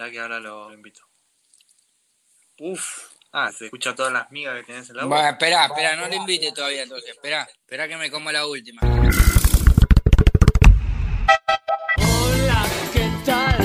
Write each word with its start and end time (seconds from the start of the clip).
Esperá 0.00 0.12
que 0.12 0.20
ahora 0.20 0.40
lo, 0.40 0.70
lo 0.70 0.74
invito. 0.74 1.02
Uf. 2.58 3.10
Ah, 3.32 3.52
se 3.52 3.66
escucha 3.66 3.94
todas 3.94 4.10
las 4.10 4.30
migas 4.30 4.56
que 4.56 4.62
tenés 4.62 4.88
en 4.88 4.96
la 4.96 5.04
boca. 5.04 5.14
Bueno, 5.14 5.28
espera, 5.28 5.66
espera, 5.66 5.96
no 5.96 6.08
lo 6.08 6.14
invite 6.14 6.52
todavía 6.52 6.84
entonces. 6.84 7.10
Espera, 7.10 7.42
espera 7.42 7.86
que 7.86 7.98
me 7.98 8.10
como 8.10 8.32
la 8.32 8.46
última. 8.46 8.80
Hola, 11.98 12.66
¿qué 12.94 13.12
tal? 13.26 13.58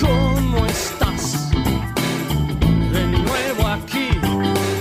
¿Cómo 0.00 0.66
estás? 0.66 1.50
De 1.52 3.06
nuevo 3.06 3.68
aquí 3.68 4.10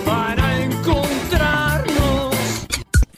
para 0.04 0.64
encontrarnos. 0.64 2.36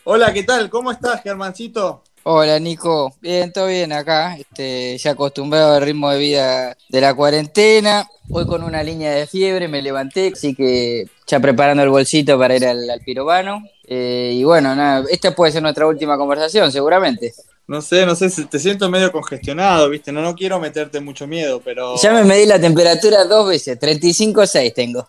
Hola, 0.03 0.33
¿qué 0.33 0.43
tal? 0.43 0.69
¿Cómo 0.69 0.91
estás, 0.91 1.23
Germancito? 1.23 2.03
Hola 2.29 2.59
Nico, 2.59 3.15
bien, 3.21 3.53
todo 3.53 3.67
bien 3.67 3.93
acá, 3.93 4.35
este, 4.35 4.97
ya 4.97 5.11
acostumbrado 5.11 5.75
al 5.75 5.81
ritmo 5.81 6.09
de 6.09 6.19
vida 6.19 6.77
de 6.89 6.99
la 6.99 7.13
cuarentena, 7.13 8.05
hoy 8.29 8.45
con 8.45 8.63
una 8.63 8.83
línea 8.83 9.11
de 9.11 9.27
fiebre 9.27 9.69
me 9.69 9.81
levanté, 9.81 10.33
así 10.33 10.53
que 10.53 11.05
ya 11.25 11.39
preparando 11.39 11.83
el 11.83 11.89
bolsito 11.89 12.37
para 12.37 12.57
ir 12.57 12.65
al, 12.65 12.89
al 12.89 12.99
pirobano, 12.99 13.63
Eh, 13.87 14.33
y 14.33 14.43
bueno, 14.43 14.75
nada, 14.75 15.05
esta 15.09 15.33
puede 15.33 15.53
ser 15.53 15.61
nuestra 15.61 15.87
última 15.87 16.17
conversación 16.17 16.69
seguramente. 16.69 17.33
No 17.65 17.81
sé, 17.81 18.05
no 18.05 18.13
sé, 18.13 18.29
te 18.29 18.59
siento 18.59 18.89
medio 18.89 19.09
congestionado, 19.13 19.89
¿viste? 19.89 20.11
No, 20.11 20.21
no 20.21 20.35
quiero 20.35 20.59
meterte 20.59 20.99
mucho 20.99 21.27
miedo, 21.27 21.61
pero... 21.63 21.95
Ya 21.95 22.11
me 22.11 22.25
medí 22.25 22.45
la 22.45 22.59
temperatura 22.59 23.23
dos 23.23 23.47
veces, 23.47 23.79
35,6 23.79 24.73
tengo. 24.73 25.07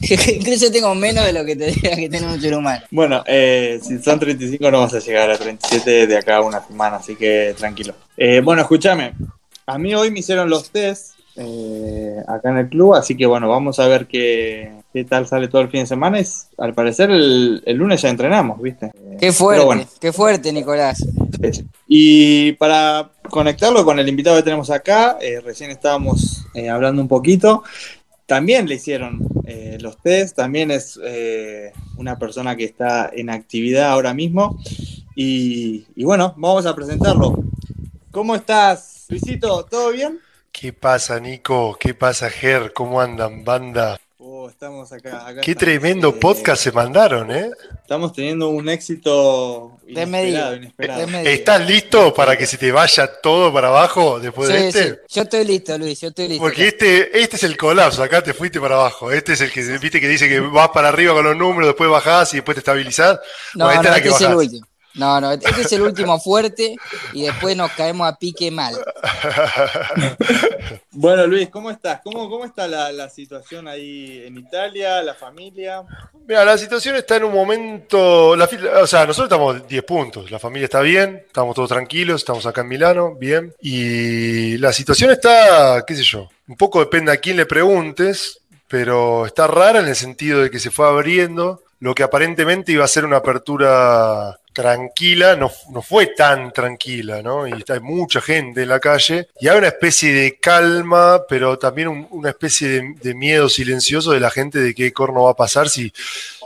Incluso 0.00 0.70
tengo 0.70 0.94
menos 0.94 1.24
de 1.24 1.32
lo 1.32 1.44
que 1.44 1.56
tendría 1.56 1.96
que 1.96 2.08
tener 2.08 2.28
un 2.28 2.40
ser 2.40 2.54
humano. 2.56 2.84
Bueno, 2.90 3.22
eh, 3.26 3.80
si 3.82 3.98
son 3.98 4.18
35 4.18 4.70
no 4.70 4.80
vas 4.80 4.94
a 4.94 5.00
llegar 5.00 5.30
a 5.30 5.36
37 5.36 6.06
de 6.06 6.16
acá 6.16 6.36
a 6.36 6.42
una 6.42 6.64
semana, 6.66 6.96
así 6.96 7.16
que 7.16 7.54
tranquilo. 7.56 7.94
Eh, 8.16 8.40
bueno, 8.42 8.62
escúchame, 8.62 9.14
a 9.66 9.78
mí 9.78 9.94
hoy 9.94 10.10
me 10.10 10.20
hicieron 10.20 10.48
los 10.48 10.70
test 10.70 11.14
eh, 11.36 12.16
acá 12.26 12.50
en 12.50 12.58
el 12.58 12.68
club, 12.68 12.94
así 12.94 13.16
que 13.16 13.26
bueno, 13.26 13.48
vamos 13.48 13.78
a 13.78 13.86
ver 13.86 14.06
qué, 14.06 14.72
qué 14.92 15.04
tal 15.04 15.26
sale 15.26 15.48
todo 15.48 15.62
el 15.62 15.68
fin 15.68 15.80
de 15.80 15.86
semana. 15.86 16.18
Es, 16.18 16.48
al 16.58 16.74
parecer 16.74 17.10
el, 17.10 17.62
el 17.64 17.76
lunes 17.76 18.02
ya 18.02 18.08
entrenamos, 18.08 18.60
¿viste? 18.60 18.90
Qué 19.18 19.32
fuerte, 19.32 19.64
bueno. 19.64 19.84
qué 20.00 20.12
fuerte 20.12 20.52
Nicolás. 20.52 21.04
Y 21.86 22.52
para 22.52 23.10
conectarlo 23.28 23.84
con 23.84 23.98
el 23.98 24.08
invitado 24.08 24.36
que 24.36 24.42
tenemos 24.42 24.70
acá, 24.70 25.18
eh, 25.20 25.40
recién 25.40 25.70
estábamos 25.70 26.44
eh, 26.54 26.68
hablando 26.68 27.00
un 27.02 27.08
poquito, 27.08 27.62
también 28.28 28.68
le 28.68 28.74
hicieron 28.74 29.26
eh, 29.46 29.78
los 29.80 29.96
test, 30.02 30.36
también 30.36 30.70
es 30.70 31.00
eh, 31.02 31.72
una 31.96 32.18
persona 32.18 32.54
que 32.56 32.64
está 32.64 33.10
en 33.10 33.30
actividad 33.30 33.90
ahora 33.90 34.12
mismo. 34.12 34.60
Y, 35.16 35.86
y 35.96 36.04
bueno, 36.04 36.34
vamos 36.36 36.66
a 36.66 36.76
presentarlo. 36.76 37.42
¿Cómo 38.10 38.34
estás, 38.34 39.06
Luisito? 39.08 39.64
¿Todo 39.64 39.92
bien? 39.92 40.20
¿Qué 40.52 40.74
pasa, 40.74 41.18
Nico? 41.18 41.78
¿Qué 41.80 41.94
pasa, 41.94 42.28
Ger? 42.28 42.74
¿Cómo 42.74 43.00
andan, 43.00 43.44
banda? 43.44 43.98
Estamos 44.48 44.92
acá. 44.92 45.26
acá 45.26 45.40
Qué 45.40 45.52
estamos, 45.52 45.58
tremendo 45.58 46.08
eh, 46.08 46.12
podcast 46.20 46.62
se 46.62 46.72
mandaron, 46.72 47.30
¿eh? 47.30 47.50
Estamos 47.82 48.12
teniendo 48.12 48.48
un 48.48 48.68
éxito 48.68 49.78
Desmedido, 49.86 50.56
inesperado, 50.56 51.02
inesperado. 51.02 51.28
¿Estás 51.28 51.66
listo 51.66 52.14
para 52.14 52.36
que 52.36 52.46
se 52.46 52.56
te 52.58 52.72
vaya 52.72 53.06
todo 53.20 53.52
para 53.52 53.68
abajo 53.68 54.18
después 54.18 54.48
de 54.48 54.68
este? 54.68 54.90
sí, 54.90 54.96
yo 55.08 55.22
estoy 55.22 55.44
listo, 55.44 55.78
Luis, 55.78 56.00
yo 56.00 56.08
estoy 56.08 56.28
listo. 56.28 56.42
Porque 56.42 56.68
este, 56.68 57.20
este 57.20 57.36
es 57.36 57.42
el 57.42 57.56
colapso, 57.56 58.02
acá 58.02 58.22
te 58.22 58.34
fuiste 58.34 58.60
para 58.60 58.76
abajo. 58.76 59.12
Este 59.12 59.34
es 59.34 59.40
el 59.40 59.52
que 59.52 59.62
viste 59.78 60.00
que 60.00 60.08
dice 60.08 60.28
que 60.28 60.40
vas 60.40 60.70
para 60.70 60.88
arriba 60.88 61.14
con 61.14 61.24
los 61.24 61.36
números, 61.36 61.68
después 61.68 61.90
bajás 61.90 62.32
y 62.34 62.38
después 62.38 62.54
te 62.54 62.60
estabilizás. 62.60 63.20
No, 63.54 63.66
Bueno, 63.66 63.80
esta 63.80 63.90
no, 63.90 63.96
es 63.96 64.02
la 64.02 64.02
que 64.02 64.08
este 64.08 64.24
es 64.24 64.30
el 64.30 64.36
último. 64.36 64.66
No, 64.98 65.20
no, 65.20 65.30
este 65.30 65.60
es 65.60 65.72
el 65.72 65.82
último 65.82 66.18
fuerte 66.18 66.76
y 67.12 67.22
después 67.22 67.56
nos 67.56 67.70
caemos 67.72 68.08
a 68.08 68.16
pique 68.16 68.50
mal. 68.50 68.74
Bueno, 70.90 71.28
Luis, 71.28 71.48
¿cómo 71.48 71.70
estás? 71.70 72.00
¿Cómo, 72.02 72.28
cómo 72.28 72.44
está 72.44 72.66
la, 72.66 72.90
la 72.90 73.08
situación 73.08 73.68
ahí 73.68 74.24
en 74.26 74.36
Italia, 74.36 75.00
la 75.02 75.14
familia? 75.14 75.84
Mira, 76.26 76.44
la 76.44 76.58
situación 76.58 76.96
está 76.96 77.16
en 77.16 77.24
un 77.24 77.32
momento, 77.32 78.34
la 78.34 78.48
o 78.82 78.86
sea, 78.86 79.06
nosotros 79.06 79.26
estamos 79.26 79.68
10 79.68 79.84
puntos, 79.84 80.30
la 80.30 80.40
familia 80.40 80.64
está 80.64 80.80
bien, 80.80 81.22
estamos 81.24 81.54
todos 81.54 81.68
tranquilos, 81.68 82.22
estamos 82.22 82.44
acá 82.46 82.62
en 82.62 82.68
Milano, 82.68 83.14
bien, 83.14 83.54
y 83.60 84.58
la 84.58 84.72
situación 84.72 85.12
está, 85.12 85.84
qué 85.86 85.94
sé 85.94 86.02
yo, 86.02 86.28
un 86.48 86.56
poco 86.56 86.80
depende 86.80 87.12
a 87.12 87.18
quién 87.18 87.36
le 87.36 87.46
preguntes, 87.46 88.40
pero 88.66 89.24
está 89.24 89.46
rara 89.46 89.78
en 89.78 89.86
el 89.86 89.96
sentido 89.96 90.42
de 90.42 90.50
que 90.50 90.58
se 90.58 90.70
fue 90.70 90.88
abriendo, 90.88 91.62
lo 91.80 91.94
que 91.94 92.02
aparentemente 92.02 92.72
iba 92.72 92.84
a 92.84 92.88
ser 92.88 93.04
una 93.04 93.18
apertura 93.18 94.38
tranquila, 94.52 95.36
no, 95.36 95.50
no 95.70 95.82
fue 95.82 96.08
tan 96.08 96.52
tranquila, 96.52 97.22
¿no? 97.22 97.46
Y 97.46 97.52
está, 97.52 97.74
hay 97.74 97.80
mucha 97.80 98.20
gente 98.20 98.62
en 98.62 98.68
la 98.68 98.80
calle 98.80 99.28
y 99.40 99.48
hay 99.48 99.58
una 99.58 99.68
especie 99.68 100.12
de 100.12 100.38
calma, 100.38 101.22
pero 101.28 101.58
también 101.58 101.88
un- 101.88 102.06
una 102.10 102.30
especie 102.30 102.68
de, 102.68 102.94
de 103.00 103.14
miedo 103.14 103.48
silencioso 103.48 104.10
de 104.12 104.20
la 104.20 104.30
gente 104.30 104.58
de 104.60 104.74
qué 104.74 104.92
corno 104.92 105.24
va 105.24 105.30
a 105.32 105.36
pasar 105.36 105.68
si, 105.68 105.92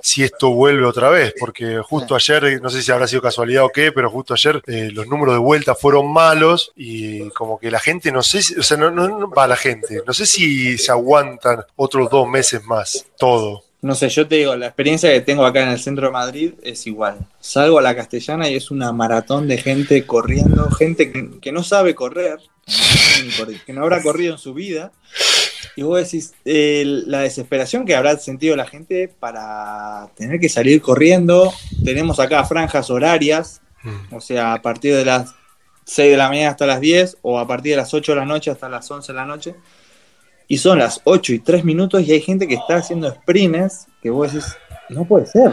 si 0.02 0.22
esto 0.22 0.50
vuelve 0.50 0.84
otra 0.86 1.08
vez, 1.10 1.34
porque 1.38 1.78
justo 1.78 2.14
ayer, 2.14 2.60
no 2.60 2.68
sé 2.70 2.82
si 2.82 2.92
habrá 2.92 3.06
sido 3.06 3.22
casualidad 3.22 3.64
o 3.64 3.70
qué, 3.70 3.92
pero 3.92 4.10
justo 4.10 4.34
ayer 4.34 4.62
eh, 4.66 4.90
los 4.92 5.06
números 5.06 5.34
de 5.34 5.40
vuelta 5.40 5.74
fueron 5.74 6.12
malos 6.12 6.72
y 6.76 7.30
como 7.30 7.58
que 7.58 7.70
la 7.70 7.80
gente, 7.80 8.12
no 8.12 8.22
sé, 8.22 8.42
si- 8.42 8.58
o 8.58 8.62
sea, 8.62 8.76
no, 8.76 8.90
no, 8.90 9.08
no 9.08 9.30
va 9.30 9.46
la 9.46 9.56
gente, 9.56 10.02
no 10.06 10.12
sé 10.12 10.26
si 10.26 10.76
se 10.78 10.90
aguantan 10.90 11.64
otros 11.76 12.10
dos 12.10 12.28
meses 12.28 12.62
más, 12.64 13.06
todo. 13.18 13.64
No 13.82 13.94
sé, 13.96 14.08
yo 14.08 14.28
te 14.28 14.36
digo, 14.36 14.54
la 14.56 14.66
experiencia 14.66 15.10
que 15.12 15.20
tengo 15.20 15.44
acá 15.44 15.62
en 15.64 15.70
el 15.70 15.80
centro 15.80 16.06
de 16.06 16.12
Madrid 16.12 16.54
es 16.62 16.86
igual. 16.86 17.18
Salgo 17.40 17.78
a 17.78 17.82
la 17.82 17.96
castellana 17.96 18.48
y 18.48 18.54
es 18.54 18.70
una 18.70 18.92
maratón 18.92 19.48
de 19.48 19.58
gente 19.58 20.06
corriendo, 20.06 20.70
gente 20.70 21.10
que, 21.10 21.40
que 21.40 21.50
no 21.52 21.62
sabe 21.64 21.94
correr, 21.94 22.38
que 23.66 23.72
no 23.72 23.82
habrá 23.82 24.00
corrido 24.02 24.32
en 24.34 24.38
su 24.38 24.54
vida. 24.54 24.92
Y 25.74 25.82
vos 25.82 25.98
decís, 26.02 26.32
eh, 26.44 26.84
la 27.06 27.20
desesperación 27.20 27.84
que 27.84 27.96
habrá 27.96 28.16
sentido 28.18 28.54
la 28.56 28.66
gente 28.66 29.08
para 29.08 30.10
tener 30.16 30.38
que 30.38 30.48
salir 30.48 30.80
corriendo. 30.80 31.52
Tenemos 31.84 32.20
acá 32.20 32.44
franjas 32.44 32.88
horarias, 32.90 33.60
Mm. 33.84 34.14
o 34.14 34.20
sea, 34.20 34.54
a 34.54 34.62
partir 34.62 34.94
de 34.94 35.04
las 35.04 35.34
6 35.86 36.12
de 36.12 36.16
la 36.16 36.28
mañana 36.28 36.50
hasta 36.50 36.66
las 36.66 36.80
10 36.80 37.16
o 37.22 37.40
a 37.40 37.48
partir 37.48 37.72
de 37.72 37.78
las 37.78 37.92
8 37.92 38.12
de 38.12 38.16
la 38.20 38.24
noche 38.24 38.52
hasta 38.52 38.68
las 38.68 38.88
11 38.88 39.10
de 39.12 39.16
la 39.16 39.26
noche. 39.26 39.56
Y 40.52 40.58
son 40.58 40.80
las 40.80 41.00
8 41.04 41.32
y 41.32 41.38
3 41.38 41.64
minutos 41.64 42.02
y 42.02 42.12
hay 42.12 42.20
gente 42.20 42.46
que 42.46 42.56
está 42.56 42.76
haciendo 42.76 43.10
sprints 43.10 43.86
que 44.02 44.10
vos 44.10 44.30
decís, 44.30 44.54
no 44.90 45.06
puede 45.06 45.24
ser. 45.24 45.50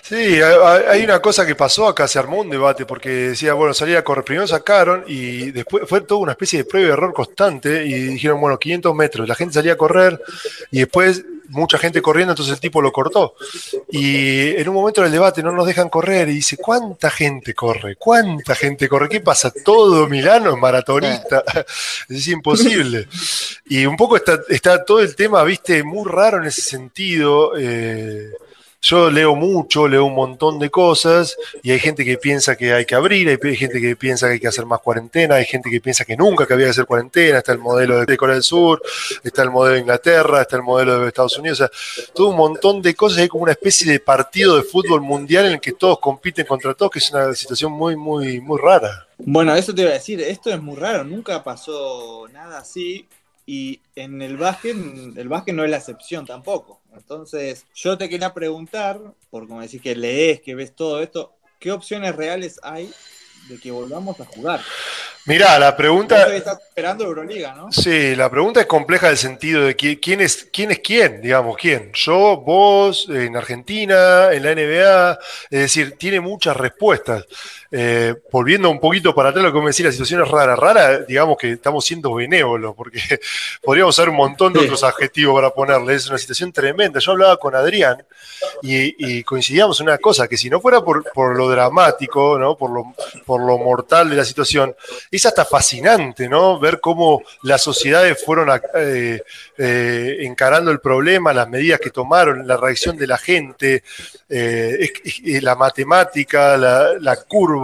Sí, 0.00 0.40
hay 0.88 1.04
una 1.04 1.20
cosa 1.20 1.44
que 1.44 1.54
pasó 1.54 1.86
acá, 1.86 2.08
se 2.08 2.18
armó 2.18 2.40
un 2.40 2.48
debate 2.48 2.86
porque 2.86 3.10
decía, 3.10 3.52
bueno, 3.52 3.74
salir 3.74 3.98
a 3.98 4.02
correr, 4.02 4.24
primero 4.24 4.46
sacaron 4.46 5.04
y 5.06 5.50
después 5.50 5.84
fue 5.86 6.00
toda 6.00 6.22
una 6.22 6.32
especie 6.32 6.60
de 6.60 6.64
prueba 6.64 6.88
y 6.88 6.92
error 6.92 7.12
constante 7.12 7.84
y 7.84 7.92
dijeron, 7.92 8.40
bueno, 8.40 8.58
500 8.58 8.94
metros, 8.94 9.28
la 9.28 9.34
gente 9.34 9.52
salía 9.52 9.74
a 9.74 9.76
correr 9.76 10.18
y 10.70 10.78
después 10.78 11.22
mucha 11.48 11.78
gente 11.78 12.00
corriendo, 12.02 12.32
entonces 12.32 12.54
el 12.54 12.60
tipo 12.60 12.80
lo 12.80 12.92
cortó. 12.92 13.34
Y 13.90 14.50
en 14.56 14.68
un 14.68 14.74
momento 14.74 15.02
del 15.02 15.12
debate 15.12 15.42
no 15.42 15.52
nos 15.52 15.66
dejan 15.66 15.88
correr 15.88 16.28
y 16.28 16.34
dice, 16.34 16.56
¿cuánta 16.56 17.10
gente 17.10 17.54
corre? 17.54 17.96
¿Cuánta 17.96 18.54
gente 18.54 18.88
corre? 18.88 19.08
¿Qué 19.08 19.20
pasa? 19.20 19.52
Todo 19.64 20.06
Milano 20.08 20.54
es 20.54 20.58
maratonista. 20.58 21.42
Es 22.08 22.26
imposible. 22.28 23.08
Y 23.66 23.84
un 23.86 23.96
poco 23.96 24.16
está, 24.16 24.40
está 24.48 24.84
todo 24.84 25.00
el 25.00 25.14
tema, 25.14 25.42
viste, 25.44 25.82
muy 25.82 26.08
raro 26.10 26.38
en 26.38 26.44
ese 26.44 26.62
sentido. 26.62 27.52
eh, 27.58 28.30
yo 28.80 29.10
leo 29.10 29.34
mucho, 29.34 29.88
leo 29.88 30.04
un 30.04 30.14
montón 30.14 30.58
de 30.58 30.70
cosas 30.70 31.36
y 31.62 31.72
hay 31.72 31.80
gente 31.80 32.04
que 32.04 32.16
piensa 32.16 32.56
que 32.56 32.72
hay 32.72 32.84
que 32.84 32.94
abrir, 32.94 33.28
hay 33.28 33.56
gente 33.56 33.80
que 33.80 33.96
piensa 33.96 34.26
que 34.26 34.34
hay 34.34 34.40
que 34.40 34.48
hacer 34.48 34.66
más 34.66 34.80
cuarentena, 34.80 35.36
hay 35.36 35.44
gente 35.44 35.68
que 35.70 35.80
piensa 35.80 36.04
que 36.04 36.16
nunca 36.16 36.46
que 36.46 36.54
había 36.54 36.66
que 36.66 36.70
hacer 36.70 36.86
cuarentena, 36.86 37.38
está 37.38 37.52
el 37.52 37.58
modelo 37.58 38.04
de 38.04 38.16
Corea 38.16 38.34
del 38.34 38.44
Sur, 38.44 38.80
está 39.24 39.42
el 39.42 39.50
modelo 39.50 39.74
de 39.74 39.80
Inglaterra, 39.80 40.42
está 40.42 40.56
el 40.56 40.62
modelo 40.62 41.00
de 41.00 41.08
Estados 41.08 41.38
Unidos, 41.38 41.60
o 41.60 41.66
sea, 41.66 42.12
todo 42.14 42.28
un 42.28 42.36
montón 42.36 42.80
de 42.80 42.94
cosas, 42.94 43.18
hay 43.18 43.28
como 43.28 43.42
una 43.44 43.52
especie 43.52 43.90
de 43.90 44.00
partido 44.00 44.56
de 44.56 44.62
fútbol 44.62 45.00
mundial 45.00 45.46
en 45.46 45.52
el 45.52 45.60
que 45.60 45.72
todos 45.72 45.98
compiten 45.98 46.46
contra 46.46 46.74
todos, 46.74 46.92
que 46.92 46.98
es 47.00 47.10
una 47.10 47.34
situación 47.34 47.72
muy, 47.72 47.96
muy, 47.96 48.40
muy 48.40 48.58
rara. 48.60 49.08
Bueno, 49.18 49.54
eso 49.56 49.74
te 49.74 49.82
iba 49.82 49.90
a 49.90 49.94
decir, 49.94 50.20
esto 50.20 50.50
es 50.50 50.62
muy 50.62 50.76
raro, 50.76 51.02
nunca 51.02 51.42
pasó 51.42 52.28
nada 52.32 52.58
así 52.58 53.08
y 53.44 53.80
en 53.96 54.22
el 54.22 54.36
básquet, 54.36 54.76
el 55.16 55.28
básquet 55.28 55.54
no 55.54 55.64
es 55.64 55.70
la 55.70 55.78
excepción 55.78 56.26
tampoco. 56.26 56.77
Entonces, 56.98 57.64
yo 57.74 57.96
te 57.98 58.08
quería 58.08 58.32
preguntar, 58.34 59.00
por 59.30 59.48
como 59.48 59.60
decís 59.60 59.80
que 59.82 59.96
lees, 59.96 60.40
que 60.40 60.54
ves 60.54 60.74
todo 60.74 61.02
esto, 61.02 61.32
¿qué 61.58 61.72
opciones 61.72 62.14
reales 62.14 62.60
hay 62.62 62.92
de 63.48 63.58
que 63.58 63.70
volvamos 63.70 64.20
a 64.20 64.24
jugar? 64.24 64.60
Mirá, 65.26 65.58
la 65.58 65.76
pregunta... 65.76 66.34
estás 66.34 66.58
esperando 66.68 67.04
Euroliga, 67.04 67.54
¿no? 67.54 67.70
Sí, 67.70 68.16
la 68.16 68.30
pregunta 68.30 68.60
es 68.60 68.66
compleja 68.66 69.06
en 69.08 69.12
el 69.12 69.18
sentido 69.18 69.62
de 69.64 69.76
qui- 69.76 69.98
quién 70.00 70.22
es 70.22 70.48
quién, 70.50 70.70
es 70.70 70.78
quién 70.78 71.20
digamos, 71.20 71.56
quién. 71.58 71.90
Yo, 71.92 72.38
vos, 72.38 73.06
en 73.10 73.36
Argentina, 73.36 74.32
en 74.32 74.42
la 74.42 74.52
NBA, 74.52 75.18
es 75.50 75.60
decir, 75.60 75.96
tiene 75.98 76.20
muchas 76.20 76.56
respuestas. 76.56 77.26
Eh, 77.70 78.14
volviendo 78.32 78.70
un 78.70 78.80
poquito 78.80 79.14
para 79.14 79.28
atrás, 79.28 79.44
lo 79.44 79.52
que 79.52 79.58
me 79.60 79.66
decía, 79.66 79.86
la 79.86 79.92
situación 79.92 80.22
es 80.22 80.28
rara. 80.28 80.56
Rara, 80.56 81.00
digamos 81.00 81.36
que 81.36 81.52
estamos 81.52 81.84
siendo 81.84 82.14
benévolos, 82.14 82.74
porque 82.74 82.98
podríamos 83.62 83.94
usar 83.96 84.08
un 84.08 84.16
montón 84.16 84.52
de 84.52 84.60
Sí. 84.60 84.64
otros 84.66 84.84
adjetivos 84.84 85.34
para 85.34 85.50
ponerle. 85.50 85.94
Es 85.94 86.08
una 86.08 86.18
situación 86.18 86.52
tremenda. 86.52 86.98
Yo 87.00 87.12
hablaba 87.12 87.36
con 87.36 87.54
Adrián 87.54 88.02
y, 88.62 88.94
y 89.18 89.22
coincidíamos 89.22 89.80
en 89.80 89.88
una 89.88 89.98
cosa, 89.98 90.26
que 90.28 90.36
si 90.36 90.48
no 90.48 90.60
fuera 90.60 90.80
por, 90.82 91.04
por 91.12 91.36
lo 91.36 91.48
dramático, 91.48 92.38
¿no? 92.38 92.56
por, 92.56 92.70
lo, 92.70 92.94
por 93.26 93.40
lo 93.44 93.58
mortal 93.58 94.08
de 94.10 94.16
la 94.16 94.24
situación, 94.24 94.74
es 95.10 95.26
hasta 95.26 95.44
fascinante, 95.44 96.28
¿no? 96.28 96.58
Ver 96.58 96.80
cómo 96.80 97.22
las 97.42 97.62
sociedades 97.62 98.22
fueron 98.24 98.48
eh, 98.74 99.22
eh, 99.58 100.16
encarando 100.20 100.70
el 100.70 100.80
problema, 100.80 101.32
las 101.32 101.48
medidas 101.48 101.80
que 101.80 101.90
tomaron, 101.90 102.46
la 102.46 102.56
reacción 102.56 102.96
de 102.96 103.06
la 103.06 103.18
gente, 103.18 103.82
la 104.28 105.54
matemática, 105.54 106.56
la, 106.56 106.94
la 107.00 107.16
curva. 107.16 107.57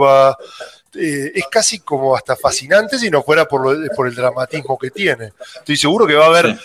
Eh, 0.94 1.32
es 1.35 1.44
casi 1.50 1.81
como 1.81 2.14
hasta 2.17 2.37
fascinante 2.37 2.99
si 2.99 3.11
no 3.11 3.23
fuera 3.23 3.46
por, 3.46 3.61
lo- 3.79 3.88
por 3.94 4.06
el 4.08 4.14
dramatismo 4.14 4.79
que 4.79 4.91
tiene. 4.91 5.32
Estoy 5.56 5.76
seguro 5.76 6.06
que 6.06 6.14
va 6.14 6.26
a 6.26 6.29
haber 6.29 6.58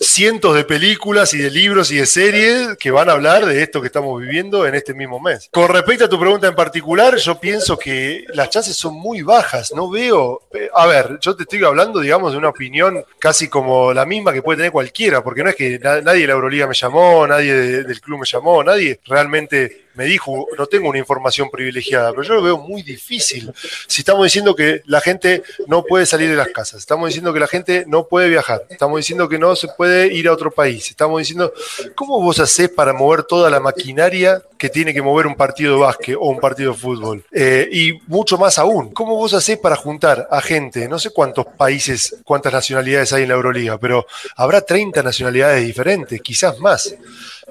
cientos 0.00 0.56
de 0.56 0.64
películas 0.64 1.32
y 1.32 1.38
de 1.38 1.48
libros 1.50 1.92
y 1.92 1.96
de 1.96 2.06
series 2.06 2.76
que 2.76 2.90
van 2.90 3.08
a 3.08 3.12
hablar 3.12 3.46
de 3.46 3.62
esto 3.62 3.80
que 3.80 3.86
estamos 3.86 4.20
viviendo 4.20 4.66
en 4.66 4.74
este 4.74 4.94
mismo 4.94 5.20
mes. 5.20 5.48
Con 5.52 5.68
respecto 5.68 6.06
a 6.06 6.08
tu 6.08 6.18
pregunta 6.18 6.48
en 6.48 6.56
particular, 6.56 7.16
yo 7.18 7.38
pienso 7.38 7.78
que 7.78 8.24
las 8.34 8.50
chances 8.50 8.76
son 8.76 8.94
muy 8.94 9.22
bajas. 9.22 9.72
No 9.72 9.88
veo. 9.88 10.42
eh, 10.54 10.68
A 10.74 10.86
ver, 10.86 11.18
yo 11.20 11.36
te 11.36 11.44
estoy 11.44 11.62
hablando, 11.62 12.00
digamos, 12.00 12.32
de 12.32 12.38
una 12.38 12.48
opinión 12.48 13.04
casi 13.20 13.46
como 13.48 13.92
la 13.94 14.04
misma 14.04 14.32
que 14.32 14.42
puede 14.42 14.56
tener 14.56 14.72
cualquiera, 14.72 15.22
porque 15.22 15.44
no 15.44 15.50
es 15.50 15.56
que 15.56 15.78
na- 15.78 16.00
nadie 16.00 16.22
de 16.22 16.26
la 16.28 16.32
Euroliga 16.32 16.66
me 16.66 16.74
llamó, 16.74 17.24
nadie 17.26 17.54
de- 17.54 17.84
del 17.84 18.00
club 18.00 18.20
me 18.20 18.26
llamó, 18.26 18.64
nadie 18.64 18.98
realmente 19.06 19.86
me 19.94 20.04
dijo, 20.04 20.46
no 20.56 20.66
tengo 20.66 20.88
una 20.88 20.98
información 20.98 21.50
privilegiada, 21.50 22.10
pero 22.10 22.22
yo 22.22 22.34
lo 22.34 22.42
veo 22.42 22.58
muy 22.58 22.82
difícil. 22.82 23.52
Si 23.86 24.00
estamos 24.00 24.24
diciendo 24.24 24.54
que 24.54 24.82
la 24.86 25.00
gente 25.00 25.42
no 25.66 25.84
puede 25.84 26.06
salir 26.06 26.30
de 26.30 26.36
las 26.36 26.48
casas, 26.48 26.80
estamos 26.80 27.08
diciendo 27.08 27.32
que 27.32 27.40
la 27.40 27.46
gente 27.46 27.84
no 27.86 28.06
puede 28.06 28.28
viajar, 28.28 28.64
estamos 28.68 28.98
diciendo 28.98 29.28
que 29.28 29.38
no 29.38 29.54
se 29.56 29.68
puede 29.68 30.12
ir 30.12 30.28
a 30.28 30.32
otro 30.32 30.50
país, 30.50 30.90
estamos 30.90 31.18
diciendo, 31.18 31.52
¿cómo 31.94 32.20
vos 32.20 32.38
hacés 32.40 32.68
para 32.68 32.92
mover 32.92 33.24
toda 33.24 33.50
la 33.50 33.60
maquinaria 33.60 34.42
que 34.58 34.68
tiene 34.68 34.94
que 34.94 35.02
mover 35.02 35.26
un 35.26 35.34
partido 35.34 35.74
de 35.74 35.80
básquet 35.80 36.16
o 36.16 36.28
un 36.28 36.40
partido 36.40 36.72
de 36.72 36.78
fútbol? 36.78 37.24
Eh, 37.32 37.68
y 37.70 37.92
mucho 38.06 38.38
más 38.38 38.58
aún, 38.58 38.92
¿cómo 38.92 39.16
vos 39.16 39.34
hacés 39.34 39.58
para 39.58 39.76
juntar 39.76 40.28
a 40.30 40.40
gente, 40.40 40.88
no 40.88 40.98
sé 40.98 41.10
cuántos 41.10 41.46
países, 41.46 42.16
cuántas 42.24 42.52
nacionalidades 42.52 43.12
hay 43.12 43.22
en 43.22 43.28
la 43.28 43.34
Euroliga, 43.34 43.78
pero 43.78 44.06
habrá 44.36 44.60
30 44.60 45.02
nacionalidades 45.02 45.64
diferentes, 45.66 46.20
quizás 46.20 46.58
más. 46.58 46.94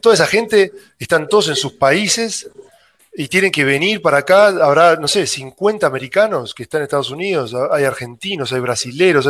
Toda 0.02 0.16
esa 0.16 0.28
gente 0.28 0.72
están 1.00 1.28
todos 1.28 1.50
en 1.50 1.56
sus 1.56 1.74
países 1.74 2.50
y 3.14 3.28
tienen 3.28 3.52
que 3.52 3.64
venir 3.64 4.02
para 4.02 4.20
acá. 4.20 4.48
Habrá, 4.48 4.96
no 4.96 5.08
sé, 5.08 5.28
50 5.28 5.86
americanos 5.86 6.54
que 6.54 6.64
están 6.64 6.80
en 6.80 6.84
Estados 6.84 7.12
Unidos, 7.12 7.54
hay 7.72 7.84
argentinos, 7.84 8.52
hay 8.52 8.60
brasileros. 8.60 9.28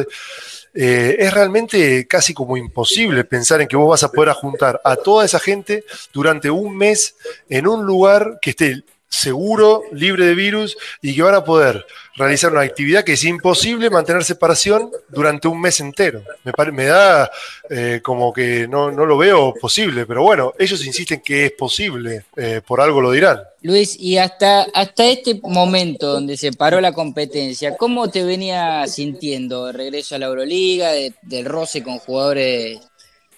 eh, 0.73 1.15
es 1.19 1.33
realmente 1.33 2.07
casi 2.07 2.33
como 2.33 2.55
imposible 2.55 3.25
pensar 3.25 3.61
en 3.61 3.67
que 3.67 3.75
vos 3.75 3.89
vas 3.89 4.03
a 4.03 4.11
poder 4.11 4.33
juntar 4.33 4.79
a 4.83 4.95
toda 4.95 5.25
esa 5.25 5.39
gente 5.39 5.83
durante 6.13 6.49
un 6.49 6.77
mes 6.77 7.15
en 7.49 7.67
un 7.67 7.85
lugar 7.85 8.39
que 8.41 8.51
esté 8.51 8.83
seguro, 9.11 9.83
libre 9.91 10.25
de 10.25 10.33
virus 10.35 10.77
y 11.01 11.13
que 11.13 11.21
van 11.21 11.35
a 11.35 11.43
poder 11.43 11.85
realizar 12.15 12.51
una 12.51 12.61
actividad 12.61 13.03
que 13.03 13.13
es 13.13 13.23
imposible 13.25 13.89
mantener 13.89 14.23
separación 14.23 14.89
durante 15.09 15.49
un 15.49 15.59
mes 15.59 15.79
entero. 15.81 16.23
Me, 16.43 16.71
me 16.71 16.85
da 16.85 17.29
eh, 17.69 17.99
como 18.01 18.31
que 18.31 18.67
no, 18.69 18.89
no 18.89 19.05
lo 19.05 19.17
veo 19.17 19.53
posible, 19.53 20.05
pero 20.05 20.23
bueno, 20.23 20.53
ellos 20.57 20.85
insisten 20.85 21.21
que 21.21 21.45
es 21.47 21.51
posible, 21.51 22.23
eh, 22.37 22.61
por 22.65 22.79
algo 22.79 23.01
lo 23.01 23.11
dirán. 23.11 23.39
Luis, 23.63 23.95
y 23.99 24.17
hasta, 24.17 24.63
hasta 24.73 25.05
este 25.05 25.39
momento 25.43 26.07
donde 26.13 26.37
se 26.37 26.53
paró 26.53 26.79
la 26.81 26.93
competencia, 26.93 27.75
¿cómo 27.77 28.09
te 28.09 28.23
venía 28.23 28.87
sintiendo 28.87 29.67
de 29.67 29.73
regreso 29.73 30.15
a 30.15 30.19
la 30.19 30.27
Euroliga, 30.27 30.91
de- 30.93 31.13
del 31.21 31.45
roce 31.45 31.83
con 31.83 31.99
jugadores 31.99 32.79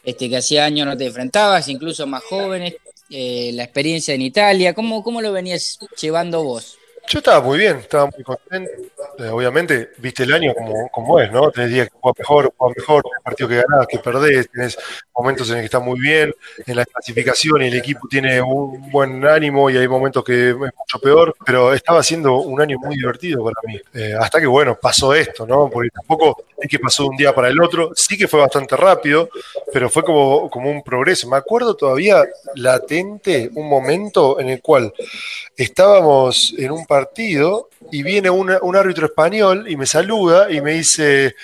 este, 0.04 0.30
que 0.30 0.38
hacía 0.38 0.66
años 0.66 0.86
no 0.86 0.96
te 0.96 1.08
enfrentabas, 1.08 1.68
incluso 1.68 2.06
más 2.06 2.24
jóvenes, 2.24 2.76
eh, 3.16 3.52
la 3.54 3.64
experiencia 3.64 4.16
en 4.16 4.24
Italia, 4.24 4.74
¿cómo, 4.74 5.04
cómo 5.04 5.22
lo 5.22 5.32
venías 5.32 5.78
llevando 6.02 6.44
vos? 6.44 6.80
Yo 7.08 7.20
estaba 7.20 7.42
muy 7.42 7.60
bien, 7.60 7.78
estaba 7.78 8.08
muy 8.08 8.24
contento. 8.24 8.72
Eh, 9.20 9.28
obviamente, 9.28 9.92
viste 10.00 10.24
el 10.24 10.34
año 10.34 10.52
como, 10.56 10.90
como 10.90 11.20
es, 11.20 11.32
¿no? 11.32 11.52
Tenés 11.52 11.70
días 11.70 11.90
que 11.90 11.98
juegas 12.00 12.18
mejor, 12.18 12.54
juegas 12.58 12.78
mejor, 12.78 13.04
tenés 13.04 13.24
partidos 13.24 13.50
que 13.52 13.64
ganás, 13.68 13.88
que 13.88 14.00
perdés, 14.00 14.50
tenés 14.50 14.78
momentos 15.16 15.50
en 15.50 15.58
el 15.58 15.62
que 15.62 15.66
estás 15.66 15.84
muy 15.84 16.00
bien, 16.00 16.34
en 16.66 16.76
la 16.76 16.86
clasificación 16.86 17.62
y 17.62 17.68
el 17.68 17.78
equipo 17.78 18.08
tiene 18.08 18.42
un 18.42 18.90
buen 18.92 19.26
ánimo 19.26 19.70
y 19.70 19.78
hay 19.78 19.88
momentos 19.88 20.24
que 20.24 20.50
es 20.50 20.56
mucho 20.56 21.00
peor, 21.02 21.36
pero 21.46 21.74
estaba 21.74 22.02
siendo 22.04 22.38
un 22.38 22.60
año 22.62 22.78
muy 22.80 22.96
divertido 22.96 23.44
para 23.44 23.56
mí. 23.66 23.80
Eh, 23.94 24.14
hasta 24.20 24.40
que, 24.40 24.48
bueno, 24.48 24.78
pasó 24.82 25.14
esto, 25.14 25.46
¿no? 25.46 25.70
Porque 25.70 25.90
tampoco 25.90 26.44
es 26.58 26.70
que 26.70 26.80
pasó 26.80 27.04
de 27.04 27.10
un 27.10 27.18
día 27.18 27.34
para 27.34 27.50
el 27.50 27.62
otro, 27.62 27.92
sí 27.96 28.18
que 28.18 28.28
fue 28.28 28.40
bastante 28.40 28.76
rápido, 28.76 29.30
pero 29.72 29.90
fue 29.90 30.04
como, 30.04 30.50
como 30.50 30.70
un 30.72 30.84
progreso. 30.84 31.30
Me 31.30 31.38
acuerdo 31.38 31.76
todavía 31.76 32.24
latente 32.56 33.50
un 33.54 33.68
momento 33.68 34.40
en 34.40 34.50
el 34.50 34.62
cual 34.62 34.94
estábamos 35.56 36.54
en 36.58 36.72
un 36.72 36.86
partido 36.86 37.70
y 37.92 38.02
viene 38.02 38.30
un 38.30 38.76
árbitro 38.76 39.06
español 39.06 39.66
y 39.68 39.76
me 39.76 39.86
saluda 39.86 40.52
y 40.52 40.62
me 40.62 40.74
dice, 40.74 41.36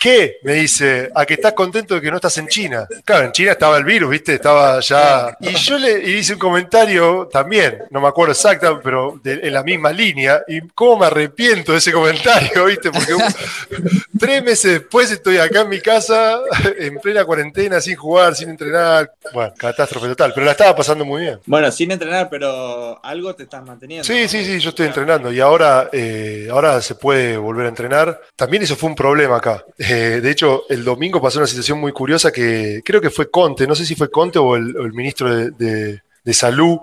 ¿qué? 0.00 0.36
Me 0.42 0.54
dice, 0.54 1.10
¿a 1.14 1.24
que 1.26 1.34
estás 1.34 1.54
contento 1.54 1.94
de 1.94 2.00
que 2.00 2.10
no 2.10 2.16
estás 2.16 2.36
en 2.38 2.48
China? 2.48 2.86
Claro, 3.08 3.24
en 3.24 3.32
China 3.32 3.52
estaba 3.52 3.78
el 3.78 3.84
virus, 3.84 4.10
¿viste? 4.10 4.34
Estaba 4.34 4.80
ya... 4.80 5.34
Y 5.40 5.54
yo 5.54 5.78
le 5.78 6.10
hice 6.10 6.34
un 6.34 6.38
comentario 6.38 7.26
también, 7.32 7.78
no 7.88 8.02
me 8.02 8.08
acuerdo 8.08 8.32
exacto, 8.34 8.80
pero 8.84 9.18
de- 9.24 9.40
en 9.44 9.54
la 9.54 9.62
misma 9.62 9.90
línea, 9.92 10.42
y 10.46 10.60
cómo 10.74 10.98
me 10.98 11.06
arrepiento 11.06 11.72
de 11.72 11.78
ese 11.78 11.90
comentario, 11.90 12.66
¿viste? 12.66 12.90
Porque 12.90 13.14
un- 13.14 13.22
tres 14.18 14.44
meses 14.44 14.72
después 14.72 15.10
estoy 15.10 15.38
acá 15.38 15.62
en 15.62 15.70
mi 15.70 15.80
casa, 15.80 16.38
en 16.78 16.98
plena 16.98 17.24
cuarentena, 17.24 17.80
sin 17.80 17.96
jugar, 17.96 18.34
sin 18.34 18.50
entrenar. 18.50 19.10
Bueno, 19.32 19.54
catástrofe 19.56 20.08
total, 20.08 20.32
pero 20.34 20.44
la 20.44 20.52
estaba 20.52 20.76
pasando 20.76 21.04
muy 21.06 21.22
bien. 21.22 21.40
Bueno, 21.46 21.72
sin 21.72 21.90
entrenar, 21.90 22.28
pero 22.28 23.02
algo 23.02 23.34
te 23.34 23.44
estás 23.44 23.64
manteniendo. 23.64 24.04
Sí, 24.04 24.22
¿no? 24.24 24.28
sí, 24.28 24.44
sí, 24.44 24.60
yo 24.60 24.68
estoy 24.68 24.86
entrenando 24.86 25.32
y 25.32 25.40
ahora, 25.40 25.88
eh, 25.92 26.48
ahora 26.50 26.82
se 26.82 26.94
puede 26.94 27.38
volver 27.38 27.64
a 27.64 27.68
entrenar. 27.70 28.20
También 28.36 28.62
eso 28.62 28.76
fue 28.76 28.90
un 28.90 28.96
problema 28.96 29.36
acá. 29.38 29.64
Eh, 29.78 30.20
de 30.22 30.30
hecho, 30.30 30.64
el 30.68 30.84
domingo 30.84 31.22
pasó 31.22 31.38
una 31.38 31.46
situación 31.46 31.78
muy 31.80 31.92
curiosa 31.92 32.30
que 32.32 32.82
creo 32.84 32.97
que 33.00 33.10
fue 33.10 33.30
Conte, 33.30 33.66
no 33.66 33.74
sé 33.74 33.86
si 33.86 33.94
fue 33.94 34.10
Conte 34.10 34.38
o 34.38 34.56
el, 34.56 34.92
ministro 34.92 35.34
de, 35.34 35.50
de- 35.50 36.02
Salud, 36.30 36.80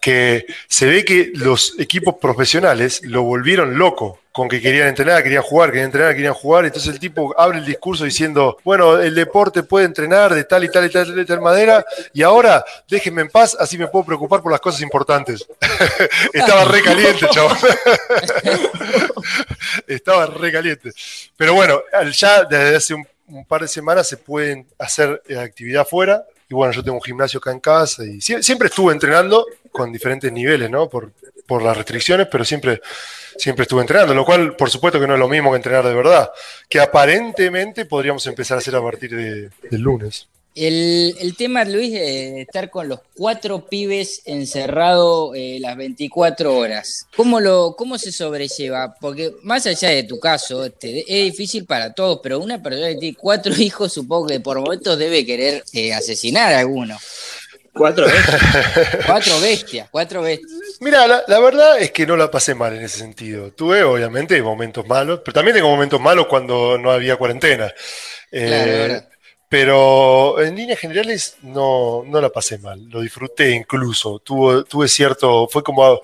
que 0.00 0.44
se 0.66 0.86
ve 0.86 1.04
que 1.04 1.30
los 1.32 1.78
equipos 1.78 2.16
profesionales 2.20 3.00
lo 3.04 3.22
volvieron 3.22 3.78
loco 3.78 4.18
con 4.38 4.48
que 4.48 4.60
querían 4.60 4.86
entrenar, 4.86 5.24
querían 5.24 5.42
jugar, 5.42 5.70
querían 5.70 5.86
entrenar, 5.86 6.14
querían 6.14 6.34
jugar. 6.34 6.64
Entonces 6.64 6.92
el 6.92 7.00
tipo 7.00 7.34
abre 7.36 7.58
el 7.58 7.64
discurso 7.64 8.04
diciendo, 8.04 8.56
bueno, 8.64 8.98
el 8.98 9.12
deporte 9.12 9.64
puede 9.64 9.84
entrenar 9.84 10.32
de 10.32 10.44
tal 10.44 10.62
y 10.62 10.70
tal 10.70 10.86
y 10.86 10.90
tal 10.90 11.18
y 11.18 11.24
tal 11.24 11.40
manera, 11.40 11.84
y 12.12 12.22
ahora 12.22 12.64
déjenme 12.88 13.22
en 13.22 13.30
paz, 13.30 13.56
así 13.58 13.76
me 13.76 13.88
puedo 13.88 14.04
preocupar 14.04 14.40
por 14.40 14.52
las 14.52 14.60
cosas 14.60 14.80
importantes. 14.80 15.44
Estaba 16.32 16.64
re 16.66 16.82
caliente, 16.82 17.26
chaval. 17.30 17.58
Estaba 19.88 20.26
re 20.26 20.52
caliente. 20.52 20.92
Pero 21.36 21.54
bueno, 21.54 21.82
ya 22.12 22.44
desde 22.44 22.76
hace 22.76 22.94
un, 22.94 23.04
un 23.28 23.44
par 23.44 23.62
de 23.62 23.68
semanas 23.68 24.08
se 24.08 24.16
pueden 24.16 24.66
hacer 24.78 25.22
eh, 25.28 25.38
actividad 25.38 25.86
fuera. 25.86 26.24
Y 26.50 26.54
bueno, 26.54 26.72
yo 26.72 26.82
tengo 26.82 26.96
un 26.96 27.02
gimnasio 27.02 27.38
acá 27.38 27.52
en 27.52 27.60
casa 27.60 28.04
y 28.04 28.20
sie- 28.20 28.42
siempre 28.42 28.68
estuve 28.68 28.92
entrenando 28.92 29.44
con 29.70 29.92
diferentes 29.92 30.32
niveles, 30.32 30.70
¿no? 30.70 30.88
Por, 30.88 31.12
por 31.46 31.62
las 31.62 31.76
restricciones, 31.76 32.26
pero 32.30 32.44
siempre, 32.44 32.80
siempre 33.36 33.62
estuve 33.64 33.82
entrenando, 33.82 34.14
lo 34.14 34.24
cual 34.24 34.56
por 34.56 34.70
supuesto 34.70 34.98
que 34.98 35.06
no 35.06 35.14
es 35.14 35.20
lo 35.20 35.28
mismo 35.28 35.50
que 35.50 35.56
entrenar 35.56 35.84
de 35.86 35.94
verdad, 35.94 36.30
que 36.68 36.80
aparentemente 36.80 37.84
podríamos 37.84 38.26
empezar 38.26 38.56
a 38.56 38.58
hacer 38.60 38.74
a 38.76 38.82
partir 38.82 39.14
de- 39.14 39.50
del 39.70 39.80
lunes. 39.80 40.26
El, 40.66 41.14
el 41.20 41.36
tema, 41.36 41.64
Luis, 41.64 41.92
de 41.92 42.40
estar 42.40 42.68
con 42.68 42.88
los 42.88 42.98
cuatro 43.14 43.66
pibes 43.66 44.22
encerrados 44.24 45.30
eh, 45.36 45.58
las 45.60 45.76
24 45.76 46.56
horas, 46.56 47.06
¿cómo, 47.16 47.38
lo, 47.38 47.76
¿cómo 47.78 47.96
se 47.96 48.10
sobrelleva? 48.10 48.96
Porque 49.00 49.34
más 49.44 49.66
allá 49.66 49.90
de 49.90 50.02
tu 50.02 50.18
caso, 50.18 50.64
este, 50.64 51.04
es 51.06 51.30
difícil 51.30 51.64
para 51.64 51.92
todos, 51.94 52.18
pero 52.24 52.40
una 52.40 52.60
persona 52.60 52.88
que 52.88 52.96
tiene 52.96 53.16
cuatro 53.16 53.54
hijos, 53.56 53.92
supongo 53.92 54.26
que 54.26 54.40
por 54.40 54.58
momentos 54.58 54.98
debe 54.98 55.24
querer 55.24 55.62
eh, 55.72 55.94
asesinar 55.94 56.52
a 56.52 56.58
alguno. 56.58 56.98
Cuatro 57.72 58.06
veces. 58.06 58.24
Cuatro 59.06 59.40
bestias, 59.40 59.88
cuatro 59.88 60.22
bestias. 60.22 60.50
Mira, 60.80 61.06
la, 61.06 61.22
la 61.28 61.38
verdad 61.38 61.78
es 61.78 61.92
que 61.92 62.08
no 62.08 62.16
la 62.16 62.28
pasé 62.28 62.56
mal 62.56 62.74
en 62.74 62.82
ese 62.82 62.98
sentido. 62.98 63.52
Tuve 63.52 63.84
obviamente 63.84 64.42
momentos 64.42 64.84
malos, 64.88 65.20
pero 65.24 65.34
también 65.34 65.54
tengo 65.54 65.68
momentos 65.68 66.00
malos 66.00 66.26
cuando 66.26 66.76
no 66.76 66.90
había 66.90 67.14
cuarentena. 67.14 67.72
Eh, 68.32 68.86
Claro. 68.88 69.17
Pero 69.48 70.40
en 70.42 70.56
líneas 70.56 70.78
generales 70.78 71.36
no, 71.42 72.04
no 72.06 72.20
la 72.20 72.28
pasé 72.28 72.58
mal, 72.58 72.86
lo 72.90 73.00
disfruté 73.00 73.50
incluso. 73.52 74.18
Tuvo, 74.18 74.64
tuve 74.64 74.88
cierto, 74.88 75.48
fue 75.48 75.62
como 75.62 76.00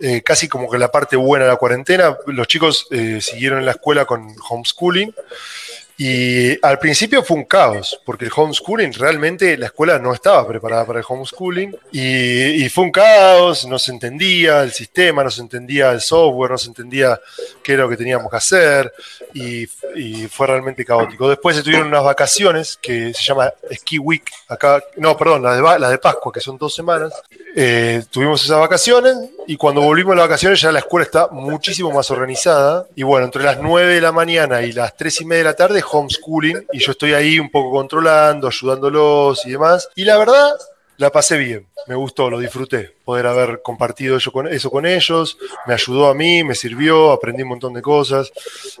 eh, 0.00 0.22
casi 0.22 0.48
como 0.48 0.70
que 0.70 0.78
la 0.78 0.92
parte 0.92 1.16
buena 1.16 1.44
de 1.44 1.50
la 1.50 1.56
cuarentena. 1.56 2.16
Los 2.26 2.46
chicos 2.46 2.86
eh, 2.90 3.20
siguieron 3.20 3.58
en 3.58 3.66
la 3.66 3.72
escuela 3.72 4.04
con 4.04 4.34
homeschooling 4.48 5.12
Y 5.96 6.58
al 6.66 6.78
principio 6.80 7.22
fue 7.22 7.36
un 7.36 7.44
caos, 7.44 8.00
porque 8.04 8.24
el 8.24 8.32
homeschooling, 8.34 8.92
realmente 8.94 9.56
la 9.56 9.66
escuela 9.66 9.98
no 9.98 10.12
estaba 10.12 10.46
preparada 10.46 10.84
para 10.84 10.98
el 10.98 11.04
homeschooling. 11.08 11.76
Y, 11.92 12.68
fue 12.68 12.84
un 12.84 12.90
caos, 12.90 13.64
no 13.66 13.78
se 13.78 13.92
entendía 13.92 14.62
el 14.62 14.72
sistema, 14.72 15.22
no 15.22 15.30
se 15.30 15.40
entendía 15.40 15.92
el 15.92 16.00
software, 16.00 16.50
no 16.50 16.58
se 16.58 16.68
entendía 16.68 17.20
qué 17.62 17.74
era 17.74 17.84
lo 17.84 17.88
que 17.88 17.96
teníamos 17.96 18.28
que 18.28 18.36
hacer. 18.36 18.92
Y, 19.34 19.66
fue 20.28 20.46
realmente 20.48 20.84
caótico. 20.84 21.28
Después 21.28 21.56
se 21.56 21.62
tuvieron 21.62 21.86
unas 21.86 22.02
vacaciones 22.02 22.76
que 22.80 23.14
se 23.14 23.22
llama 23.22 23.52
Ski 23.72 23.98
Week, 23.98 24.28
acá, 24.48 24.82
no, 24.96 25.16
perdón, 25.16 25.42
las 25.42 25.56
de, 25.56 25.78
las 25.78 25.90
de 25.90 25.98
Pascua, 25.98 26.32
que 26.32 26.40
son 26.40 26.58
dos 26.58 26.74
semanas. 26.74 27.12
Eh, 27.56 28.02
tuvimos 28.10 28.44
esas 28.44 28.58
vacaciones 28.58 29.16
y 29.46 29.56
cuando 29.56 29.80
volvimos 29.80 30.12
de 30.12 30.16
las 30.16 30.28
vacaciones 30.28 30.60
ya 30.60 30.72
la 30.72 30.80
escuela 30.80 31.04
está 31.04 31.28
muchísimo 31.28 31.92
más 31.92 32.10
organizada. 32.10 32.86
Y 32.96 33.04
bueno, 33.04 33.26
entre 33.26 33.44
las 33.44 33.60
9 33.60 33.94
de 33.94 34.00
la 34.00 34.10
mañana 34.10 34.62
y 34.62 34.72
las 34.72 34.96
3 34.96 35.20
y 35.20 35.24
media 35.24 35.38
de 35.38 35.50
la 35.50 35.54
tarde, 35.54 35.84
homeschooling. 35.88 36.66
Y 36.72 36.80
yo 36.80 36.92
estoy 36.92 37.14
ahí 37.14 37.38
un 37.38 37.50
poco 37.50 37.70
controlando, 37.70 38.48
ayudándolos 38.48 39.46
y 39.46 39.52
demás. 39.52 39.88
Y 39.94 40.04
la 40.04 40.18
verdad, 40.18 40.50
la 40.96 41.10
pasé 41.10 41.36
bien. 41.36 41.66
Me 41.86 41.94
gustó, 41.94 42.28
lo 42.28 42.40
disfruté. 42.40 42.92
Poder 43.04 43.26
haber 43.26 43.62
compartido 43.62 44.16
eso 44.16 44.32
con, 44.32 44.48
eso 44.48 44.70
con 44.70 44.84
ellos. 44.84 45.38
Me 45.66 45.74
ayudó 45.74 46.08
a 46.08 46.14
mí, 46.14 46.42
me 46.42 46.54
sirvió, 46.56 47.12
aprendí 47.12 47.42
un 47.42 47.50
montón 47.50 47.74
de 47.74 47.82
cosas. 47.82 48.32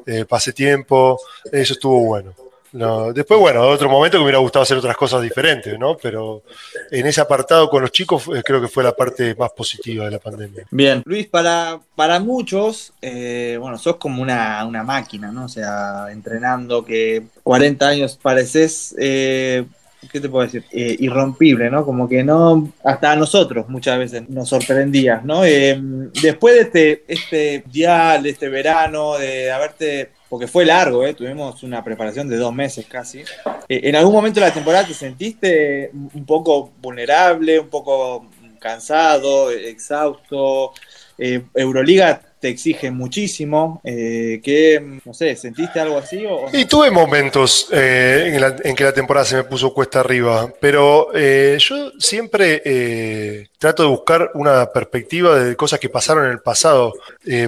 eh, 0.06 0.24
pasé 0.24 0.52
tiempo. 0.52 1.20
Eso 1.52 1.74
estuvo 1.74 2.00
bueno. 2.00 2.34
No, 2.74 3.12
después, 3.12 3.38
bueno, 3.38 3.62
otro 3.68 3.88
momento 3.88 4.16
que 4.16 4.18
me 4.18 4.24
hubiera 4.24 4.40
gustado 4.40 4.64
hacer 4.64 4.76
otras 4.76 4.96
cosas 4.96 5.22
diferentes, 5.22 5.78
¿no? 5.78 5.96
Pero 5.96 6.42
en 6.90 7.06
ese 7.06 7.20
apartado 7.20 7.70
con 7.70 7.82
los 7.82 7.92
chicos 7.92 8.28
eh, 8.34 8.42
creo 8.44 8.60
que 8.60 8.66
fue 8.66 8.82
la 8.82 8.90
parte 8.90 9.32
más 9.36 9.52
positiva 9.52 10.06
de 10.06 10.10
la 10.10 10.18
pandemia. 10.18 10.64
Bien. 10.72 11.00
Luis, 11.04 11.28
para, 11.28 11.78
para 11.94 12.18
muchos, 12.18 12.92
eh, 13.00 13.56
bueno, 13.60 13.78
sos 13.78 13.94
como 13.94 14.20
una, 14.20 14.64
una 14.66 14.82
máquina, 14.82 15.30
¿no? 15.30 15.44
O 15.44 15.48
sea, 15.48 16.08
entrenando 16.10 16.84
que 16.84 17.22
40 17.44 17.86
años 17.86 18.18
pareces, 18.20 18.92
eh, 18.98 19.64
¿qué 20.10 20.20
te 20.20 20.28
puedo 20.28 20.44
decir? 20.44 20.64
Irrompible, 20.72 21.70
¿no? 21.70 21.84
Como 21.84 22.08
que 22.08 22.24
no, 22.24 22.72
hasta 22.82 23.12
a 23.12 23.16
nosotros 23.16 23.68
muchas 23.68 24.00
veces 24.00 24.28
nos 24.28 24.48
sorprendías, 24.48 25.24
¿no? 25.24 25.42
Después 25.42 26.56
de 26.56 26.60
este, 26.60 27.04
este 27.06 27.64
dial, 27.70 28.24
de 28.24 28.30
este 28.30 28.48
verano, 28.48 29.16
de 29.16 29.52
haberte 29.52 30.10
porque 30.34 30.48
fue 30.48 30.64
largo, 30.64 31.06
¿eh? 31.06 31.14
tuvimos 31.14 31.62
una 31.62 31.84
preparación 31.84 32.28
de 32.28 32.36
dos 32.36 32.52
meses 32.52 32.86
casi. 32.86 33.20
Eh, 33.68 33.82
¿En 33.84 33.94
algún 33.94 34.12
momento 34.12 34.40
de 34.40 34.46
la 34.46 34.52
temporada 34.52 34.84
te 34.84 34.92
sentiste 34.92 35.92
un 35.92 36.26
poco 36.26 36.72
vulnerable, 36.82 37.60
un 37.60 37.68
poco 37.68 38.26
cansado, 38.58 39.52
exhausto? 39.52 40.72
Eh, 41.16 41.40
Euroliga 41.54 42.20
te 42.44 42.50
exige 42.50 42.90
muchísimo. 42.90 43.80
Eh, 43.82 44.42
¿qué, 44.44 45.00
no 45.02 45.14
sé, 45.14 45.34
¿sentiste 45.34 45.80
algo 45.80 45.96
así? 45.96 46.26
O? 46.26 46.50
Y 46.52 46.66
tuve 46.66 46.90
momentos 46.90 47.68
eh, 47.72 48.38
en, 48.62 48.76
que 48.76 48.84
la 48.84 48.92
temporada 48.92 49.24
se 49.24 49.36
me 49.36 49.44
puso 49.44 49.72
cuesta 49.72 50.00
arriba, 50.00 50.52
pero 50.60 51.08
eh, 51.14 51.56
yo 51.58 51.92
siempre 51.98 53.48
trato 53.56 53.84
de 53.84 53.88
buscar 53.88 54.30
una 54.34 54.70
perspectiva 54.70 55.38
de 55.38 55.56
cosas 55.56 55.80
que 55.80 55.88
pasaron 55.88 56.26
en 56.26 56.32
el 56.32 56.40
pasado, 56.40 56.92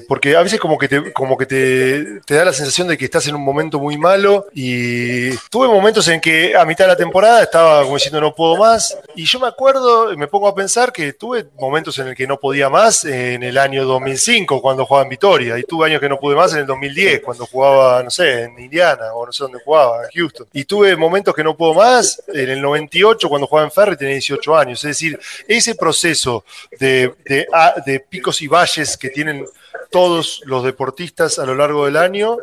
porque 0.09 0.35
a 0.35 0.41
veces 0.41 0.59
como 0.59 0.79
que, 0.79 0.88
te, 0.88 1.12
como 1.12 1.37
que 1.37 1.45
te 1.45 2.35
da 2.35 2.47
la 2.47 2.55
sensación 2.55 2.88
de 2.88 2.97
que 2.97 3.05
estás 3.05 3.26
en 3.26 3.35
un 3.35 3.45
momento 3.45 3.79
muy 3.79 3.99
malo 3.99 4.47
y 4.55 5.37
tuve 5.50 5.69
momentos 5.69 6.09
en 6.09 6.23
que 6.23 6.57
a 6.57 6.65
mitad 6.65 6.85
de 6.85 6.93
la 6.93 6.97
temporada 6.97 7.43
estaba 7.43 7.83
como 7.83 7.97
diciendo 7.97 8.23
no 8.23 8.35
puedo 8.35 8.57
más 8.57 8.97
y 9.15 9.26
yo 9.26 9.41
me 9.41 9.49
acuerdo, 9.49 10.17
me 10.17 10.26
pongo 10.26 10.49
a 10.49 10.55
pensar 10.55 10.91
que 10.91 11.12
tuve 11.12 11.47
momentos 11.59 11.99
en 11.99 12.09
el 12.09 12.17
que 12.17 12.26
no 12.26 12.41
podía 12.41 12.71
más 12.71 13.05
en 13.05 13.43
el 13.43 13.59
año 13.59 13.85
2005 13.85 14.62
cuando 14.62 14.86
jugaba 14.87 15.05
en 15.05 15.11
Vitoria 15.11 15.59
y 15.59 15.64
tuve 15.64 15.87
años 15.87 16.00
que 16.00 16.09
no 16.09 16.19
pude 16.19 16.37
más 16.37 16.52
en 16.52 16.61
el 16.61 16.66
2010 16.66 17.23
cuando 17.23 17.47
jugaba, 17.47 18.02
no 18.02 18.11
sé, 18.11 18.45
en 18.45 18.59
Indiana 18.59 19.12
o 19.14 19.26
no 19.26 19.33
sé 19.33 19.45
dónde 19.45 19.61
jugaba, 19.64 20.05
en 20.05 20.11
Houston. 20.11 20.47
Y 20.52 20.64
tuve 20.64 20.97
momentos 20.97 21.35
que 21.35 21.45
no 21.45 21.57
puedo 21.57 21.75
más 21.75 22.23
en 22.28 22.50
el 22.50 22.61
98 22.61 23.28
cuando 23.28 23.47
jugaba 23.47 23.66
en 23.66 23.73
Ferry 23.73 23.97
tenía 23.97 24.14
18 24.14 24.57
años. 24.57 24.85
Es 24.85 24.90
decir, 24.90 25.19
ese 25.49 25.75
proceso 25.75 26.45
de, 26.78 27.12
de, 27.25 28.00
picos 28.00 28.43
y 28.43 28.49
valles 28.49 28.97
que 28.97 29.11
tienen 29.11 29.45
todos 29.90 30.43
los 30.45 30.64
deportistas 30.64 31.38
a 31.38 31.47
lo 31.47 31.55
largo 31.55 31.87
del 31.87 31.97
año. 31.97 32.38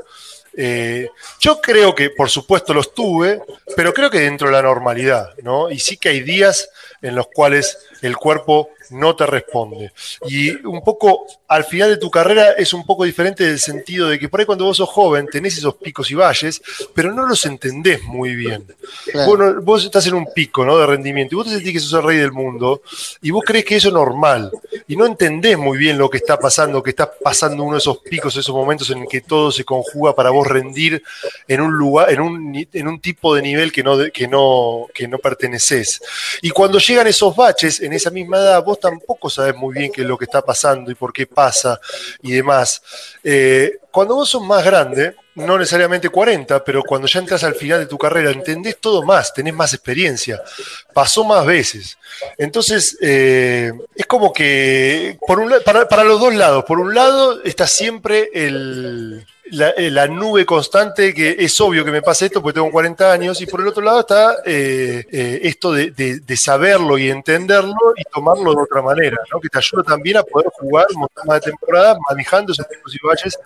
eh, 0.56 1.08
yo 1.40 1.60
creo 1.60 1.96
que, 1.96 2.12
por 2.12 2.30
supuesto, 2.30 2.74
los 2.74 2.94
tuve, 2.94 3.42
pero 3.76 3.94
creo 3.94 4.10
que 4.12 4.20
dentro 4.20 4.48
de 4.48 4.54
la 4.54 4.62
normalidad, 4.62 5.34
¿no? 5.42 5.72
Y 5.72 5.80
sí 5.80 5.98
que 5.98 6.10
hay 6.10 6.22
días 6.22 6.70
en 7.02 7.16
los 7.16 7.28
cuales 7.28 7.78
el 8.02 8.18
cuerpo 8.18 8.70
no 8.94 9.16
te 9.16 9.26
responde. 9.26 9.92
Y 10.28 10.52
un 10.66 10.84
poco, 10.84 11.26
al 11.48 11.64
final 11.66 11.90
de 11.90 11.98
tu 11.98 12.10
carrera, 12.10 12.52
es 12.54 12.74
un 12.74 12.86
poco 12.86 13.04
diferente 13.04 13.46
del 13.46 13.60
sentido 13.60 14.10
de 14.10 14.20
que 14.20 14.30
por 14.30 14.40
ahí 14.40 14.46
cuando 14.46 14.66
vos 14.66 14.78
sos 14.78 14.90
joven 14.90 15.28
tenés 15.28 15.58
esos 15.58 15.76
picos 15.76 16.10
y 16.12 16.16
valles, 16.16 16.62
pero 16.94 17.14
no 17.14 17.26
los 17.26 17.46
entendés 17.46 18.04
muy 18.04 18.36
bien. 18.36 18.66
Claro. 19.12 19.62
Vos, 19.62 19.86
estás 19.86 20.08
en 20.08 20.14
un 20.14 20.28
pico 20.34 20.66
¿no? 20.66 20.78
de 20.78 20.86
rendimiento 20.86 21.36
y 21.36 21.38
vos 21.38 21.48
te 21.48 21.54
sentís 21.54 21.74
que 21.74 21.80
sos 21.80 21.94
el 21.94 22.04
rey 22.04 22.18
del 22.18 22.32
mundo 22.32 22.82
y 23.22 23.32
vos 23.32 23.44
crees 23.46 23.66
que 23.66 23.76
eso 23.76 23.90
es 23.90 23.94
normal 23.94 24.52
y 24.88 24.96
no 24.96 25.06
entendés 25.06 25.58
muy 25.58 25.78
bien 25.78 25.98
lo 25.98 26.10
que 26.10 26.18
está 26.18 26.38
pasando, 26.38 26.84
que 26.84 26.92
está 26.92 27.12
pasando 27.12 27.64
uno 27.64 27.74
de 27.74 27.80
esos 27.80 28.00
picos, 28.00 28.36
esos 28.36 28.56
momentos 28.56 28.90
en 28.90 29.06
que 29.08 29.22
todo 29.22 29.52
se 29.52 29.64
conjuga 29.64 30.16
para 30.16 30.30
vos 30.30 30.48
rendir 30.48 31.04
en 31.48 31.62
un 31.62 31.74
lugar, 31.74 32.12
en 32.12 32.22
un, 32.22 32.68
en 32.72 32.88
un 32.88 33.00
tipo 33.00 33.36
de 33.36 33.42
nivel 33.42 33.72
que 33.72 33.84
no, 33.84 33.98
que 34.12 34.28
no, 34.28 34.88
que 34.94 35.08
no 35.08 35.18
perteneces. 35.18 36.02
Y 36.42 36.50
cuando 36.50 36.80
llegan 36.80 37.08
esos 37.08 37.36
baches 37.36 37.82
en 37.82 37.94
esa 37.94 38.10
misma 38.10 38.38
edad, 38.38 38.64
vos 38.64 38.80
tampoco 38.84 39.30
sabés 39.30 39.56
muy 39.56 39.74
bien 39.74 39.92
qué 39.92 40.02
es 40.02 40.08
lo 40.08 40.18
que 40.18 40.25
está 40.25 40.42
pasando 40.42 40.92
y 40.92 40.96
por 40.96 41.13
qué 41.13 41.25
pasa 41.25 41.80
y 42.22 42.34
demás. 42.34 42.82
Eh, 43.24 43.80
cuando 43.92 44.16
vos 44.16 44.30
sos 44.30 44.42
más 44.42 44.63
grande, 44.63 45.16
no 45.36 45.58
necesariamente 45.58 46.10
40, 46.10 46.63
pero 46.63 46.84
cuando 46.84 47.08
ya 47.08 47.20
entras 47.20 47.44
al 47.44 47.56
final 47.56 47.80
de 47.80 47.86
tu 47.88 47.98
carrera, 47.98 48.32
entendés 48.32 48.78
todo 48.80 49.04
más, 49.04 49.34
tenés 49.34 49.54
más 49.54 49.74
experiencia, 49.74 50.42
pasó 50.94 51.24
más 51.24 51.46
veces. 51.46 51.98
Entonces, 52.38 52.98
eh, 53.02 53.72
es 53.96 54.06
como 54.06 54.32
que 54.32 55.18
para, 55.66 56.04
los 56.04 56.20
dos 56.20 56.34
lados, 56.34 56.66
por 56.66 56.80
un 56.80 56.94
lado 56.94 57.42
está 57.44 57.66
siempre 57.68 58.30
eh, 58.34 59.24
la 59.52 60.08
nube 60.08 60.46
constante, 60.46 61.13
que 61.13 61.36
es 61.40 61.60
obvio 61.62 61.84
que 61.84 61.92
me 61.92 62.02
pasa 62.02 62.25
esto 62.25 62.42
porque 62.42 62.60
tengo 62.60 62.72
40 62.72 63.12
años, 63.12 63.42
y 63.42 63.46
por 63.46 63.62
el 63.62 63.68
otro 63.68 63.84
lado 63.84 64.02
está 64.02 64.38
eh, 64.46 65.06
esto 65.44 65.72
de, 65.72 66.24
saberlo 66.38 66.98
y 66.98 67.10
entenderlo 67.10 67.94
y 67.96 68.04
tomarlo 68.06 68.54
de 68.54 68.62
otra 68.62 68.82
manera, 68.82 69.18
que 69.42 69.50
te 69.50 69.58
ayuda 69.58 69.84
también 69.84 70.18
a 70.18 70.24
poder 70.24 70.50
jugar 70.54 70.88
más 71.25 71.42
de 71.42 71.52
temporada 71.52 71.98
manejando 72.10 72.52
esos 72.52 72.66
picos 72.68 72.96
y 72.96 73.06
valles 73.06 73.40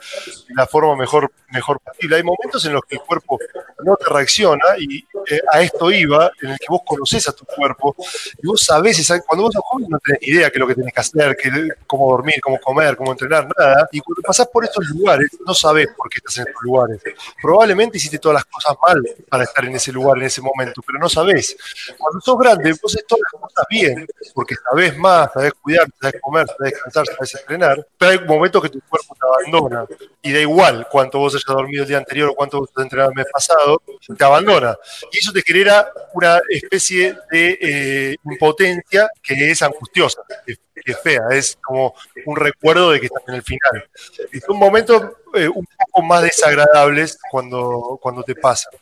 de 0.47 0.55
la 0.55 0.65
forma 0.65 0.95
mejor, 0.95 1.31
mejor 1.49 1.76
Hay 2.15 2.23
momentos 2.23 2.63
en 2.65 2.73
los 2.73 2.81
que 2.87 2.95
el 2.95 3.01
cuerpo 3.01 3.39
no 3.83 3.95
te 3.95 4.05
reacciona 4.05 4.63
y 4.79 4.99
eh, 5.29 5.41
a 5.51 5.61
esto 5.61 5.91
iba, 5.91 6.31
en 6.41 6.49
el 6.51 6.57
que 6.59 6.65
vos 6.69 6.81
conocés 6.85 7.27
a 7.27 7.33
tu 7.33 7.45
cuerpo 7.45 7.95
y 8.41 8.47
vos 8.47 8.61
sabés, 8.63 8.97
cuando 9.25 9.43
vos 9.43 9.53
sos 9.53 9.63
joven 9.65 9.87
no 9.89 9.99
tenés 9.99 10.21
idea 10.23 10.49
qué 10.49 10.57
es 10.57 10.59
lo 10.59 10.67
que 10.67 10.75
tenés 10.75 10.93
que 10.93 10.99
hacer, 10.99 11.35
qué- 11.35 11.69
cómo 11.85 12.11
dormir, 12.11 12.35
cómo 12.41 12.59
comer, 12.59 12.95
cómo 12.95 13.11
entrenar, 13.11 13.47
nada. 13.57 13.87
Y 13.91 13.99
cuando 13.99 14.21
pasás 14.21 14.47
por 14.47 14.63
estos 14.63 14.85
lugares, 14.89 15.29
no 15.45 15.53
sabés 15.53 15.87
por 15.95 16.09
qué 16.09 16.17
estás 16.17 16.37
en 16.37 16.47
estos 16.47 16.61
lugares. 16.63 17.01
Probablemente 17.41 17.97
hiciste 17.97 18.19
todas 18.19 18.35
las 18.35 18.45
cosas 18.45 18.75
mal 18.81 19.01
para 19.29 19.43
estar 19.43 19.65
en 19.65 19.75
ese 19.75 19.91
lugar 19.91 20.17
en 20.17 20.23
ese 20.23 20.41
momento, 20.41 20.81
pero 20.85 20.99
no 20.99 21.09
sabés. 21.09 21.55
Cuando 21.97 22.19
sos 22.21 22.37
grande, 22.37 22.71
vos 22.81 22.93
haces 22.93 23.05
todas 23.07 23.21
las 23.31 23.41
cosas 23.41 23.65
bien, 23.69 24.07
porque 24.33 24.55
sabés 24.69 24.97
más, 24.97 25.31
sabés 25.33 25.53
cuidar, 25.61 25.87
sabés 26.01 26.21
comer, 26.21 26.47
sabés 26.47 26.73
descansar, 26.73 27.05
sabés 27.07 27.35
entrenar, 27.35 27.87
pero 27.97 28.11
hay 28.11 28.19
momentos 28.25 28.61
que 28.63 28.69
tu 28.69 28.79
cuerpo 28.81 29.15
te 29.19 29.27
abandona. 29.27 29.85
Y 30.21 30.31
da 30.33 30.39
igual 30.39 30.87
cuánto 30.91 31.19
vos 31.19 31.33
hayas 31.35 31.45
dormido 31.45 31.66
el 31.73 31.87
día 31.87 31.97
anterior 31.97 32.29
o 32.29 32.35
cuánto 32.35 32.57
hayas 32.57 32.83
entrenado 32.83 33.11
el 33.11 33.15
mes 33.15 33.27
pasado, 33.31 33.81
te 34.17 34.23
abandona. 34.23 34.75
Y 35.11 35.19
eso 35.19 35.31
te 35.31 35.41
genera 35.41 35.91
una 36.13 36.39
especie 36.49 37.17
de 37.31 37.57
eh, 37.61 38.15
impotencia 38.25 39.09
que 39.21 39.51
es 39.51 39.61
angustiosa, 39.61 40.21
que, 40.45 40.55
que 40.55 40.91
es 40.91 40.99
fea, 41.01 41.21
es 41.31 41.57
como 41.61 41.93
un 42.25 42.35
recuerdo 42.35 42.91
de 42.91 42.99
que 42.99 43.07
estás 43.07 43.23
en 43.27 43.35
el 43.35 43.43
final. 43.43 43.89
Y 44.31 44.39
son 44.39 44.57
momentos 44.57 45.03
eh, 45.33 45.47
un 45.47 45.65
poco 45.65 46.01
más 46.03 46.23
desagradables 46.23 47.17
cuando, 47.29 47.99
cuando 48.01 48.23
te 48.23 48.35
pasan. 48.35 48.73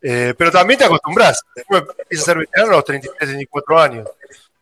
Eh, 0.00 0.34
pero 0.36 0.50
también 0.50 0.78
te 0.78 0.84
acostumbras. 0.84 1.42
Empiezas 1.54 2.28
a 2.28 2.32
ser 2.32 2.38
veterano 2.38 2.72
a 2.72 2.76
los 2.76 2.84
33, 2.84 3.18
34 3.18 3.78
años. 3.78 4.08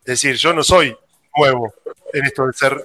Es 0.00 0.04
decir, 0.04 0.36
yo 0.36 0.52
no 0.52 0.62
soy 0.62 0.96
nuevo 1.36 1.72
en 2.12 2.26
esto 2.26 2.46
de 2.46 2.52
ser 2.52 2.84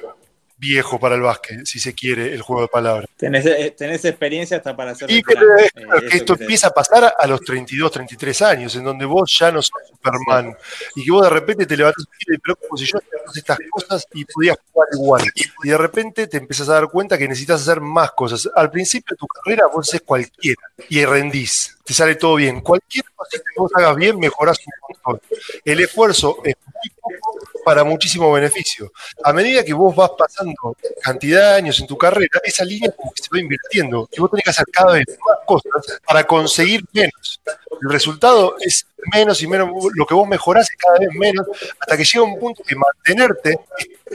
viejo 0.57 0.99
para 0.99 1.15
el 1.15 1.21
básquet, 1.21 1.65
si 1.65 1.79
se 1.79 1.93
quiere, 1.93 2.33
el 2.33 2.41
juego 2.41 2.63
de 2.63 2.67
palabras. 2.67 3.09
Tenés, 3.17 3.45
eh, 3.45 3.75
tenés 3.77 4.05
experiencia 4.05 4.57
hasta 4.57 4.75
para 4.75 4.91
hacer 4.91 5.11
Y 5.11 5.21
que, 5.21 5.33
eh, 5.33 5.69
que 6.09 6.17
esto 6.17 6.35
empieza 6.39 6.67
a 6.67 6.71
pasar 6.71 7.13
a 7.17 7.27
los 7.27 7.41
32, 7.41 7.91
33 7.91 8.41
años, 8.41 8.75
en 8.75 8.83
donde 8.83 9.05
vos 9.05 9.35
ya 9.37 9.51
no 9.51 9.61
sos 9.61 9.71
Superman 9.89 10.55
y 10.95 11.03
que 11.03 11.11
vos 11.11 11.23
de 11.23 11.29
repente 11.29 11.65
te 11.65 11.75
levantás 11.75 12.05
y 12.27 12.37
pero 12.37 12.55
como 12.55 12.77
si 12.77 12.85
yo 12.85 12.99
estas 13.33 13.57
cosas 13.69 14.07
y 14.13 14.25
podías 14.25 14.57
jugar 14.71 14.87
igual. 14.93 15.23
Y 15.63 15.69
de 15.69 15.77
repente 15.77 16.27
te 16.27 16.37
empezás 16.37 16.69
a 16.69 16.73
dar 16.73 16.89
cuenta 16.89 17.17
que 17.17 17.27
necesitas 17.27 17.61
hacer 17.61 17.81
más 17.81 18.11
cosas. 18.11 18.49
Al 18.55 18.71
principio 18.71 19.13
de 19.15 19.17
tu 19.17 19.27
carrera 19.27 19.67
vos 19.67 19.87
haces 19.87 20.01
cualquiera 20.01 20.61
y 20.89 21.03
rendís, 21.05 21.77
te 21.83 21.93
sale 21.93 22.15
todo 22.15 22.35
bien. 22.35 22.61
Cualquier 22.61 23.05
cosa 23.15 23.37
que 23.37 23.59
vos 23.59 23.71
hagas 23.75 23.95
bien 23.95 24.19
mejorás 24.19 24.57
un 24.59 24.73
montón. 25.05 25.21
El 25.63 25.79
esfuerzo 25.81 26.37
es 26.43 26.55
muy 26.73 26.89
poco 27.01 27.44
para 27.65 27.83
muchísimo 27.83 28.31
beneficio. 28.31 28.93
A 29.23 29.33
medida 29.33 29.63
que 29.65 29.73
vos 29.73 29.95
vas 29.95 30.11
pasando 30.15 30.77
cantidad 31.01 31.53
de 31.53 31.57
años 31.57 31.79
en 31.79 31.87
tu 31.87 31.97
carrera, 31.97 32.39
esa 32.43 32.63
línea 32.63 32.93
se 33.15 33.27
va 33.33 33.39
invirtiendo 33.39 34.07
y 34.11 34.19
vos 34.21 34.29
tenés 34.29 34.43
que 34.43 34.51
hacer 34.51 34.65
cada 34.71 34.93
vez 34.93 35.05
más 35.07 35.39
cosas 35.47 35.99
para 36.05 36.23
conseguir 36.23 36.85
menos. 36.93 37.41
El 37.81 37.89
resultado 37.89 38.55
es 38.59 38.85
menos 39.13 39.41
y 39.41 39.47
menos, 39.47 39.69
lo 39.93 40.05
que 40.05 40.13
vos 40.13 40.27
mejorás 40.27 40.69
es 40.69 40.77
cada 40.77 40.99
vez 40.99 41.09
menos, 41.13 41.45
hasta 41.79 41.97
que 41.97 42.05
llega 42.05 42.23
un 42.23 42.39
punto 42.39 42.63
que 42.63 42.75
mantenerte 42.75 43.59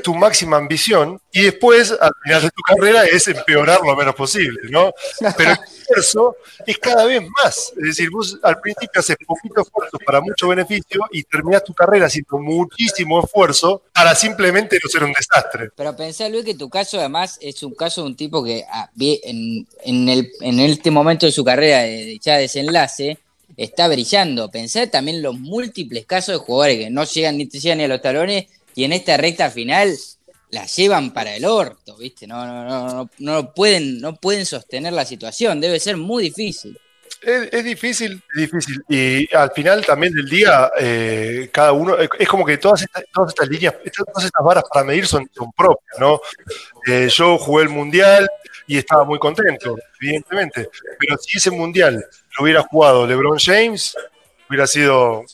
tu 0.02 0.14
máxima 0.14 0.56
ambición 0.56 1.20
y 1.32 1.42
después, 1.42 1.92
al 2.00 2.12
final 2.22 2.42
de 2.42 2.50
tu 2.50 2.62
carrera, 2.62 3.04
es 3.04 3.28
empeorar 3.28 3.80
lo 3.84 3.94
menos 3.96 4.14
posible, 4.14 4.60
¿no? 4.70 4.92
Pero 5.36 5.50
el 5.50 5.58
esfuerzo 5.62 6.36
es 6.66 6.78
cada 6.78 7.04
vez 7.04 7.22
más. 7.42 7.72
Es 7.76 7.86
decir, 7.88 8.10
vos 8.10 8.38
al 8.42 8.60
principio 8.60 9.00
haces 9.00 9.16
poquito 9.26 9.60
esfuerzo 9.60 9.98
para 10.04 10.20
mucho 10.20 10.48
beneficio 10.48 11.02
y 11.10 11.22
terminás 11.24 11.64
tu 11.64 11.74
carrera 11.74 12.06
haciendo 12.06 12.38
muchísimo 12.38 13.20
esfuerzo 13.22 13.39
para 13.92 14.14
simplemente 14.14 14.78
no 14.82 14.88
ser 14.88 15.04
un 15.04 15.12
desastre. 15.12 15.70
Pero 15.76 15.96
pensá, 15.96 16.28
Luis, 16.28 16.44
que 16.44 16.54
tu 16.54 16.68
caso 16.68 16.98
además 16.98 17.38
es 17.40 17.62
un 17.62 17.74
caso 17.74 18.02
de 18.02 18.08
un 18.08 18.16
tipo 18.16 18.42
que 18.42 18.64
ah, 18.70 18.90
en, 18.98 19.66
este 20.58 20.90
momento 20.90 21.26
de 21.26 21.32
su 21.32 21.44
carrera 21.44 21.82
de 21.82 22.18
ya 22.20 22.36
desenlace 22.36 23.18
está 23.56 23.88
brillando. 23.88 24.50
Pensá 24.50 24.86
también 24.88 25.22
los 25.22 25.38
múltiples 25.38 26.06
casos 26.06 26.34
de 26.34 26.44
jugadores 26.44 26.78
que 26.78 26.90
no 26.90 27.04
llegan 27.04 27.36
ni 27.38 27.48
llegan 27.48 27.78
ni 27.78 27.84
a 27.84 27.88
los 27.88 28.02
talones 28.02 28.46
y 28.74 28.84
en 28.84 28.92
esta 28.92 29.16
recta 29.16 29.50
final 29.50 29.96
la 30.50 30.66
llevan 30.66 31.12
para 31.12 31.34
el 31.34 31.44
orto, 31.44 31.96
¿viste? 31.96 32.26
No, 32.26 32.44
no, 32.44 32.64
no, 32.64 32.94
no, 32.94 33.10
no 33.18 33.54
pueden, 33.54 34.00
no 34.00 34.16
pueden 34.16 34.46
sostener 34.46 34.92
la 34.92 35.04
situación, 35.04 35.60
debe 35.60 35.78
ser 35.78 35.96
muy 35.96 36.24
difícil. 36.24 36.78
Es, 37.20 37.52
es 37.52 37.64
difícil, 37.64 38.22
es 38.34 38.40
difícil. 38.40 38.82
Y 38.88 39.34
al 39.34 39.50
final 39.52 39.84
también 39.84 40.12
del 40.12 40.28
día, 40.28 40.70
eh, 40.78 41.50
cada 41.52 41.72
uno, 41.72 41.96
es 41.98 42.28
como 42.28 42.44
que 42.46 42.58
todas 42.58 42.82
estas, 42.82 43.04
todas 43.12 43.30
estas 43.30 43.48
líneas, 43.48 43.74
todas 43.94 44.24
estas 44.24 44.44
varas 44.44 44.64
para 44.72 44.86
medir 44.86 45.06
son, 45.06 45.28
son 45.34 45.52
propias, 45.52 45.98
¿no? 45.98 46.20
Eh, 46.86 47.08
yo 47.10 47.36
jugué 47.38 47.64
el 47.64 47.68
Mundial 47.68 48.28
y 48.66 48.78
estaba 48.78 49.04
muy 49.04 49.18
contento, 49.18 49.76
evidentemente. 50.00 50.70
Pero 50.98 51.16
si 51.18 51.38
ese 51.38 51.50
Mundial 51.50 52.04
lo 52.38 52.44
hubiera 52.44 52.62
jugado 52.62 53.06
LeBron 53.06 53.38
James, 53.38 53.94
hubiera 54.48 54.66
sido 54.66 55.24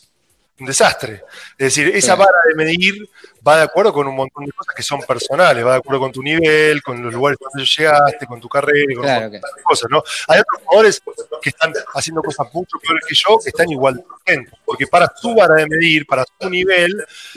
un 0.58 0.66
desastre. 0.66 1.22
Es 1.58 1.74
decir, 1.74 1.94
esa 1.94 2.14
vara 2.14 2.38
de 2.48 2.54
medir 2.54 3.08
va 3.46 3.56
de 3.56 3.62
acuerdo 3.62 3.92
con 3.92 4.06
un 4.08 4.16
montón 4.16 4.44
de 4.44 4.52
cosas 4.52 4.74
que 4.74 4.82
son 4.82 5.00
personales, 5.02 5.64
va 5.64 5.72
de 5.72 5.78
acuerdo 5.78 6.00
con 6.00 6.12
tu 6.12 6.22
nivel, 6.22 6.82
con 6.82 7.02
los 7.02 7.12
lugares 7.12 7.38
donde 7.40 7.64
llegaste, 7.64 8.26
con 8.26 8.40
tu 8.40 8.48
carrera, 8.48 8.94
con 8.94 9.04
Claro, 9.04 9.30
de 9.30 9.40
cosas, 9.62 9.90
¿no? 9.90 10.02
Hay 10.28 10.40
otros 10.40 10.62
jugadores 10.64 11.02
que 11.40 11.50
están 11.50 11.72
haciendo 11.94 12.22
cosas 12.22 12.46
mucho 12.52 12.78
peores 12.78 13.04
que 13.06 13.14
yo, 13.14 13.38
que 13.42 13.50
están 13.50 13.70
igual 13.70 13.94
de 13.94 14.46
porque 14.64 14.86
para 14.86 15.12
su 15.14 15.34
vara 15.34 15.54
de 15.54 15.66
medir, 15.68 16.06
para 16.06 16.24
su 16.40 16.50
nivel, 16.50 16.92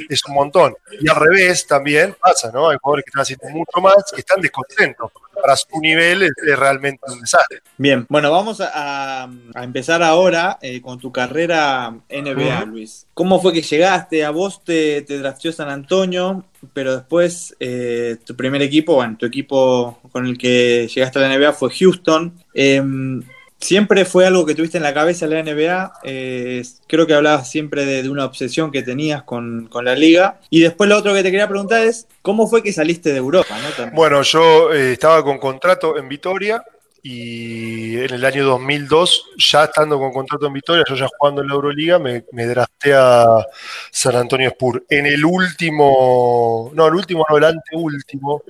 es 0.09 0.25
un 0.25 0.33
montón. 0.33 0.75
Y 0.99 1.07
al 1.07 1.15
revés 1.15 1.67
también 1.67 2.15
pasa, 2.19 2.51
¿no? 2.51 2.69
Hay 2.69 2.77
jugadores 2.81 3.05
que 3.05 3.09
están 3.09 3.21
haciendo 3.21 3.49
mucho 3.49 3.79
más, 3.79 4.11
que 4.11 4.21
están 4.21 4.41
descontentos, 4.41 5.11
para 5.41 5.55
su 5.55 5.67
nivel 5.81 6.24
es, 6.24 6.31
es 6.46 6.58
realmente 6.60 7.00
un 7.12 7.19
desastre. 7.22 7.60
Bien, 7.77 8.05
bueno, 8.10 8.31
vamos 8.31 8.62
a, 8.62 9.24
a- 9.24 9.63
empezar 9.63 10.03
ahora 10.03 10.58
eh, 10.62 10.81
con 10.81 11.00
tu 11.00 11.12
carrera 11.12 11.96
NBA. 12.10 12.65
Luis. 12.65 13.08
¿Cómo 13.13 13.41
fue 13.41 13.53
que 13.53 13.62
llegaste? 13.62 14.24
A 14.25 14.31
vos 14.31 14.63
te, 14.63 15.01
te 15.03 15.17
drafteó 15.19 15.51
San 15.51 15.69
Antonio, 15.69 16.46
pero 16.74 16.96
después 16.96 17.55
eh, 17.60 18.17
tu 18.25 18.36
primer 18.36 18.62
equipo, 18.62 18.96
bueno, 18.96 19.17
tu 19.17 19.25
equipo 19.25 20.00
con 20.12 20.25
el 20.25 20.38
que 20.38 20.88
llegaste 20.93 21.19
a 21.19 21.22
la 21.27 21.36
NBA 21.38 21.53
fue 21.53 21.69
Houston. 21.74 22.34
Em, 22.53 23.22
¿Siempre 23.59 24.05
fue 24.05 24.25
algo 24.25 24.45
que 24.45 24.55
tuviste 24.55 24.77
en 24.77 24.83
la 24.83 24.93
cabeza 24.93 25.27
la 25.27 25.43
NBA? 25.43 25.93
Eh, 26.03 26.63
creo 26.87 27.05
que 27.05 27.13
hablabas 27.13 27.49
siempre 27.49 27.85
de, 27.85 28.09
una 28.09 28.25
obsesión 28.25 28.71
que 28.71 28.83
tenías 28.83 29.23
con, 29.23 29.69
la 29.83 29.95
liga. 29.95 30.39
Y 30.49 30.61
después 30.61 30.89
lo 30.89 30.97
otro 30.97 31.13
que 31.13 31.23
te 31.23 31.31
quería 31.31 31.47
preguntar 31.47 31.83
es, 31.83 32.07
¿cómo 32.21 32.47
fue 32.47 32.63
que 32.63 32.71
saliste 32.71 33.11
de 33.11 33.17
Europa? 33.17 33.57
Bueno, 33.93 34.21
yo 34.21 34.73
eh, 34.73 34.93
estaba 34.93 35.23
con 35.23 35.37
contrato 35.39 35.97
en 35.97 36.07
Vitoria 36.07 36.63
y 37.01 37.97
en 37.97 38.13
el 38.13 38.25
año 38.25 38.45
2002, 38.45 39.31
ya 39.37 39.65
estando 39.65 39.97
con 39.99 40.11
contrato 40.11 40.47
en 40.47 40.53
Vitoria, 40.53 40.83
yo 40.87 40.95
ya 40.95 41.07
jugando 41.17 41.41
en 41.41 41.47
la 41.47 41.53
Euroliga, 41.53 41.99
me, 41.99 42.25
me 42.31 42.45
a 42.93 43.45
San 43.91 44.15
Antonio 44.15 44.49
Spur. 44.51 44.85
En 44.89 45.05
el 45.05 45.23
último, 45.23 46.71
no, 46.73 46.87
el 46.87 46.95
último, 46.95 47.25
no, 47.29 47.37
el 47.37 47.43
anteúltimo, 47.43 48.43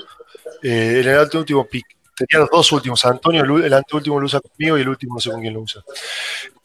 eh, 0.64 1.02
en 1.02 1.08
el 1.08 1.20
anteúltimo 1.20 1.66
pick. 1.66 1.99
Tenía 2.20 2.42
los 2.42 2.50
dos 2.50 2.72
últimos, 2.74 3.04
Antonio, 3.06 3.44
el, 3.44 3.74
anteúltimo 3.74 4.20
lo 4.20 4.26
usa 4.26 4.42
conmigo 4.42 4.78
y 4.78 4.82
el 4.82 4.90
último 4.90 5.16
no 5.16 5.22
sé 5.22 5.32
con 5.32 5.40
quién 5.40 5.54
lo 5.54 5.62
usa. 5.62 5.82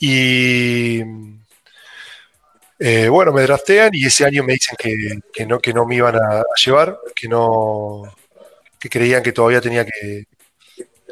Y 0.01 1.01
eh, 2.79 3.09
bueno, 3.09 3.33
me 3.33 3.43
draftean 3.43 3.91
y 3.93 4.05
ese 4.05 4.25
año 4.25 4.43
me 4.43 4.55
dicen 4.55 4.77
que, 4.77 5.21
que 5.33 5.47
no, 5.47 5.61
que 5.61 5.73
no 5.73 5.87
me 5.87 5.95
iban 5.95 6.17
a, 6.17 6.43
llevar, 6.65 6.99
que 7.15 7.29
no, 7.29 8.03
que 8.81 8.89
creían 8.89 9.23
que 9.23 9.33
todavía 9.33 9.61
tenía 9.61 9.85
que 9.85 10.25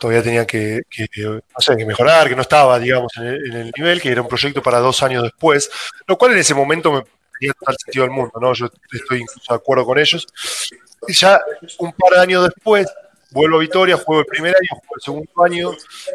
todavía 0.00 0.22
tenía 0.24 0.44
que, 0.44 0.82
que, 0.90 1.06
que 1.06 1.86
mejorar, 1.86 2.28
que 2.28 2.34
no 2.34 2.42
estaba, 2.42 2.80
digamos, 2.80 3.12
en 3.18 3.22
el, 3.24 3.46
en 3.46 3.52
el 3.52 3.72
nivel, 3.76 4.00
que 4.00 4.10
era 4.10 4.22
un 4.22 4.26
proyecto 4.26 4.60
para 4.60 4.80
dos 4.80 5.00
años 5.04 5.22
después, 5.22 5.70
lo 6.08 6.18
cual 6.18 6.32
en 6.32 6.38
ese 6.38 6.54
momento 6.54 6.90
me 6.90 7.04
tenía 7.38 7.52
total 7.52 7.76
sentido 7.78 8.04
del 8.04 8.12
mundo, 8.12 8.32
¿no? 8.40 8.52
Yo 8.52 8.68
estoy 8.92 9.20
incluso 9.20 9.52
de 9.52 9.56
acuerdo 9.56 9.84
con 9.84 9.98
ellos. 9.98 10.26
Y 11.06 11.12
ya 11.12 11.40
un 11.78 11.92
par 11.92 12.14
de 12.14 12.20
años 12.20 12.44
después, 12.44 12.88
vuelvo 13.32 13.56
a 13.56 13.60
Vitoria, 13.60 13.96
juego 13.96 14.20
el 14.20 14.26
primer 14.26 14.54
año, 14.54 14.68
juego 14.80 14.94
el 14.96 15.02
segundo 15.02 15.44
año, 15.44 15.70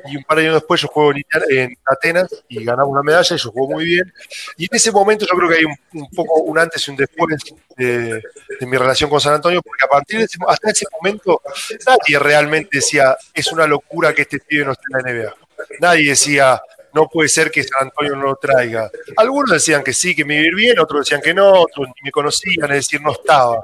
y 0.06 0.18
un 0.18 0.24
par 0.24 0.38
de 0.38 0.44
años 0.44 0.56
después 0.56 0.82
yo 0.82 0.88
juego 0.88 1.14
en, 1.50 1.78
Atenas 1.86 2.44
y 2.48 2.64
ganamos 2.64 2.92
una 2.92 3.04
medalla 3.04 3.36
y 3.36 3.40
yo 3.40 3.52
juego 3.52 3.70
muy 3.72 3.86
bien. 3.86 4.14
Y 4.58 4.66
en 4.66 4.76
ese 4.76 4.92
momento 4.92 5.26
yo 5.26 5.38
creo 5.38 5.50
que 5.50 5.56
hay 5.56 5.66
un, 5.66 6.10
poco 6.10 6.42
un 6.42 6.60
antes 6.60 6.88
y 6.88 6.92
un 6.92 6.98
después 6.98 7.38
de, 7.76 8.22
mi 8.62 8.78
relación 8.78 9.10
con 9.10 9.20
San 9.20 9.34
Antonio, 9.34 9.62
porque 9.62 9.86
a 9.86 9.88
partir 9.88 10.20
de 10.20 10.26
ese, 10.26 10.38
hasta 10.48 10.70
ese 10.70 10.86
momento 10.92 11.42
nadie 11.86 12.20
realmente 12.20 12.70
decía, 12.74 13.16
es 13.34 13.52
una 13.52 13.68
locura 13.68 14.14
que 14.14 14.24
este 14.24 14.40
pibe 14.40 14.66
no 14.66 14.72
esté 14.72 14.84
en 14.92 15.06
la 15.06 15.14
NBA. 15.14 15.36
Nadie 15.80 16.10
decía, 16.10 16.62
no 16.94 17.08
puede 17.08 17.30
ser 17.30 17.52
que 17.52 17.64
San 17.64 17.84
Antonio 17.84 18.16
no 18.16 18.24
lo 18.24 18.36
traiga. 18.36 18.90
Algunos 19.18 19.52
decían 19.52 19.84
que 19.84 19.94
sí, 19.94 20.16
que 20.16 20.26
me 20.26 20.42
iba 20.42 20.56
bien, 20.56 20.80
otros 20.80 21.06
decían 21.06 21.22
que 21.22 21.34
no, 21.34 21.62
otros 21.62 21.88
ni 21.88 22.06
me 22.06 22.12
conocían, 22.12 22.72
es 22.72 22.78
decir, 22.78 23.02
no 23.02 23.12
estaba. 23.12 23.60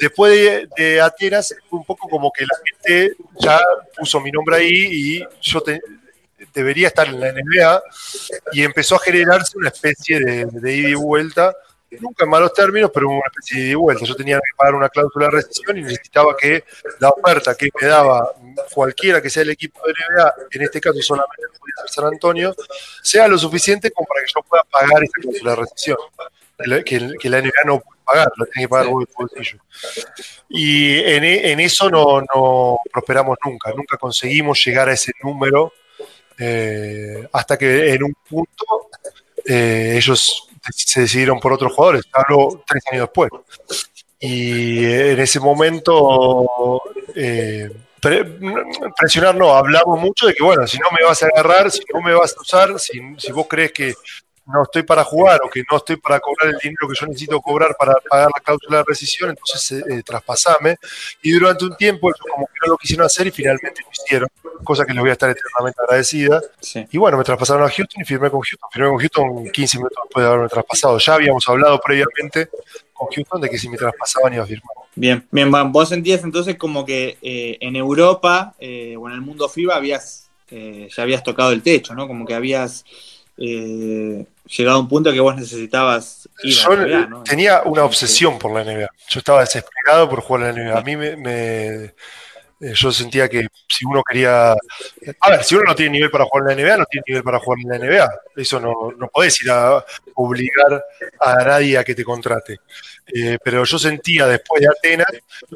Después 0.00 0.32
de, 0.32 0.68
de 0.76 1.00
Atenas, 1.00 1.54
fue 1.68 1.78
un 1.78 1.84
poco 1.84 2.08
como 2.08 2.30
que 2.32 2.44
la 2.44 2.56
gente 2.64 3.16
ya 3.38 3.60
puso 3.96 4.20
mi 4.20 4.30
nombre 4.30 4.56
ahí 4.56 4.88
y 4.90 5.24
yo 5.40 5.62
debería 6.52 6.88
estar 6.88 7.06
en 7.06 7.20
la 7.20 7.32
NBA 7.32 7.82
y 8.52 8.62
empezó 8.62 8.96
a 8.96 9.00
generarse 9.00 9.56
una 9.58 9.68
especie 9.68 10.20
de, 10.20 10.46
de 10.46 10.74
ida 10.74 10.88
y 10.90 10.94
vuelta, 10.94 11.54
nunca 12.00 12.24
en 12.24 12.30
malos 12.30 12.52
términos, 12.52 12.90
pero 12.92 13.08
una 13.08 13.20
especie 13.26 13.58
de 13.58 13.66
ida 13.68 13.72
y 13.72 13.74
vuelta. 13.74 14.04
Yo 14.04 14.16
tenía 14.16 14.36
que 14.36 14.56
pagar 14.56 14.74
una 14.74 14.88
cláusula 14.88 15.26
de 15.26 15.32
rescisión 15.32 15.78
y 15.78 15.82
necesitaba 15.82 16.36
que 16.36 16.64
la 16.98 17.10
oferta 17.10 17.54
que 17.54 17.68
me 17.80 17.88
daba 17.88 18.30
cualquiera 18.72 19.22
que 19.22 19.30
sea 19.30 19.42
el 19.42 19.50
equipo 19.50 19.80
de 19.86 19.92
NBA, 19.92 20.34
en 20.50 20.62
este 20.62 20.80
caso 20.80 21.00
solamente 21.00 21.42
podía 21.58 21.74
ser 21.82 21.88
San 21.90 22.04
Antonio, 22.06 22.54
sea 23.02 23.28
lo 23.28 23.38
suficiente 23.38 23.90
como 23.90 24.06
para 24.06 24.20
que 24.22 24.32
yo 24.34 24.42
pueda 24.42 24.62
pagar 24.64 25.04
esa 25.04 25.20
cláusula 25.20 25.50
de 25.52 25.56
rescisión. 25.56 25.98
Que 26.84 27.28
la 27.28 27.42
NBA 27.42 27.64
no 27.66 27.80
puede 27.80 27.95
pagar, 28.06 28.28
la 28.36 28.46
tiene 28.46 28.64
que 28.64 28.68
pagar 28.68 28.86
vos 28.88 29.04
bolsillo. 29.18 29.58
Y 30.48 30.98
en, 31.00 31.24
e- 31.24 31.52
en 31.52 31.60
eso 31.60 31.90
no, 31.90 32.20
no 32.34 32.78
prosperamos 32.92 33.36
nunca, 33.44 33.72
nunca 33.72 33.96
conseguimos 33.98 34.64
llegar 34.64 34.88
a 34.88 34.92
ese 34.94 35.12
número 35.22 35.72
eh, 36.38 37.26
hasta 37.32 37.56
que 37.58 37.92
en 37.94 38.04
un 38.04 38.14
punto 38.28 38.64
eh, 39.44 39.94
ellos 39.96 40.48
se 40.74 41.00
decidieron 41.02 41.38
por 41.40 41.52
otros 41.52 41.72
jugadores, 41.74 42.02
hablo 42.12 42.62
tres 42.66 42.82
años 42.90 43.02
después. 43.02 43.30
Y 44.18 44.84
en 44.84 45.20
ese 45.20 45.38
momento, 45.40 46.82
eh, 47.14 47.70
pre- 48.00 48.24
presionar 48.96 49.34
no, 49.34 49.54
hablamos 49.54 50.00
mucho 50.00 50.26
de 50.26 50.34
que, 50.34 50.42
bueno, 50.42 50.66
si 50.66 50.78
no 50.78 50.86
me 50.98 51.06
vas 51.06 51.22
a 51.22 51.26
agarrar, 51.26 51.70
si 51.70 51.82
no 51.92 52.00
me 52.00 52.14
vas 52.14 52.34
a 52.36 52.40
usar, 52.40 52.80
si, 52.80 52.98
si 53.18 53.32
vos 53.32 53.46
crees 53.48 53.72
que 53.72 53.94
no 54.46 54.62
estoy 54.62 54.82
para 54.84 55.02
jugar 55.04 55.40
o 55.44 55.50
que 55.50 55.62
no 55.70 55.76
estoy 55.76 55.96
para 55.96 56.20
cobrar 56.20 56.54
el 56.54 56.58
dinero 56.58 56.88
que 56.88 56.94
yo 56.98 57.06
necesito 57.06 57.40
cobrar 57.40 57.76
para 57.76 57.94
pagar 58.08 58.28
la 58.34 58.42
cláusula 58.42 58.78
de 58.78 58.84
rescisión, 58.84 59.30
entonces 59.30 59.84
eh, 59.88 60.02
traspasame. 60.04 60.76
Y 61.22 61.32
durante 61.32 61.64
un 61.64 61.76
tiempo 61.76 62.08
ellos 62.08 62.20
como 62.30 62.46
que 62.46 62.54
no 62.62 62.72
lo 62.72 62.78
quisieron 62.78 63.06
hacer 63.06 63.26
y 63.26 63.30
finalmente 63.30 63.82
lo 63.82 63.90
hicieron, 63.90 64.28
cosa 64.64 64.84
que 64.84 64.92
les 64.92 65.00
voy 65.00 65.10
a 65.10 65.14
estar 65.14 65.30
eternamente 65.30 65.80
agradecida. 65.82 66.40
Sí. 66.60 66.86
Y 66.90 66.98
bueno, 66.98 67.18
me 67.18 67.24
traspasaron 67.24 67.64
a 67.64 67.70
Houston 67.70 68.02
y 68.02 68.04
firmé 68.04 68.30
con 68.30 68.40
Houston. 68.40 68.70
Firmé 68.72 68.88
con 68.88 68.98
Houston 68.98 69.50
15 69.52 69.78
minutos 69.78 69.98
después 70.04 70.22
de 70.24 70.28
haberme 70.28 70.48
traspasado. 70.48 70.98
Ya 70.98 71.14
habíamos 71.14 71.48
hablado 71.48 71.80
previamente 71.80 72.48
con 72.92 73.08
Houston 73.08 73.40
de 73.40 73.50
que 73.50 73.58
si 73.58 73.68
me 73.68 73.76
traspasaban 73.76 74.34
iba 74.34 74.44
a 74.44 74.46
firmar. 74.46 74.86
Bien, 74.94 75.26
bien, 75.30 75.50
Van, 75.50 75.72
vos 75.72 75.90
sentías 75.90 76.24
entonces 76.24 76.56
como 76.56 76.86
que 76.86 77.18
eh, 77.20 77.58
en 77.60 77.76
Europa 77.76 78.54
eh, 78.58 78.96
o 78.96 79.08
en 79.08 79.14
el 79.14 79.20
mundo 79.20 79.46
FIBA 79.46 79.76
habías, 79.76 80.30
eh, 80.50 80.88
ya 80.94 81.02
habías 81.02 81.22
tocado 81.22 81.52
el 81.52 81.62
techo, 81.62 81.94
¿no? 81.94 82.06
Como 82.06 82.24
que 82.24 82.34
habías 82.34 82.86
eh, 83.38 84.24
llegado 84.46 84.76
a 84.78 84.80
un 84.80 84.88
punto 84.88 85.12
que 85.12 85.20
vos 85.20 85.36
necesitabas 85.36 86.28
ir 86.42 86.58
a 86.58 86.62
Yo 86.62 86.76
la 86.76 86.82
NBA, 86.86 87.06
¿no? 87.08 87.22
tenía 87.24 87.62
una 87.64 87.84
obsesión 87.84 88.38
por 88.38 88.52
la 88.52 88.64
NBA. 88.64 88.88
Yo 89.08 89.18
estaba 89.18 89.40
desesperado 89.40 90.08
por 90.08 90.20
jugar 90.22 90.44
a 90.44 90.52
la 90.52 90.58
NBA. 90.62 90.78
A 90.78 90.82
mí 90.82 90.96
me, 90.96 91.16
me- 91.16 91.94
Eh, 92.58 92.72
yo 92.74 92.90
sentía 92.90 93.28
que 93.28 93.46
si 93.68 93.84
uno 93.84 94.02
quería. 94.02 94.52
A 94.52 95.30
ver, 95.30 95.44
si 95.44 95.54
uno 95.56 95.64
no 95.66 95.74
tiene 95.74 95.92
nivel 95.92 96.10
para 96.10 96.24
jugar 96.24 96.50
en 96.50 96.56
la 96.56 96.62
NBA, 96.62 96.76
no 96.78 96.86
tiene 96.86 97.04
nivel 97.08 97.22
para 97.22 97.38
jugar 97.38 97.58
en 97.62 97.68
la 97.68 97.76
NBA. 97.86 98.08
Eso 98.34 98.58
no, 98.58 98.72
no 98.96 99.08
podés 99.08 99.42
ir 99.42 99.50
a 99.50 99.84
obligar 100.14 100.82
a 101.20 101.34
nadie 101.44 101.76
a 101.76 101.84
que 101.84 101.94
te 101.94 102.02
contrate. 102.02 102.60
Eh, 103.08 103.36
pero 103.44 103.62
yo 103.62 103.78
sentía 103.78 104.26
después 104.26 104.62
de 104.62 104.68
Atenas 104.68 105.06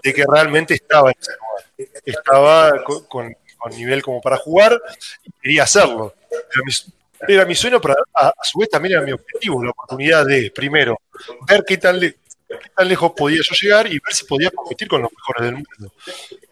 de 0.02 0.12
que 0.12 0.24
realmente 0.30 0.74
estaba 0.74 1.10
en 1.10 1.16
ese 1.18 1.32
lugar. 1.32 2.02
Estaba 2.04 2.84
con, 2.84 3.04
con- 3.06 3.36
con 3.56 3.72
nivel 3.72 4.02
como 4.02 4.20
para 4.20 4.36
jugar 4.36 4.78
y 5.24 5.30
quería 5.40 5.62
hacerlo. 5.62 6.14
Era 6.30 6.62
mi, 6.66 6.72
era 7.28 7.44
mi 7.44 7.54
sueño, 7.54 7.80
pero 7.80 7.94
a, 8.14 8.32
su 8.42 8.58
vez 8.58 8.68
también 8.70 8.94
era 8.94 9.02
mi 9.02 9.12
objetivo, 9.12 9.62
la 9.62 9.70
oportunidad 9.70 10.24
de, 10.26 10.50
primero, 10.50 10.98
ver 11.48 11.64
qué 11.66 11.76
tan, 11.78 11.98
le- 12.00 12.16
qué 12.48 12.70
tan 12.76 12.88
lejos 12.88 13.12
podía 13.16 13.40
yo 13.44 13.54
llegar 13.60 13.86
y 13.86 13.92
ver 13.92 14.12
si 14.12 14.24
podía 14.24 14.50
competir 14.50 14.88
con 14.88 15.02
los 15.02 15.10
mejores 15.12 15.42
del 15.42 15.54
mundo. 15.54 15.94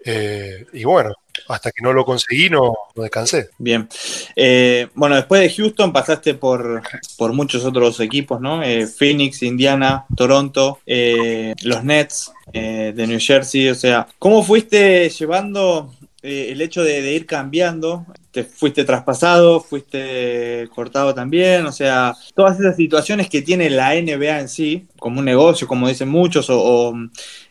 Eh, 0.04 0.64
y 0.72 0.84
bueno, 0.84 1.12
hasta 1.48 1.70
que 1.70 1.82
no 1.82 1.92
lo 1.92 2.04
conseguí, 2.04 2.48
no, 2.50 2.72
no 2.94 3.02
descansé. 3.02 3.50
Bien. 3.58 3.88
Eh, 4.36 4.88
bueno, 4.94 5.16
después 5.16 5.40
de 5.40 5.50
Houston 5.50 5.92
pasaste 5.92 6.34
por, 6.34 6.82
por 7.16 7.32
muchos 7.32 7.64
otros 7.64 7.98
equipos, 8.00 8.40
¿no? 8.40 8.62
Eh, 8.62 8.86
Phoenix, 8.86 9.42
Indiana, 9.42 10.06
Toronto, 10.16 10.80
los 10.86 11.84
Nets 11.84 12.32
de 12.52 13.04
New 13.06 13.18
Jersey. 13.20 13.68
O 13.68 13.74
sea, 13.74 14.06
¿cómo 14.18 14.42
fuiste 14.42 15.08
llevando 15.10 15.94
eh, 16.22 16.48
el 16.50 16.60
hecho 16.60 16.82
de, 16.82 17.02
de 17.02 17.12
ir 17.12 17.26
cambiando? 17.26 18.06
¿Te 18.30 18.44
fuiste 18.44 18.84
traspasado? 18.84 19.60
¿Fuiste 19.60 20.68
cortado 20.74 21.14
también? 21.14 21.66
O 21.66 21.72
sea, 21.72 22.14
todas 22.34 22.58
esas 22.60 22.76
situaciones 22.76 23.28
que 23.28 23.42
tiene 23.42 23.70
la 23.70 23.94
NBA 23.94 24.40
en 24.40 24.48
sí, 24.48 24.86
como 24.98 25.18
un 25.20 25.24
negocio, 25.24 25.66
como 25.66 25.88
dicen 25.88 26.08
muchos, 26.08 26.50
o... 26.50 26.58
o, 26.60 26.94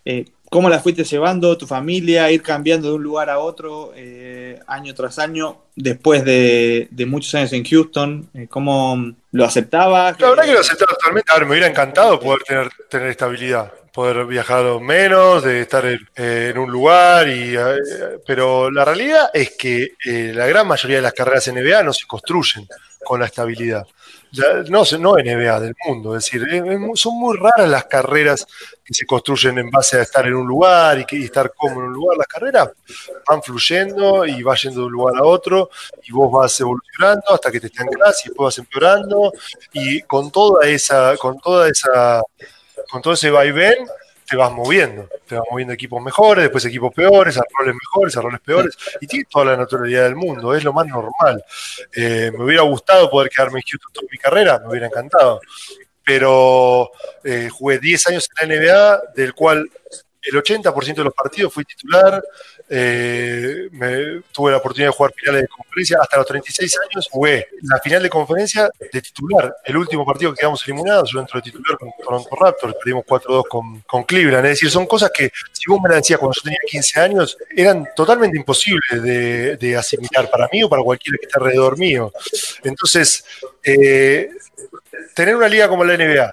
eh, 0.06 0.26
¿Cómo 0.50 0.70
la 0.70 0.80
fuiste 0.80 1.04
llevando, 1.04 1.58
tu 1.58 1.68
familia, 1.68 2.32
ir 2.32 2.42
cambiando 2.42 2.88
de 2.88 2.94
un 2.96 3.04
lugar 3.04 3.30
a 3.30 3.40
otro 3.40 3.92
eh, 3.96 4.58
año 4.66 4.94
tras 4.94 5.20
año, 5.20 5.64
después 5.76 6.24
de, 6.24 6.88
de 6.90 7.06
muchos 7.06 7.36
años 7.36 7.52
en 7.52 7.66
Houston? 7.66 8.30
Eh, 8.34 8.48
¿Cómo 8.50 9.14
lo 9.32 9.44
aceptabas? 9.44 10.18
La 10.22 10.30
verdad 10.30 10.46
que 10.46 10.54
lo 10.54 10.62
aceptaba 10.62 10.94
totalmente. 10.94 11.32
A 11.34 11.40
ver, 11.40 11.46
me 11.46 11.52
hubiera 11.52 11.68
encantado 11.68 12.18
poder 12.18 12.40
tener, 12.48 12.70
tener 12.90 13.08
estabilidad, 13.10 13.74
poder 13.98 14.28
viajar 14.28 14.80
menos, 14.80 15.44
de 15.44 15.62
estar 15.62 15.84
en, 15.84 16.00
eh, 16.16 16.50
en 16.52 16.60
un 16.60 16.70
lugar, 16.70 17.28
y, 17.28 17.58
eh, 17.58 18.20
pero 18.28 18.70
la 18.70 18.86
realidad 18.86 19.32
es 19.34 19.58
que 19.58 19.94
eh, 20.06 20.32
la 20.36 20.46
gran 20.46 20.68
mayoría 20.68 20.98
de 20.98 21.02
las 21.02 21.14
carreras 21.14 21.48
NBA 21.48 21.82
no 21.82 21.92
se 21.94 22.06
construyen 22.06 22.68
con 23.04 23.20
la 23.20 23.26
estabilidad. 23.26 23.88
No, 24.70 24.84
no 25.00 25.16
NBA, 25.16 25.60
del 25.62 25.74
mundo. 25.88 26.16
Es 26.16 26.26
decir, 26.26 26.46
son 26.94 27.18
muy 27.18 27.38
raras 27.38 27.68
las 27.68 27.86
carreras 27.86 28.46
que 28.86 28.94
se 28.94 29.08
construyen 29.08 29.58
en 29.58 29.72
base 29.72 29.98
a 29.98 30.04
estar 30.04 30.28
en 30.28 30.36
un 30.36 30.46
lugar 30.46 31.00
y, 31.00 31.06
que, 31.06 31.16
y 31.16 31.24
estar 31.24 31.52
cómodo 31.56 31.80
en 31.80 31.88
un 31.88 31.94
lugar. 31.94 32.18
Las 32.18 32.28
carreras 32.28 32.70
van 33.28 33.42
fluyendo 33.42 34.28
y 34.28 34.44
va 34.44 34.54
yendo 34.56 34.82
de 34.82 34.86
un 34.86 34.92
lugar 34.92 35.18
a 35.18 35.24
otro 35.24 35.72
y 36.04 36.12
vos 36.12 36.32
vas 36.32 36.60
evolucionando 36.60 37.24
hasta 37.30 37.52
que 37.52 37.60
te 37.60 37.66
estancás 37.66 38.24
y 38.26 38.30
después 38.30 38.46
vas 38.46 38.58
empeorando 38.60 39.34
y 39.74 40.02
con 40.04 40.30
toda 40.30 40.68
esa, 40.68 41.18
con 41.18 41.40
toda 41.40 41.68
esa, 41.68 42.22
con 42.90 43.02
todo 43.02 43.14
ese 43.14 43.30
vaivén 43.30 43.88
te 44.28 44.36
vas 44.36 44.52
moviendo, 44.52 45.10
te 45.26 45.36
vas 45.36 45.46
moviendo 45.50 45.74
equipos 45.74 46.02
mejores, 46.04 46.44
después 46.44 46.66
equipos 46.66 46.94
peores, 46.94 47.38
a 47.38 47.44
roles 47.58 47.76
mejores, 47.76 48.18
a 48.18 48.22
roles 48.22 48.42
peores, 48.42 48.78
y 49.00 49.08
tiene 49.08 49.26
toda 49.30 49.46
la 49.46 49.58
naturalidad 49.58 50.04
del 50.04 50.18
mundo, 50.18 50.54
es 50.54 50.66
lo 50.66 50.74
más 50.74 50.86
normal. 50.86 51.44
Eh, 51.96 52.32
me 52.38 52.44
hubiera 52.44 52.64
gustado 52.64 53.10
poder 53.10 53.30
quedarme 53.30 53.60
en 53.60 53.64
Houston 53.70 53.94
toda 53.94 54.08
mi 54.12 54.18
carrera, 54.18 54.60
me 54.60 54.68
hubiera 54.68 54.88
encantado, 54.88 55.40
pero 56.04 56.92
eh, 57.24 57.48
jugué 57.50 57.80
10 57.80 58.08
años 58.08 58.28
en 58.42 58.50
la 58.50 58.56
NBA, 58.56 59.02
del 59.16 59.34
cual 59.34 59.70
el 60.22 60.36
80% 60.36 60.96
de 60.96 61.04
los 61.06 61.14
partidos 61.14 61.54
fui 61.54 61.64
titular, 61.64 62.22
eh, 62.70 63.70
me- 63.72 64.22
tuve 64.32 64.52
la 64.52 64.58
oportunidad 64.58 64.90
de 64.90 64.96
jugar 64.96 65.14
finales 65.16 65.42
de 65.44 65.48
conferencia, 65.48 65.98
hasta 66.02 66.18
los 66.18 66.26
36 66.26 66.78
años 66.90 67.08
jugué 67.12 67.48
la 67.64 67.80
final 67.80 68.04
de 68.04 68.10
conferencia 68.10 68.70
de 68.92 69.02
titular, 69.02 69.56
el 69.66 69.78
último 69.78 70.06
partido 70.06 70.32
que 70.34 70.40
quedamos 70.40 70.64
eliminados, 70.68 71.12
yo 71.12 71.20
entro 71.20 71.40
de 71.40 71.44
titular 71.44 71.78
con 71.78 71.90
Toronto 72.04 72.30
Raptors, 72.40 72.76
perdimos 72.76 73.06
4-2 73.06 73.44
con, 73.48 73.80
con 73.82 74.04
Cleveland, 74.04 74.46
es 74.46 74.52
decir, 74.54 74.70
son 74.70 74.86
cosas 74.86 75.12
que 75.14 75.32
si 75.52 75.64
vos 75.70 75.80
me 75.82 75.90
las 75.90 75.98
decías 76.00 76.20
cuando 76.20 76.34
yo 76.36 76.42
tenía 76.44 76.60
15 76.68 77.00
años, 77.00 77.38
eran 77.56 77.88
totalmente 77.96 78.38
imposibles 78.38 79.02
de, 79.04 79.58
de 79.58 79.76
asimilar 79.78 80.30
para 80.30 80.48
mí 80.52 80.64
o 80.64 80.70
para 80.70 80.84
cualquiera 80.84 81.18
que 81.20 81.26
esté 81.26 81.40
alrededor 81.40 81.78
mío. 81.78 82.12
Entonces, 82.64 83.24
eh, 83.64 84.30
tener 85.14 85.36
una 85.36 85.48
liga 85.48 85.68
como 85.68 85.84
la 85.84 85.94
NBA, 85.96 86.32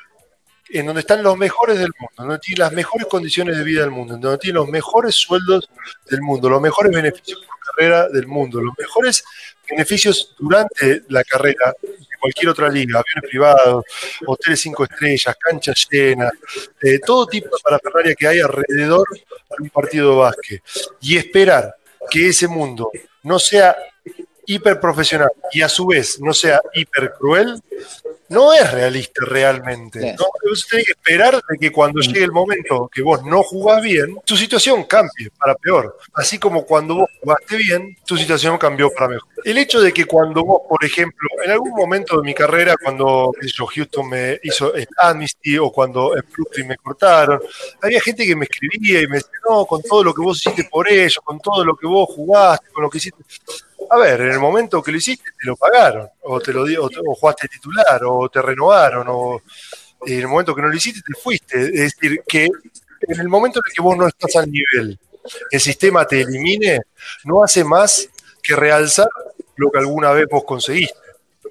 en 0.75 0.87
donde 0.87 1.01
están 1.01 1.23
los 1.23 1.37
mejores 1.37 1.79
del 1.79 1.93
mundo, 1.99 2.15
donde 2.17 2.39
tiene 2.41 2.59
las 2.59 2.73
mejores 2.73 3.07
condiciones 3.07 3.57
de 3.57 3.63
vida 3.63 3.83
del 3.83 3.93
mundo, 3.93 4.17
donde 4.17 4.39
tiene 4.39 4.59
los 4.59 4.69
mejores 4.69 5.15
sueldos 5.15 5.69
del 6.11 6.21
mundo, 6.21 6.51
los 6.51 6.61
mejores 6.61 6.93
beneficios 6.93 7.41
por 7.47 7.59
carrera 7.75 8.09
del 8.09 8.27
mundo, 8.27 8.61
los 8.61 8.75
mejores 8.77 9.25
beneficios 9.71 10.35
durante 10.37 11.05
la 11.09 11.23
carrera 11.23 11.75
de 11.81 12.17
cualquier 12.19 12.49
otra 12.49 12.69
liga, 12.69 12.99
aviones 12.99 13.31
privados, 13.31 13.85
hoteles 14.27 14.61
cinco 14.61 14.83
estrellas, 14.83 15.37
canchas 15.39 15.87
llenas, 15.89 16.33
eh, 16.83 16.99
todo 16.99 17.27
tipo 17.29 17.55
de 17.57 17.63
parafernalia 17.63 18.15
que 18.17 18.27
hay 18.27 18.41
alrededor 18.41 19.07
de 19.13 19.63
un 19.63 19.71
partido 19.71 20.11
de 20.11 20.17
básquet. 20.17 20.63
Y 21.01 21.17
esperar 21.17 21.77
que 22.11 22.29
ese 22.31 22.49
mundo 22.49 22.91
no 23.23 23.39
sea 23.39 23.77
hiper 24.47 24.81
profesional 24.81 25.31
y 25.53 25.63
a 25.63 25.69
su 25.69 25.87
vez 25.87 26.21
no 26.21 26.33
sea 26.33 26.61
hiper 26.75 27.13
cruel, 27.19 27.63
no 28.29 28.53
es 28.53 28.71
realista 28.71 29.25
realmente. 29.27 30.01
Claro. 30.01 30.17
¿no? 30.19 30.51
Vos 30.51 30.67
tenés 30.69 30.87
que 30.87 30.93
esperar 30.93 31.35
de 31.35 31.59
que 31.59 31.73
cuando 31.73 32.01
llegue 32.01 32.25
el 32.25 32.33
momento 32.33 32.91
que 32.93 33.03
vos 33.03 33.25
no 33.25 33.43
jugás 33.43 33.83
bien, 33.83 34.19
tu 34.25 34.37
situación 34.37 34.85
cambie 34.85 35.31
para 35.39 35.55
peor. 35.55 35.97
Así 36.15 36.39
como 36.39 36.65
cuando 36.65 36.95
vos 36.97 37.11
jugaste 37.21 37.57
bien, 37.57 37.97
tu 38.05 38.17
situación 38.17 38.59
cambió 38.59 38.91
para 38.91 39.09
mejor. 39.09 39.29
El 39.45 39.59
hecho 39.59 39.81
de 39.81 39.93
que 39.93 40.07
cuando 40.07 40.45
vos, 40.45 40.63
por 40.69 40.83
ejemplo, 40.85 41.29
en 41.45 41.51
algún 41.51 41.73
momento 41.73 42.17
de 42.17 42.23
mi 42.23 42.35
carrera, 42.35 42.75
cuando 42.83 43.33
yo, 43.43 43.67
Houston 43.67 44.09
me 44.09 44.41
hizo 44.43 44.75
el 44.75 44.89
Amnesty 44.97 45.59
o 45.59 45.71
cuando 45.71 46.17
en 46.17 46.23
Brooklyn 46.33 46.69
me 46.69 46.77
cortaron, 46.77 47.41
había 47.83 48.01
gente 48.01 48.27
que 48.27 48.35
me 48.35 48.45
escribía 48.45 49.03
y 49.03 49.07
me 49.07 49.17
decía, 49.17 49.31
no, 49.49 49.67
con 49.67 49.83
todo 49.83 50.03
lo 50.03 50.15
que 50.15 50.23
vos 50.23 50.39
hiciste 50.39 50.65
por 50.65 50.89
ellos, 50.91 51.21
con 51.23 51.39
todo 51.41 51.65
lo 51.65 51.77
que 51.77 51.87
vos 51.87 52.09
jugaste, 52.15 52.71
con 52.73 52.85
lo 52.85 52.91
que 52.91 52.99
hiciste. 52.99 53.23
A 53.91 53.99
ver, 53.99 54.21
en 54.23 54.33
el 54.33 54.41
momento 54.41 54.83
que 54.83 54.91
lo 54.93 54.99
hiciste, 54.99 55.25
te 55.39 55.47
lo 55.47 55.57
pagaron, 55.57 56.09
o 56.23 56.41
te 56.41 56.53
lo 56.53 56.65
di- 56.65 56.77
o, 56.77 56.89
te- 56.89 57.01
o 57.01 57.15
jugaste 57.15 57.49
titular, 57.49 58.01
o 58.07 58.29
te 58.29 58.41
renovaron, 58.43 59.07
o 59.09 59.43
en 60.07 60.21
el 60.21 60.29
momento 60.29 60.55
que 60.55 60.63
no 60.63 60.69
lo 60.69 60.77
hiciste, 60.77 61.01
te 61.01 61.15
fuiste. 61.21 61.61
Es 61.63 61.95
decir, 61.95 62.23
que 62.27 62.45
en 62.47 63.21
el 63.21 63.29
momento 63.29 63.61
en 63.61 63.71
el 63.71 63.75
que 63.75 63.83
vos 63.83 63.97
no 63.97 64.07
estás 64.09 64.37
al 64.37 64.51
nivel, 64.51 64.99
el 65.51 65.61
sistema 65.61 66.07
te 66.07 66.21
elimine, 66.23 66.81
no 67.25 67.43
hace 67.43 67.65
más 67.65 68.09
que 68.43 68.55
realzar 68.57 69.09
lo 69.57 69.71
que 69.71 69.79
alguna 69.79 70.13
vez 70.13 70.27
vos 70.31 70.45
conseguiste. 70.45 70.99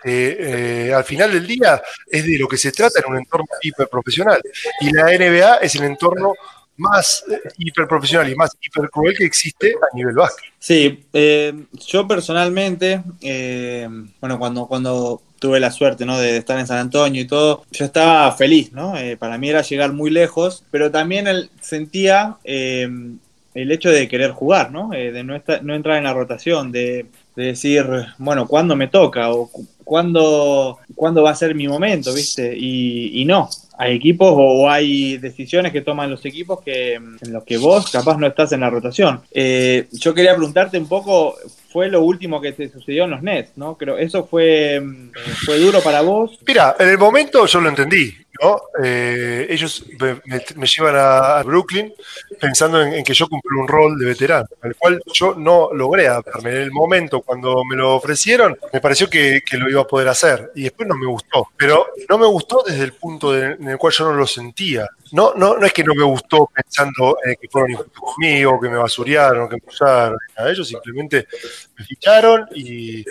Eh, 0.06 0.88
eh, 0.90 0.94
al 0.94 1.06
final 1.06 1.32
del 1.32 1.48
día 1.48 1.82
es 2.08 2.26
de 2.26 2.38
lo 2.38 2.48
que 2.48 2.58
se 2.58 2.72
trata 2.74 3.00
en 3.00 3.12
un 3.12 3.18
entorno 3.20 3.46
hiperprofesional. 3.62 4.42
Y 4.82 4.92
la 4.92 5.14
NBA 5.14 5.56
es 5.58 5.76
el 5.76 5.84
entorno 5.86 6.34
más 6.78 7.24
eh, 7.32 7.40
hiperprofesional 7.58 8.30
y 8.32 8.36
más 8.36 8.52
hipercruel 8.62 9.16
que 9.18 9.26
existe 9.26 9.74
a 9.74 9.96
nivel 9.96 10.16
básquet. 10.16 10.52
Sí, 10.60 11.06
eh, 11.14 11.54
yo 11.88 12.08
personalmente, 12.08 13.04
eh, 13.22 13.88
bueno, 14.20 14.40
cuando, 14.40 14.66
cuando 14.68 15.22
tuve 15.40 15.60
la 15.60 15.72
suerte 15.72 16.06
¿no? 16.06 16.18
de 16.18 16.38
estar 16.38 16.58
en 16.58 16.68
San 16.68 16.78
Antonio 16.78 17.22
y 17.22 17.28
todo, 17.28 17.64
yo 17.72 17.86
estaba 17.86 18.32
feliz, 18.32 18.72
¿no? 18.72 18.98
Eh, 18.98 19.18
para 19.18 19.38
mí 19.38 19.50
era 19.50 19.62
llegar 19.62 19.92
muy 19.92 20.10
lejos, 20.10 20.64
pero 20.72 20.90
también 20.90 21.28
el- 21.28 21.50
sentía 21.62 22.38
eh, 22.46 22.88
el 23.54 23.72
hecho 23.72 23.90
de 23.90 24.08
querer 24.08 24.32
jugar, 24.32 24.72
¿no? 24.72 24.94
Eh, 24.94 25.12
de 25.12 25.24
no, 25.24 25.36
estar- 25.36 25.62
no 25.62 25.76
entrar 25.76 25.98
en 25.98 26.06
la 26.06 26.14
rotación, 26.14 26.72
de, 26.72 27.06
de 27.36 27.44
decir, 27.46 27.86
bueno, 28.18 28.48
¿cuándo 28.48 28.76
me 28.76 28.88
toca? 28.88 29.32
O 29.32 29.48
cu- 29.48 29.68
¿cuándo, 29.84 30.80
¿cuándo 30.96 31.22
va 31.24 31.32
a 31.32 31.36
ser 31.36 31.54
mi 31.54 31.68
momento, 31.68 32.14
viste? 32.14 32.56
Y, 32.58 33.22
y 33.22 33.26
no, 33.26 33.50
hay 33.78 33.96
equipos 33.96 34.34
o 34.36 34.70
hay 34.70 35.18
decisiones 35.18 35.72
que 35.72 35.82
toman 35.82 36.10
los 36.10 36.26
equipos 36.26 36.62
que 36.62 36.94
en 36.94 37.34
los 37.34 37.44
que 37.44 37.58
vos 37.58 37.92
capaz 37.92 38.18
no 38.18 38.28
estás 38.28 38.52
en 38.52 38.62
la 38.62 38.70
rotación. 38.70 39.22
Eh, 39.32 39.88
yo 39.92 40.14
quería 40.14 40.36
preguntarte 40.36 40.78
un 40.78 40.88
poco, 40.88 41.36
fue 41.72 41.90
lo 41.90 42.02
último 42.02 42.40
que 42.40 42.52
te 42.52 42.70
sucedió 42.70 43.06
en 43.06 43.12
los 43.12 43.24
Nets, 43.24 43.52
¿no? 43.56 43.76
Creo, 43.76 43.98
¿eso 43.98 44.26
fue, 44.26 44.80
mm, 44.80 45.12
fue 45.46 45.60
duro 45.60 45.82
para 45.82 46.02
vos? 46.02 46.40
Mira, 46.46 46.76
en 46.80 46.90
el 46.90 46.98
momento 46.98 47.46
yo 47.46 47.62
lo 47.62 47.70
entendí, 47.70 48.14
¿no? 48.44 48.62
Eh, 48.84 49.48
ellos 49.50 49.86
me, 50.00 50.68
llevan 50.68 50.96
a, 50.96 51.40
a 51.40 51.44
Brooklyn 51.44 51.94
pensando 52.40 52.82
en, 52.82 53.04
que 53.04 53.14
yo 53.14 53.28
cumplí 53.28 53.58
un 53.58 53.68
rol 53.68 53.98
de 53.98 54.06
veterano, 54.06 54.48
al 54.62 54.76
cual 54.76 55.02
yo 55.14 55.34
no 55.36 55.70
logré 55.74 56.08
adaptarme. 56.08 56.52
En 56.52 56.58
el 56.58 56.72
momento 56.72 57.22
cuando 57.22 57.64
me 57.64 57.76
lo 57.76 57.96
ofrecieron, 57.96 58.58
me 58.72 58.82
pareció 58.82 59.10
que, 59.10 59.42
lo 59.54 59.70
iba 59.70 59.82
a 59.82 59.88
poder 59.88 60.08
hacer 60.08 60.52
y 60.56 60.64
después 60.64 60.88
no 60.88 60.96
me 60.96 61.06
gustó. 61.06 61.48
Pero 61.58 61.88
no 62.10 62.18
me 62.18 62.26
gustó 62.26 62.64
desde 62.66 62.84
el 62.84 62.94
punto 62.94 63.38
en 63.38 63.68
el 63.68 63.78
cual 63.78 63.94
yo 63.94 64.06
no 64.06 64.14
lo 64.14 64.28
sentía. 64.28 64.90
No, 65.12 65.34
no, 65.36 65.58
no 65.58 65.66
es 65.66 65.72
que 65.72 65.84
no 65.84 65.94
me 65.94 66.04
gustó 66.04 66.50
pensando 66.54 67.18
eh, 67.24 67.36
que 67.40 67.48
fueron 67.48 67.72
injustos 67.72 68.02
conmigo, 68.02 68.60
que 68.60 68.70
me 68.70 68.78
basurearon, 68.78 69.48
que 69.48 69.58
me 69.58 69.68
usaron. 69.68 70.18
Nada, 70.36 70.52
ellos 70.52 70.68
simplemente 70.68 71.28
me 71.78 71.86
ficharon 71.86 72.48
y 72.54 73.04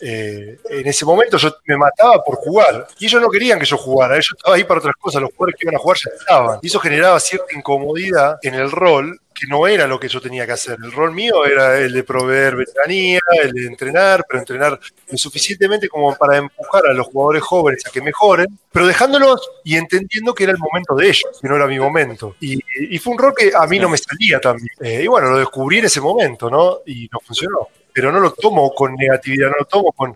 eh, 0.00 0.58
en 0.70 0.86
ese 0.86 1.04
momento 1.04 1.36
yo 1.36 1.54
me 1.66 1.76
mataba 1.76 2.22
por 2.22 2.36
jugar. 2.36 2.86
Y 2.98 3.06
ellos 3.06 3.20
no 3.20 3.30
querían 3.30 3.58
que 3.58 3.66
yo 3.66 3.76
jugara, 3.76 4.14
yo 4.16 4.34
estaba 4.36 4.56
ahí 4.56 4.64
para 4.64 4.80
otras 4.80 4.96
cosas, 4.96 5.22
los 5.22 5.30
jugadores 5.32 5.56
que 5.58 5.64
iban 5.64 5.76
a 5.76 5.78
jugar 5.78 5.98
ya 5.98 6.10
estaban. 6.16 6.58
Y 6.62 6.66
eso 6.66 6.80
generaba 6.80 7.18
cierta 7.20 7.54
incomodidad 7.54 8.38
en 8.42 8.54
el 8.54 8.70
rol 8.70 9.20
que 9.34 9.46
no 9.48 9.66
era 9.66 9.86
lo 9.86 9.98
que 9.98 10.08
yo 10.08 10.20
tenía 10.20 10.46
que 10.46 10.52
hacer. 10.52 10.78
El 10.82 10.92
rol 10.92 11.12
mío 11.12 11.44
era 11.44 11.78
el 11.78 11.92
de 11.92 12.04
proveer 12.04 12.56
veteranía, 12.56 13.20
el 13.42 13.52
de 13.52 13.66
entrenar, 13.66 14.24
pero 14.28 14.38
entrenar 14.38 14.78
lo 15.10 15.18
suficientemente 15.18 15.88
como 15.88 16.14
para 16.14 16.36
empujar 16.38 16.86
a 16.86 16.92
los 16.92 17.08
jugadores 17.08 17.42
jóvenes 17.42 17.84
a 17.86 17.90
que 17.90 18.00
mejoren, 18.00 18.46
pero 18.70 18.86
dejándolos 18.86 19.50
y 19.64 19.76
entendiendo 19.76 20.34
que 20.34 20.44
era 20.44 20.52
el 20.52 20.58
momento 20.58 20.94
de 20.94 21.06
ellos, 21.06 21.40
que 21.42 21.48
no 21.48 21.56
era 21.56 21.66
mi 21.66 21.78
momento. 21.78 22.36
Y, 22.40 22.60
fue 22.98 23.12
un 23.12 23.18
rol 23.18 23.34
que 23.36 23.52
a 23.54 23.66
mí 23.66 23.78
no 23.78 23.88
me 23.88 23.98
salía 23.98 24.40
también. 24.40 24.70
Eh, 24.80 25.02
y 25.02 25.06
bueno, 25.08 25.30
lo 25.30 25.38
descubrí 25.38 25.78
en 25.78 25.86
ese 25.86 26.00
momento, 26.00 26.48
¿no? 26.48 26.78
Y 26.86 27.08
no 27.12 27.18
funcionó. 27.20 27.68
Pero 27.94 28.12
no 28.12 28.18
lo 28.18 28.32
tomo 28.32 28.74
con 28.74 28.94
negatividad, 28.96 29.50
no 29.50 29.54
lo 29.60 29.64
tomo 29.64 29.92
con, 29.92 30.14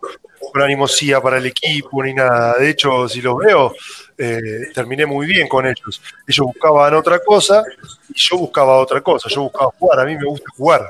con 0.52 0.62
animosía 0.62 1.20
para 1.20 1.38
el 1.38 1.46
equipo 1.46 2.02
ni 2.02 2.14
nada. 2.14 2.54
De 2.58 2.70
hecho, 2.70 3.08
si 3.08 3.20
los 3.22 3.36
veo, 3.38 3.72
eh, 4.16 4.40
terminé 4.74 5.06
muy 5.06 5.26
bien 5.26 5.48
con 5.48 5.66
ellos. 5.66 6.00
Ellos 6.26 6.46
buscaban 6.46 6.94
otra 6.94 7.18
cosa 7.20 7.62
y 8.08 8.14
yo 8.16 8.36
buscaba 8.38 8.76
otra 8.78 9.00
cosa. 9.00 9.28
Yo 9.28 9.42
buscaba 9.42 9.70
jugar. 9.78 10.00
A 10.00 10.04
mí 10.04 10.16
me 10.16 10.24
gusta 10.26 10.46
jugar. 10.56 10.88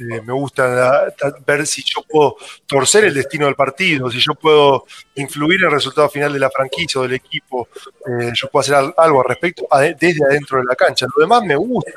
Eh, 0.00 0.20
me 0.24 0.32
gusta 0.32 1.12
ta- 1.18 1.34
ver 1.44 1.66
si 1.66 1.82
yo 1.82 2.02
puedo 2.08 2.36
torcer 2.66 3.06
el 3.06 3.14
destino 3.14 3.46
del 3.46 3.56
partido, 3.56 4.08
si 4.08 4.20
yo 4.20 4.32
puedo 4.36 4.84
influir 5.16 5.58
en 5.58 5.66
el 5.66 5.72
resultado 5.72 6.08
final 6.08 6.32
de 6.32 6.38
la 6.38 6.48
franquicia 6.50 7.00
o 7.00 7.02
del 7.02 7.14
equipo. 7.14 7.66
Eh, 8.06 8.30
yo 8.32 8.48
puedo 8.48 8.60
hacer 8.60 8.76
al- 8.76 8.94
algo 8.96 9.20
al 9.22 9.26
respecto 9.28 9.66
desde 9.98 10.24
adentro 10.24 10.58
de 10.58 10.66
la 10.66 10.76
cancha. 10.76 11.04
Lo 11.16 11.20
demás 11.20 11.42
me 11.42 11.56
gusta, 11.56 11.90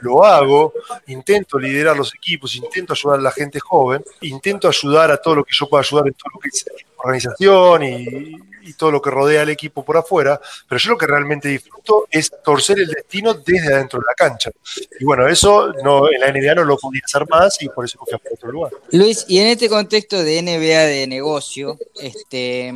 lo 0.00 0.24
hago, 0.24 0.72
intento 1.06 1.56
liderar 1.56 1.96
los 1.96 2.12
equipos, 2.12 2.56
intento 2.56 2.92
ayudar 2.92 3.20
a 3.20 3.22
la 3.22 3.30
gente 3.30 3.60
joven, 3.60 4.02
intento 4.22 4.66
ayudar 4.66 5.12
a 5.12 5.16
todo 5.18 5.36
lo 5.36 5.44
que 5.44 5.52
yo 5.56 5.68
pueda 5.68 5.82
ayudar 5.82 6.08
en 6.08 6.14
todo 6.14 6.30
lo 6.34 6.40
que 6.40 6.43
organización 6.96 7.82
y, 7.84 8.54
todo 8.78 8.90
lo 8.90 9.02
que 9.02 9.10
rodea 9.10 9.42
al 9.42 9.50
equipo 9.50 9.84
por 9.84 9.98
afuera, 9.98 10.40
pero 10.66 10.78
yo 10.78 10.92
lo 10.92 10.96
que 10.96 11.06
realmente 11.06 11.48
disfruto 11.48 12.08
es 12.10 12.32
torcer 12.42 12.78
el 12.78 12.88
destino 12.88 13.34
desde 13.34 13.74
adentro 13.74 14.00
de 14.00 14.06
la 14.08 14.14
cancha. 14.14 14.50
Y 14.98 15.04
bueno, 15.04 15.28
eso 15.28 15.70
no, 15.84 16.10
en 16.10 16.18
la 16.18 16.32
NBA 16.32 16.54
no 16.54 16.64
lo 16.64 16.78
podía 16.78 17.02
hacer 17.04 17.28
más 17.28 17.60
y 17.60 17.68
por 17.68 17.84
eso 17.84 17.98
fui 17.98 18.14
a 18.14 18.32
otro 18.32 18.50
lugar. 18.50 18.72
Luis, 18.90 19.26
y 19.28 19.38
en 19.38 19.48
este 19.48 19.68
contexto 19.68 20.24
de 20.24 20.40
NBA 20.40 20.86
de 20.86 21.06
negocio, 21.06 21.78
este, 22.00 22.72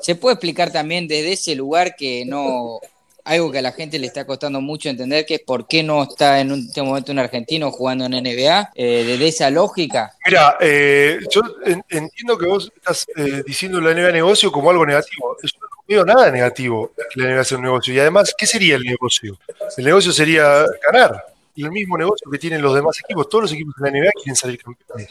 ¿se 0.00 0.14
puede 0.14 0.34
explicar 0.34 0.72
también 0.72 1.06
desde 1.06 1.34
ese 1.34 1.54
lugar 1.54 1.96
que 1.96 2.24
no, 2.24 2.80
algo 3.24 3.50
que 3.50 3.58
a 3.58 3.62
la 3.62 3.72
gente 3.72 3.98
le 3.98 4.06
está 4.06 4.26
costando 4.26 4.60
mucho 4.60 4.88
entender, 4.88 5.24
que 5.26 5.36
es 5.36 5.40
por 5.40 5.66
qué 5.66 5.82
no 5.82 6.02
está 6.02 6.40
en 6.40 6.52
un- 6.52 6.66
este 6.66 6.82
momento 6.82 7.10
un 7.12 7.18
argentino 7.18 7.70
jugando 7.70 8.04
en 8.04 8.12
NBA, 8.14 8.70
eh, 8.74 9.04
desde 9.06 9.28
esa 9.28 9.50
lógica? 9.50 10.12
Mira, 10.26 10.56
eh, 10.60 11.18
yo 11.30 11.40
en- 11.64 11.82
entiendo 11.88 12.36
que 12.38 12.46
vos 12.46 12.70
estás 12.76 13.06
eh, 13.16 13.42
diciendo 13.46 13.80
la 13.80 13.92
NBA 13.92 14.12
negocio 14.12 14.52
como 14.52 14.70
algo 14.70 14.84
negativo. 14.86 15.36
Yo 15.42 15.48
no 15.60 15.66
veo 15.88 16.04
nada 16.04 16.30
negativo 16.30 16.92
que 17.12 17.20
la 17.20 17.28
NBA 17.30 17.44
sea 17.44 17.58
un 17.58 17.64
negocio. 17.64 17.94
Y 17.94 17.98
además, 17.98 18.34
¿qué 18.36 18.46
sería 18.46 18.76
el 18.76 18.82
negocio? 18.82 19.38
El 19.76 19.84
negocio 19.84 20.12
sería 20.12 20.64
ganar. 20.90 21.24
Y 21.56 21.62
el 21.64 21.70
mismo 21.70 21.96
negocio 21.96 22.28
que 22.30 22.38
tienen 22.38 22.60
los 22.60 22.74
demás 22.74 22.98
equipos. 22.98 23.28
Todos 23.28 23.42
los 23.44 23.52
equipos 23.52 23.74
de 23.78 23.90
la 23.90 23.96
NBA 23.96 24.10
quieren 24.16 24.34
salir 24.36 24.60
campeones. 24.62 25.08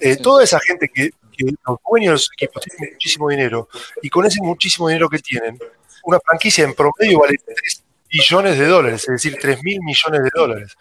Eh, 0.00 0.16
toda 0.16 0.44
esa 0.44 0.60
gente 0.60 0.88
que, 0.88 1.10
que 1.36 1.44
los 1.66 1.78
dueños 1.90 2.06
de 2.08 2.12
los 2.12 2.30
equipos 2.38 2.62
tienen 2.62 2.92
muchísimo 2.94 3.28
dinero 3.28 3.68
y 4.00 4.08
con 4.08 4.24
ese 4.24 4.40
muchísimo 4.42 4.86
dinero 4.88 5.08
que 5.08 5.18
tienen, 5.18 5.58
una 6.04 6.18
franquicia 6.20 6.64
en 6.64 6.74
promedio 6.74 7.20
vale 7.20 7.36
3 7.44 7.82
billones 8.12 8.58
de 8.58 8.66
dólares, 8.66 9.02
es 9.02 9.22
decir, 9.22 9.38
3 9.40 9.62
mil 9.62 9.80
millones 9.80 10.22
de 10.22 10.30
dólares. 10.34 10.76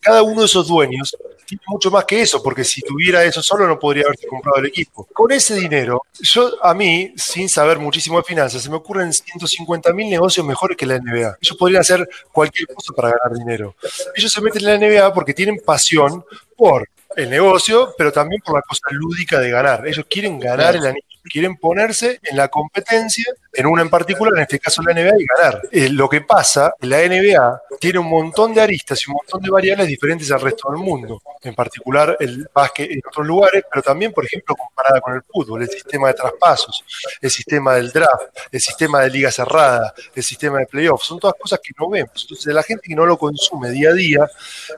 Cada 0.00 0.22
uno 0.22 0.40
de 0.40 0.46
esos 0.46 0.68
dueños 0.68 1.16
tiene 1.46 1.62
mucho 1.68 1.90
más 1.90 2.04
que 2.04 2.20
eso, 2.20 2.42
porque 2.42 2.64
si 2.64 2.82
tuviera 2.82 3.24
eso 3.24 3.42
solo 3.42 3.66
no 3.66 3.78
podría 3.78 4.04
haberse 4.04 4.26
comprado 4.26 4.58
el 4.58 4.66
equipo. 4.66 5.08
Con 5.12 5.32
ese 5.32 5.54
dinero, 5.54 6.02
yo 6.20 6.62
a 6.62 6.74
mí, 6.74 7.14
sin 7.16 7.48
saber 7.48 7.78
muchísimo 7.78 8.18
de 8.18 8.24
finanzas, 8.24 8.62
se 8.62 8.68
me 8.68 8.76
ocurren 8.76 9.12
150 9.12 9.92
mil 9.94 10.10
negocios 10.10 10.44
mejores 10.44 10.76
que 10.76 10.84
la 10.84 10.98
NBA. 10.98 11.38
Ellos 11.40 11.56
podrían 11.58 11.80
hacer 11.80 12.06
cualquier 12.30 12.68
cosa 12.68 12.92
para 12.92 13.08
ganar 13.10 13.38
dinero. 13.38 13.74
Ellos 14.14 14.30
se 14.30 14.40
meten 14.42 14.68
en 14.68 14.80
la 14.80 14.86
NBA 14.86 15.14
porque 15.14 15.32
tienen 15.32 15.58
pasión 15.64 16.24
por 16.56 16.86
el 17.16 17.30
negocio, 17.30 17.94
pero 17.96 18.12
también 18.12 18.42
por 18.44 18.54
la 18.54 18.62
cosa 18.62 18.88
lúdica 18.90 19.40
de 19.40 19.50
ganar. 19.50 19.86
Ellos 19.86 20.04
quieren 20.10 20.38
ganar 20.38 20.76
el 20.76 20.84
anillo, 20.84 21.06
quieren 21.30 21.56
ponerse 21.56 22.20
en 22.22 22.36
la 22.36 22.48
competencia, 22.48 23.32
en 23.56 23.66
una 23.66 23.82
en 23.82 23.90
particular, 23.90 24.34
en 24.36 24.42
este 24.42 24.58
caso 24.58 24.82
la 24.82 24.92
NBA, 24.92 25.14
y 25.18 25.24
ganar. 25.24 25.62
Eh, 25.70 25.88
lo 25.88 26.08
que 26.08 26.20
pasa, 26.20 26.74
la 26.80 26.98
NBA 26.98 27.62
tiene 27.80 27.98
un 27.98 28.08
montón 28.08 28.54
de 28.54 28.60
aristas 28.60 29.00
y 29.02 29.10
un 29.10 29.16
montón 29.16 29.42
de 29.42 29.50
variables 29.50 29.88
diferentes 29.88 30.30
al 30.30 30.40
resto 30.40 30.70
del 30.70 30.80
mundo. 30.80 31.22
En 31.42 31.54
particular 31.54 32.16
el 32.20 32.48
básquet 32.52 32.90
en 32.90 33.00
otros 33.06 33.26
lugares, 33.26 33.64
pero 33.70 33.82
también, 33.82 34.12
por 34.12 34.24
ejemplo, 34.24 34.54
comparada 34.54 35.00
con 35.00 35.14
el 35.14 35.22
fútbol, 35.22 35.62
el 35.62 35.68
sistema 35.68 36.08
de 36.08 36.14
traspasos, 36.14 36.84
el 37.20 37.30
sistema 37.30 37.74
del 37.74 37.90
draft, 37.90 38.36
el 38.50 38.60
sistema 38.60 39.00
de 39.00 39.10
liga 39.10 39.30
cerrada, 39.30 39.94
el 40.14 40.22
sistema 40.22 40.58
de 40.58 40.66
playoffs, 40.66 41.06
son 41.06 41.18
todas 41.18 41.36
cosas 41.38 41.60
que 41.62 41.72
no 41.78 41.88
vemos. 41.88 42.22
Entonces, 42.22 42.52
la 42.52 42.62
gente 42.62 42.82
que 42.88 42.94
no 42.94 43.06
lo 43.06 43.16
consume 43.16 43.70
día 43.70 43.90
a 43.90 43.94
día, 43.94 44.30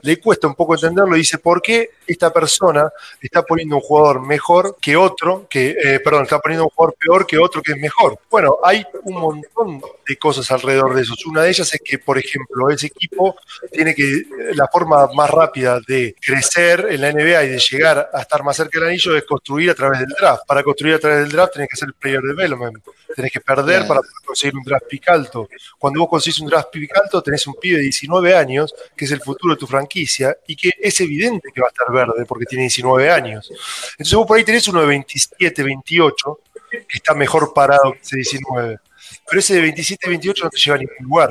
le 0.03 0.21
cuesta 0.21 0.47
un 0.47 0.55
poco 0.55 0.75
entenderlo 0.75 1.17
y 1.17 1.21
dice, 1.21 1.39
¿por 1.39 1.63
qué 1.63 1.91
esta 2.07 2.33
persona 2.33 2.91
está 3.21 3.43
poniendo 3.43 3.77
un 3.77 3.83
jugador 3.83 4.21
mejor 4.21 4.77
que 4.81 4.97
otro, 4.97 5.47
que, 5.49 5.71
eh, 5.71 6.01
perdón, 6.01 6.25
está 6.25 6.39
poniendo 6.41 6.65
un 6.65 6.71
jugador 6.71 6.97
peor 6.99 7.27
que 7.27 7.39
otro 7.39 7.63
que 7.63 7.73
es 7.73 7.79
mejor? 7.79 8.19
Bueno, 8.31 8.59
hay 8.69 8.85
un 9.05 9.15
montón 9.15 9.81
de 10.07 10.17
cosas 10.17 10.51
alrededor 10.51 10.95
de 10.95 11.03
eso. 11.03 11.15
Una 11.27 11.43
de 11.43 11.51
ellas 11.51 11.73
es 11.73 11.81
que, 11.83 11.99
por 11.99 12.19
ejemplo, 12.19 12.69
ese 12.71 12.89
equipo 12.89 13.37
tiene 13.73 13.95
que, 13.95 14.25
la 14.55 14.69
forma 14.69 15.09
más 15.15 15.31
rápida 15.31 15.81
de 15.87 16.15
crecer 16.21 16.87
en 16.91 17.01
la 17.01 17.13
NBA 17.13 17.45
y 17.45 17.49
de 17.49 17.59
llegar 17.59 18.11
a 18.13 18.21
estar 18.21 18.43
más 18.43 18.57
cerca 18.57 18.79
del 18.79 18.91
anillo 18.91 19.17
es 19.17 19.25
construir 19.25 19.71
a 19.71 19.75
través 19.75 20.01
del 20.01 20.09
draft. 20.09 20.43
Para 20.47 20.63
construir 20.63 20.97
a 20.97 20.99
través 20.99 21.21
del 21.21 21.33
draft 21.33 21.55
tenés 21.55 21.69
que 21.69 21.75
hacer 21.75 21.89
el 21.89 21.95
player 21.95 22.21
development, 22.21 22.85
tenés 23.15 23.33
que 23.33 23.41
perder 23.41 23.87
para 23.87 24.01
poder 24.01 24.13
conseguir 24.25 24.57
un 24.57 24.65
draft 24.65 24.87
pick 24.89 25.09
alto. 25.09 25.49
Cuando 25.79 26.01
vos 26.01 26.09
conseguís 26.11 26.41
un 26.41 26.49
draft 26.49 26.69
pick 26.71 26.97
alto, 26.97 27.23
tenés 27.23 27.47
un 27.47 27.55
pibe 27.55 27.77
de 27.77 27.85
19 27.85 28.37
años, 28.37 28.75
que 28.95 29.07
es 29.07 29.11
el 29.13 29.21
futuro 29.21 29.55
de 29.55 29.61
tu 29.61 29.67
franquicia, 29.67 30.37
y 30.47 30.57
que 30.57 30.71
es 30.79 31.01
evidente 31.01 31.49
que 31.55 31.61
va 31.61 31.69
a 31.69 31.71
estar 31.71 31.91
verde 31.91 32.27
porque 32.27 32.45
tiene 32.45 32.65
19 32.65 33.11
años. 33.11 33.51
Entonces 33.93 34.15
vos 34.15 34.27
por 34.27 34.37
ahí 34.37 34.45
tenés 34.45 34.69
uno 34.69 34.81
de 34.83 34.87
27, 34.89 35.63
28, 35.63 36.41
que 36.45 36.48
está 36.89 37.15
mejor 37.15 37.53
parado 37.55 37.93
que 37.93 38.01
ese 38.03 38.17
19. 38.17 38.79
Pero 39.27 39.41
ese 39.41 39.55
de 39.55 39.61
27, 39.63 40.09
28 40.09 40.45
no 40.45 40.51
te 40.51 40.59
lleva 40.59 40.77
a 40.77 40.79
ningún 40.79 40.97
lugar 41.01 41.31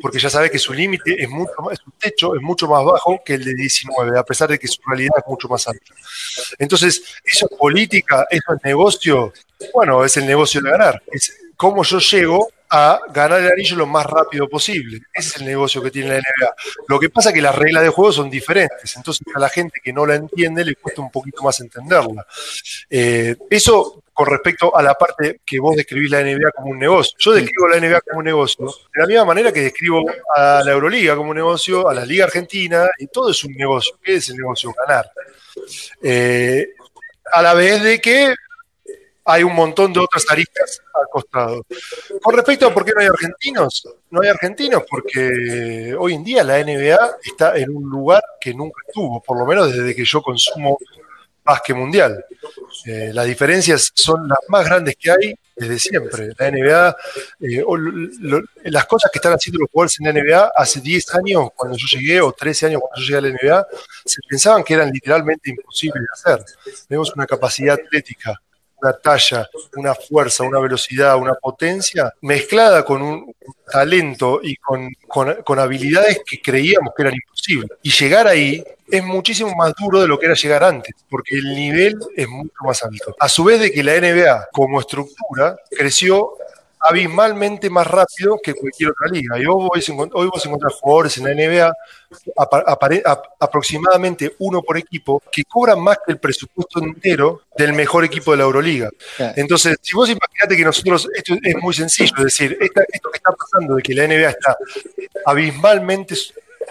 porque 0.00 0.18
ya 0.18 0.30
sabes 0.30 0.50
que 0.50 0.58
su 0.58 0.72
límite 0.72 1.22
es 1.22 1.28
mucho 1.28 1.52
más, 1.62 1.78
su 1.78 1.90
techo 1.92 2.34
es 2.34 2.42
mucho 2.42 2.66
más 2.68 2.84
bajo 2.84 3.22
que 3.24 3.34
el 3.34 3.44
de 3.44 3.54
19, 3.54 4.18
a 4.18 4.24
pesar 4.24 4.48
de 4.48 4.58
que 4.58 4.68
su 4.68 4.80
realidad 4.86 5.16
es 5.18 5.24
mucho 5.26 5.48
más 5.48 5.66
alta. 5.68 5.94
Entonces, 6.58 7.02
eso 7.24 7.48
es 7.50 7.58
política, 7.58 8.26
eso 8.30 8.54
es 8.54 8.64
negocio, 8.64 9.32
bueno, 9.74 10.04
es 10.04 10.16
el 10.16 10.26
negocio 10.26 10.60
de 10.60 10.70
ganar, 10.70 11.02
es 11.10 11.36
cómo 11.56 11.82
yo 11.84 11.98
llego 11.98 12.48
a 12.70 13.00
ganar 13.12 13.40
el 13.40 13.52
anillo 13.52 13.76
lo 13.76 13.86
más 13.86 14.06
rápido 14.06 14.48
posible. 14.48 15.02
Ese 15.12 15.28
es 15.28 15.36
el 15.36 15.44
negocio 15.44 15.82
que 15.82 15.90
tiene 15.90 16.08
la 16.08 16.14
NBA. 16.16 16.54
Lo 16.88 16.98
que 16.98 17.10
pasa 17.10 17.28
es 17.28 17.34
que 17.34 17.42
las 17.42 17.54
reglas 17.54 17.82
de 17.82 17.90
juego 17.90 18.10
son 18.12 18.30
diferentes, 18.30 18.96
entonces 18.96 19.26
a 19.34 19.38
la 19.38 19.50
gente 19.50 19.78
que 19.84 19.92
no 19.92 20.06
la 20.06 20.14
entiende 20.14 20.64
le 20.64 20.76
cuesta 20.76 21.02
un 21.02 21.10
poquito 21.10 21.42
más 21.42 21.60
entenderla. 21.60 22.26
Eh, 22.88 23.36
eso 23.50 24.01
con 24.12 24.26
respecto 24.26 24.76
a 24.76 24.82
la 24.82 24.94
parte 24.94 25.40
que 25.44 25.58
vos 25.58 25.76
describís 25.76 26.10
la 26.10 26.22
NBA 26.22 26.50
como 26.54 26.70
un 26.70 26.78
negocio. 26.78 27.16
Yo 27.18 27.32
describo 27.32 27.68
la 27.68 27.80
NBA 27.80 28.00
como 28.02 28.18
un 28.18 28.24
negocio 28.24 28.66
de 28.66 29.00
la 29.00 29.06
misma 29.06 29.24
manera 29.24 29.52
que 29.52 29.62
describo 29.62 30.04
a 30.34 30.62
la 30.64 30.72
Euroliga 30.72 31.16
como 31.16 31.30
un 31.30 31.36
negocio, 31.36 31.88
a 31.88 31.94
la 31.94 32.04
Liga 32.04 32.24
Argentina, 32.24 32.86
y 32.98 33.06
todo 33.06 33.30
es 33.30 33.42
un 33.44 33.52
negocio. 33.54 33.98
¿Qué 34.02 34.16
es 34.16 34.28
el 34.28 34.36
negocio? 34.36 34.72
Ganar. 34.86 35.10
Eh, 36.02 36.74
a 37.32 37.42
la 37.42 37.54
vez 37.54 37.82
de 37.82 38.00
que 38.00 38.34
hay 39.24 39.42
un 39.42 39.54
montón 39.54 39.92
de 39.92 40.00
otras 40.00 40.24
aristas 40.30 40.82
al 40.94 41.06
costado. 41.10 41.64
Con 42.20 42.34
respecto 42.34 42.66
a 42.66 42.74
por 42.74 42.84
qué 42.84 42.92
no 42.94 43.00
hay 43.00 43.06
argentinos, 43.06 43.88
no 44.10 44.20
hay 44.20 44.28
argentinos 44.28 44.82
porque 44.88 45.94
hoy 45.98 46.14
en 46.14 46.24
día 46.24 46.42
la 46.42 46.62
NBA 46.62 47.18
está 47.24 47.56
en 47.56 47.74
un 47.74 47.88
lugar 47.88 48.22
que 48.40 48.52
nunca 48.52 48.80
estuvo, 48.86 49.22
por 49.22 49.38
lo 49.38 49.46
menos 49.46 49.72
desde 49.72 49.94
que 49.94 50.04
yo 50.04 50.20
consumo 50.22 50.78
básquet 51.44 51.76
mundial. 51.76 52.24
Eh, 52.86 53.10
las 53.12 53.26
diferencias 53.26 53.90
son 53.94 54.28
las 54.28 54.38
más 54.48 54.64
grandes 54.64 54.96
que 54.98 55.10
hay 55.10 55.34
desde 55.56 55.78
siempre. 55.78 56.30
La 56.38 56.50
NBA, 56.50 56.96
eh, 57.40 57.64
las 58.64 58.86
cosas 58.86 59.10
que 59.10 59.18
están 59.18 59.32
haciendo 59.32 59.60
los 59.60 59.70
jugadores 59.70 59.98
en 60.00 60.06
la 60.06 60.12
NBA 60.12 60.52
hace 60.54 60.80
10 60.80 61.14
años, 61.14 61.48
cuando 61.54 61.76
yo 61.76 61.86
llegué, 61.98 62.20
o 62.20 62.32
13 62.32 62.66
años 62.66 62.80
cuando 62.80 63.00
yo 63.00 63.06
llegué 63.06 63.18
a 63.18 63.20
la 63.20 63.28
NBA, 63.28 63.66
se 64.04 64.20
pensaban 64.28 64.64
que 64.64 64.74
eran 64.74 64.90
literalmente 64.90 65.50
imposibles 65.50 66.02
de 66.02 66.08
hacer. 66.12 66.44
Tenemos 66.88 67.14
una 67.14 67.26
capacidad 67.26 67.74
atlética, 67.74 68.40
una 68.82 68.92
talla, 68.94 69.48
una 69.76 69.94
fuerza, 69.94 70.42
una 70.44 70.58
velocidad, 70.58 71.16
una 71.16 71.34
potencia, 71.34 72.12
mezclada 72.22 72.84
con 72.84 73.00
un 73.00 73.34
talento 73.70 74.40
y 74.42 74.56
con, 74.56 74.88
con- 75.06 75.42
con 75.44 75.58
habilidades 75.58 76.20
que 76.26 76.40
creíamos 76.42 76.92
que 76.96 77.02
eran 77.02 77.14
imposibles. 77.14 77.70
Y 77.82 77.90
llegar 77.90 78.26
ahí 78.26 78.62
es 78.90 79.02
muchísimo 79.04 79.54
más 79.54 79.72
duro 79.78 80.00
de 80.00 80.08
lo 80.08 80.18
que 80.18 80.26
era 80.26 80.34
llegar 80.34 80.64
antes, 80.64 80.94
porque 81.08 81.36
el 81.36 81.54
nivel 81.54 81.98
es 82.16 82.28
mucho 82.28 82.52
más 82.64 82.82
alto. 82.82 83.14
A 83.18 83.28
su 83.28 83.44
vez 83.44 83.60
de 83.60 83.70
que 83.72 83.82
la 83.82 83.98
NBA 83.98 84.48
como 84.52 84.80
estructura 84.80 85.56
creció 85.70 86.32
abismalmente 86.88 87.70
más 87.70 87.86
rápido 87.86 88.38
que 88.42 88.54
cualquier 88.54 88.90
otra 88.90 89.08
liga. 89.08 89.38
Y 89.38 89.46
hoy, 89.46 89.68
hoy 90.12 90.26
vos 90.28 90.44
encontrás 90.46 90.74
jugadores 90.74 91.16
en 91.18 91.24
la 91.24 91.34
NBA, 91.34 91.72
aproximadamente 93.40 94.34
uno 94.38 94.62
por 94.62 94.76
equipo, 94.76 95.22
que 95.30 95.44
cobran 95.44 95.80
más 95.80 95.98
que 96.04 96.12
el 96.12 96.18
presupuesto 96.18 96.80
entero 96.80 97.42
del 97.56 97.72
mejor 97.72 98.04
equipo 98.04 98.30
de 98.32 98.38
la 98.38 98.44
Euroliga. 98.44 98.90
Entonces, 99.36 99.76
si 99.80 99.94
vos 99.94 100.08
imaginate 100.08 100.56
que 100.56 100.64
nosotros, 100.64 101.08
esto 101.14 101.34
es 101.42 101.56
muy 101.56 101.74
sencillo, 101.74 102.14
es 102.18 102.24
decir, 102.24 102.56
esta- 102.60 102.84
esto 102.92 103.10
que 103.10 103.16
está 103.16 103.32
pasando 103.32 103.76
de 103.76 103.82
que 103.82 103.94
la 103.94 104.04
NBA 104.04 104.30
está 104.30 104.56
abismalmente 105.26 106.14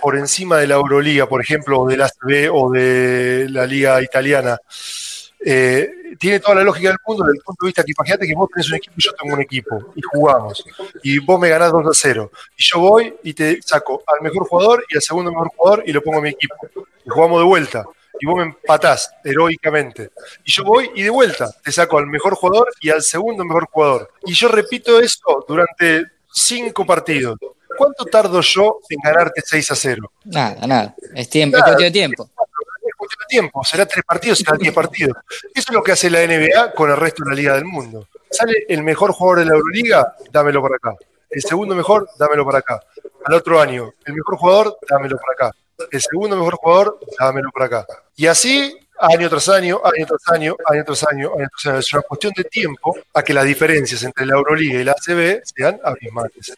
por 0.02 0.17
encima 0.17 0.58
de 0.58 0.67
la 0.67 0.76
Euroliga, 0.76 1.28
por 1.28 1.41
ejemplo, 1.41 1.82
o 1.82 1.88
de 1.88 1.97
la 1.97 2.06
ACB 2.06 2.50
o 2.52 2.71
de 2.71 3.47
la 3.50 3.65
Liga 3.65 4.02
Italiana, 4.02 4.58
eh, 5.43 5.91
tiene 6.19 6.39
toda 6.39 6.56
la 6.56 6.63
lógica 6.63 6.89
del 6.89 6.97
mundo 7.06 7.23
desde 7.23 7.38
el 7.38 7.43
punto 7.43 7.65
de 7.65 7.67
vista 7.69 7.84
que 7.84 7.91
imagínate 7.91 8.27
que 8.27 8.36
vos 8.36 8.49
tenés 8.54 8.69
un 8.69 8.75
equipo 8.75 8.93
y 8.97 9.01
yo 9.04 9.12
tengo 9.13 9.34
un 9.36 9.41
equipo 9.41 9.93
y 9.95 10.01
jugamos 10.01 10.63
y 11.04 11.19
vos 11.19 11.39
me 11.39 11.49
ganás 11.49 11.71
2 11.71 11.88
a 11.88 11.89
0 11.93 12.32
y 12.58 12.63
yo 12.63 12.80
voy 12.80 13.15
y 13.23 13.34
te 13.34 13.62
saco 13.62 14.04
al 14.06 14.21
mejor 14.21 14.47
jugador 14.47 14.86
y 14.89 14.95
al 14.95 15.01
segundo 15.01 15.32
mejor 15.32 15.49
jugador 15.56 15.84
y 15.86 15.93
lo 15.93 16.04
pongo 16.04 16.17
en 16.17 16.23
mi 16.23 16.30
equipo 16.30 16.56
y 17.06 17.10
jugamos 17.10 17.39
de 17.39 17.45
vuelta 17.45 17.86
y 18.19 18.25
vos 18.25 18.38
me 18.38 18.43
empatás 18.43 19.12
heroicamente 19.23 20.12
y 20.43 20.51
yo 20.51 20.63
voy 20.63 20.91
y 20.95 21.01
de 21.01 21.10
vuelta 21.10 21.49
te 21.63 21.71
saco 21.71 21.97
al 21.97 22.08
mejor 22.08 22.36
jugador 22.36 22.71
y 22.80 22.89
al 22.89 23.01
segundo 23.01 23.43
mejor 23.43 23.67
jugador 23.71 24.12
y 24.25 24.34
yo 24.34 24.47
repito 24.47 24.99
eso 24.99 25.43
durante 25.47 26.06
cinco 26.32 26.86
partidos 26.86 27.38
¿cuánto 27.77 28.06
tardo 28.06 28.41
yo 28.41 28.80
en 28.89 28.99
ganarte 29.04 29.41
6 29.43 29.71
a 29.71 29.75
0? 29.75 30.12
Nada, 30.25 30.67
nada. 30.67 30.95
Es 31.15 31.27
Nada. 31.27 31.30
tiempo. 31.30 31.58
es 31.58 31.63
cuestión 31.63 31.88
de 31.88 31.91
tiempo, 31.91 32.30
será 33.63 33.85
tres 33.85 34.03
partidos, 34.05 34.39
será 34.39 34.57
diez 34.57 34.73
partidos. 34.73 35.17
Eso 35.53 35.65
es 35.69 35.71
lo 35.71 35.83
que 35.83 35.93
hace 35.93 36.09
la 36.09 36.25
NBA 36.25 36.73
con 36.73 36.89
el 36.89 36.97
resto 36.97 37.23
de 37.23 37.29
la 37.31 37.35
Liga 37.35 37.55
del 37.55 37.65
Mundo. 37.65 38.07
Sale 38.29 38.65
el 38.67 38.83
mejor 38.83 39.11
jugador 39.11 39.39
de 39.39 39.45
la 39.45 39.53
Euroliga, 39.53 40.15
dámelo 40.31 40.61
por 40.61 40.75
acá. 40.75 40.95
El 41.29 41.41
segundo 41.41 41.75
mejor, 41.75 42.09
dámelo 42.17 42.43
por 42.43 42.55
acá. 42.55 42.79
Al 43.25 43.33
otro 43.35 43.59
año, 43.59 43.93
el 44.05 44.13
mejor 44.13 44.37
jugador, 44.37 44.77
dámelo 44.89 45.17
por 45.17 45.31
acá. 45.33 45.55
El 45.91 46.01
segundo 46.01 46.35
mejor 46.35 46.55
jugador, 46.55 46.99
dámelo 47.19 47.49
por 47.51 47.63
acá. 47.63 47.85
Y 48.15 48.27
así, 48.27 48.77
año 49.01 49.29
tras 49.29 49.49
año, 49.49 49.81
año 49.83 50.05
tras 50.05 50.35
año, 50.35 50.55
año 50.65 50.83
tras 50.85 51.03
año, 51.03 51.31
año 51.37 51.47
tras 51.49 51.65
año. 51.65 51.79
Es 51.79 51.93
una 51.93 52.01
cuestión 52.03 52.33
de 52.35 52.43
tiempo 52.43 52.95
a 53.13 53.23
que 53.23 53.33
las 53.33 53.45
diferencias 53.45 54.03
entre 54.03 54.25
la 54.25 54.35
Euroliga 54.35 54.79
y 54.79 54.83
la 54.83 54.91
ACB 54.93 55.41
sean 55.43 55.79
abismales. 55.83 56.53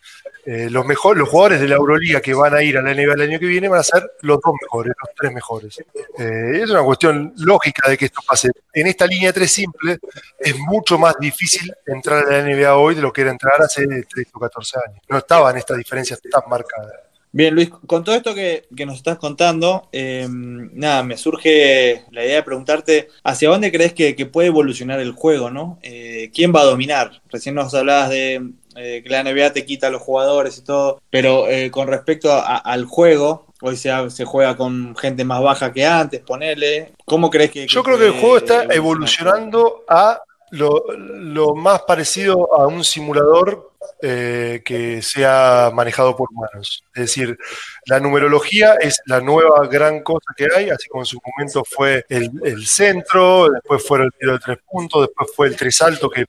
Eh, 0.45 0.69
los, 0.69 0.85
mejor, 0.85 1.15
los 1.15 1.29
jugadores 1.29 1.61
de 1.61 1.69
la 1.69 1.75
Euroliga 1.75 2.19
que 2.19 2.33
van 2.33 2.53
a 2.53 2.61
ir 2.61 2.77
a 2.77 2.81
la 2.81 2.93
NBA 2.93 3.13
el 3.13 3.21
año 3.21 3.39
que 3.39 3.45
viene 3.45 3.69
van 3.69 3.79
a 3.79 3.83
ser 3.83 4.11
los 4.21 4.41
dos 4.41 4.53
mejores, 4.61 4.93
los 5.01 5.15
tres 5.15 5.31
mejores. 5.31 5.79
Eh, 6.17 6.61
es 6.61 6.69
una 6.69 6.83
cuestión 6.83 7.33
lógica 7.37 7.89
de 7.89 7.97
que 7.97 8.05
esto 8.05 8.19
pase. 8.27 8.49
En 8.73 8.87
esta 8.87 9.07
línea 9.07 9.31
3 9.31 9.49
simple 9.49 9.99
es 10.37 10.57
mucho 10.57 10.97
más 10.97 11.15
difícil 11.17 11.73
entrar 11.85 12.25
a 12.25 12.31
la 12.31 12.43
NBA 12.43 12.75
hoy 12.75 12.95
de 12.95 13.01
lo 13.01 13.13
que 13.13 13.21
era 13.21 13.31
entrar 13.31 13.61
hace 13.61 13.85
13 13.85 14.31
o 14.33 14.39
14 14.39 14.79
años. 14.85 14.99
No 15.07 15.17
estaban 15.19 15.57
estas 15.57 15.77
diferencias 15.77 16.19
tan 16.29 16.41
marcadas. 16.49 17.12
Bien, 17.35 17.55
Luis, 17.55 17.69
con 17.87 18.03
todo 18.03 18.13
esto 18.13 18.35
que, 18.35 18.67
que 18.75 18.85
nos 18.85 18.97
estás 18.97 19.17
contando, 19.17 19.89
eh, 19.91 20.27
nada, 20.29 21.01
me 21.01 21.17
surge 21.17 22.03
la 22.11 22.23
idea 22.23 22.35
de 22.35 22.43
preguntarte 22.43 23.07
hacia 23.23 23.49
dónde 23.49 23.71
crees 23.71 23.93
que, 23.93 24.15
que 24.15 24.27
puede 24.27 24.49
evolucionar 24.49 24.99
el 24.99 25.13
juego, 25.13 25.49
¿no? 25.49 25.79
Eh, 25.81 26.29
¿Quién 26.31 26.53
va 26.55 26.61
a 26.61 26.65
dominar? 26.65 27.23
Recién 27.31 27.55
nos 27.55 27.73
hablabas 27.73 28.11
de 28.11 28.51
eh, 28.75 29.01
que 29.03 29.09
la 29.09 29.21
NBA 29.23 29.51
te 29.51 29.65
quita 29.65 29.87
a 29.87 29.89
los 29.89 30.03
jugadores 30.03 30.59
y 30.59 30.63
todo, 30.63 31.01
pero 31.09 31.47
eh, 31.49 31.71
con 31.71 31.87
respecto 31.87 32.31
a- 32.31 32.57
al 32.57 32.85
juego, 32.85 33.47
hoy 33.61 33.77
se, 33.77 33.91
se 34.11 34.25
juega 34.25 34.55
con 34.55 34.95
gente 34.95 35.25
más 35.25 35.41
baja 35.41 35.73
que 35.73 35.87
antes, 35.87 36.21
ponele. 36.21 36.91
¿Cómo 37.03 37.31
crees 37.31 37.49
que.? 37.49 37.65
Yo 37.65 37.81
creo 37.83 37.97
que 37.97 38.05
el 38.07 38.11
juego 38.13 38.37
está 38.37 38.65
evolucionando 38.75 39.83
a 39.89 40.21
lo, 40.51 40.85
lo 40.95 41.55
más 41.55 41.81
parecido 41.81 42.53
a 42.55 42.67
un 42.67 42.83
simulador 42.83 43.71
eh, 44.01 44.61
que 44.65 45.01
sea 45.01 45.71
manejado 45.73 46.15
por 46.15 46.29
humanos. 46.31 46.83
Es 46.93 47.01
decir, 47.03 47.37
la 47.85 47.99
numerología 47.99 48.75
es 48.75 48.99
la 49.05 49.21
nueva 49.21 49.67
gran 49.67 50.01
cosa 50.01 50.25
que 50.35 50.47
hay, 50.55 50.69
así 50.69 50.87
como 50.87 51.03
en 51.03 51.05
su 51.05 51.19
momento 51.23 51.63
fue 51.63 52.05
el, 52.09 52.65
centro, 52.65 53.49
después 53.49 53.85
fue 53.85 54.03
el 54.03 54.11
tiro 54.19 54.33
de 54.33 54.39
tres 54.39 54.57
puntos, 54.69 55.07
después 55.07 55.29
fue 55.35 55.47
el 55.47 55.55
tres 55.55 55.81
alto 55.81 56.09
que, 56.09 56.21
eh, 56.21 56.25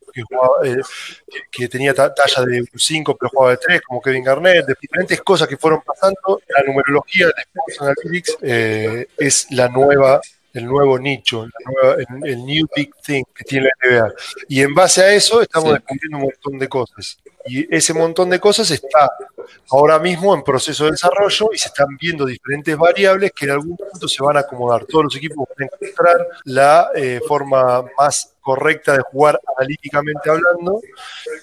que, 1.31 1.41
que 1.51 1.69
tenía 1.69 1.95
ta- 1.95 2.15
talla 2.15 2.45
de 2.45 2.65
5 2.75 3.17
pero 3.19 3.31
jugaba 3.31 3.51
de 3.53 3.59
3, 3.59 3.81
como 3.83 4.01
Kevin 4.01 4.25
Garnett, 4.25 4.67
de 4.67 4.75
diferentes 4.81 5.21
cosas 5.23 5.49
que 5.49 5.57
fueron 5.57 5.81
pasando. 5.83 6.41
La 6.49 6.63
numerología 6.65 7.27
de 7.27 7.33
Sports 7.43 7.81
Analytics 7.81 8.39
eh, 8.43 9.07
es 9.19 9.47
la 9.51 9.69
nueva 9.69 10.21
el 10.55 10.65
nuevo 10.67 10.99
nicho, 10.99 11.47
nueva- 11.67 11.97
el, 11.99 12.31
el 12.31 12.47
new 12.47 12.67
big 12.75 12.95
thing 13.05 13.25
que 13.35 13.45
tiene 13.45 13.69
la 13.83 13.89
NBA. 13.91 14.15
Y 14.49 14.63
en 14.63 14.75
base 14.75 15.03
a 15.03 15.13
eso 15.13 15.43
estamos 15.43 15.69
Sí. 15.71 15.75
descubriendo 15.75 16.17
un 16.19 16.23
montón 16.25 16.59
de 16.59 16.69
cosas. 16.69 17.19
Y 17.47 17.75
ese 17.77 17.93
montón 17.93 18.31
de 18.31 18.41
cosas 18.41 18.71
está 18.71 19.11
ahora 19.71 19.99
mismo 19.99 20.35
en 20.35 20.43
proceso 20.43 20.85
de 20.87 20.93
desarrollo 20.93 21.51
y 21.53 21.59
se 21.59 21.69
están 21.69 21.89
viendo 22.01 22.25
diferentes 22.25 22.75
variables 22.77 23.33
que 23.33 23.45
en 23.45 23.51
algún 23.51 23.77
punto 23.77 24.09
se 24.09 24.23
van 24.23 24.39
a 24.39 24.41
acomodar. 24.41 24.87
Todos 24.87 25.05
los 25.05 25.17
equipos 25.17 25.47
van 25.59 25.69
a 25.71 25.75
encontrar 25.77 26.27
la 26.45 26.89
eh, 26.95 27.21
forma 27.29 27.85
más 27.99 28.31
correcta 28.41 28.93
de 28.97 29.03
jugar 29.03 29.39
analíticamente 29.59 30.31
hablando 30.31 30.81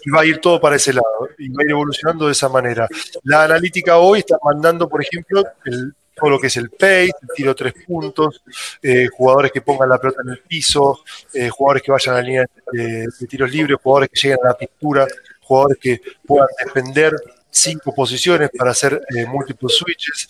y 0.05 0.09
va 0.09 0.21
a 0.21 0.25
ir 0.25 0.39
todo 0.39 0.59
para 0.61 0.75
ese 0.75 0.93
lado 0.93 1.29
y 1.37 1.49
va 1.49 1.61
a 1.61 1.65
ir 1.65 1.71
evolucionando 1.71 2.25
de 2.27 2.31
esa 2.31 2.49
manera. 2.49 2.87
La 3.23 3.43
analítica 3.43 3.97
hoy 3.97 4.19
está 4.19 4.37
mandando, 4.43 4.87
por 4.89 5.03
ejemplo, 5.03 5.43
el- 5.65 5.93
todo 6.21 6.29
lo 6.29 6.39
que 6.39 6.47
es 6.47 6.57
el 6.57 6.69
pace, 6.69 7.11
el 7.21 7.29
tiro 7.35 7.55
tres 7.55 7.73
puntos, 7.85 8.43
eh, 8.81 9.07
jugadores 9.07 9.51
que 9.51 9.61
pongan 9.61 9.89
la 9.89 9.97
pelota 9.97 10.21
en 10.23 10.29
el 10.29 10.39
piso, 10.39 10.99
eh, 11.33 11.49
jugadores 11.49 11.81
que 11.81 11.91
vayan 11.91 12.15
a 12.15 12.17
la 12.19 12.23
línea 12.23 12.45
de, 12.71 13.07
tiros 13.27 13.51
libres, 13.51 13.77
jugadores 13.81 14.09
que 14.13 14.19
lleguen 14.21 14.45
a 14.45 14.49
la 14.49 14.57
pintura, 14.57 15.07
jugadores 15.41 15.77
que 15.81 16.01
puedan 16.25 16.47
defender 16.63 17.15
cinco 17.49 17.93
posiciones 17.93 18.51
para 18.55 18.71
hacer 18.71 19.01
eh, 19.15 19.25
múltiples 19.25 19.75
switches, 19.75 20.29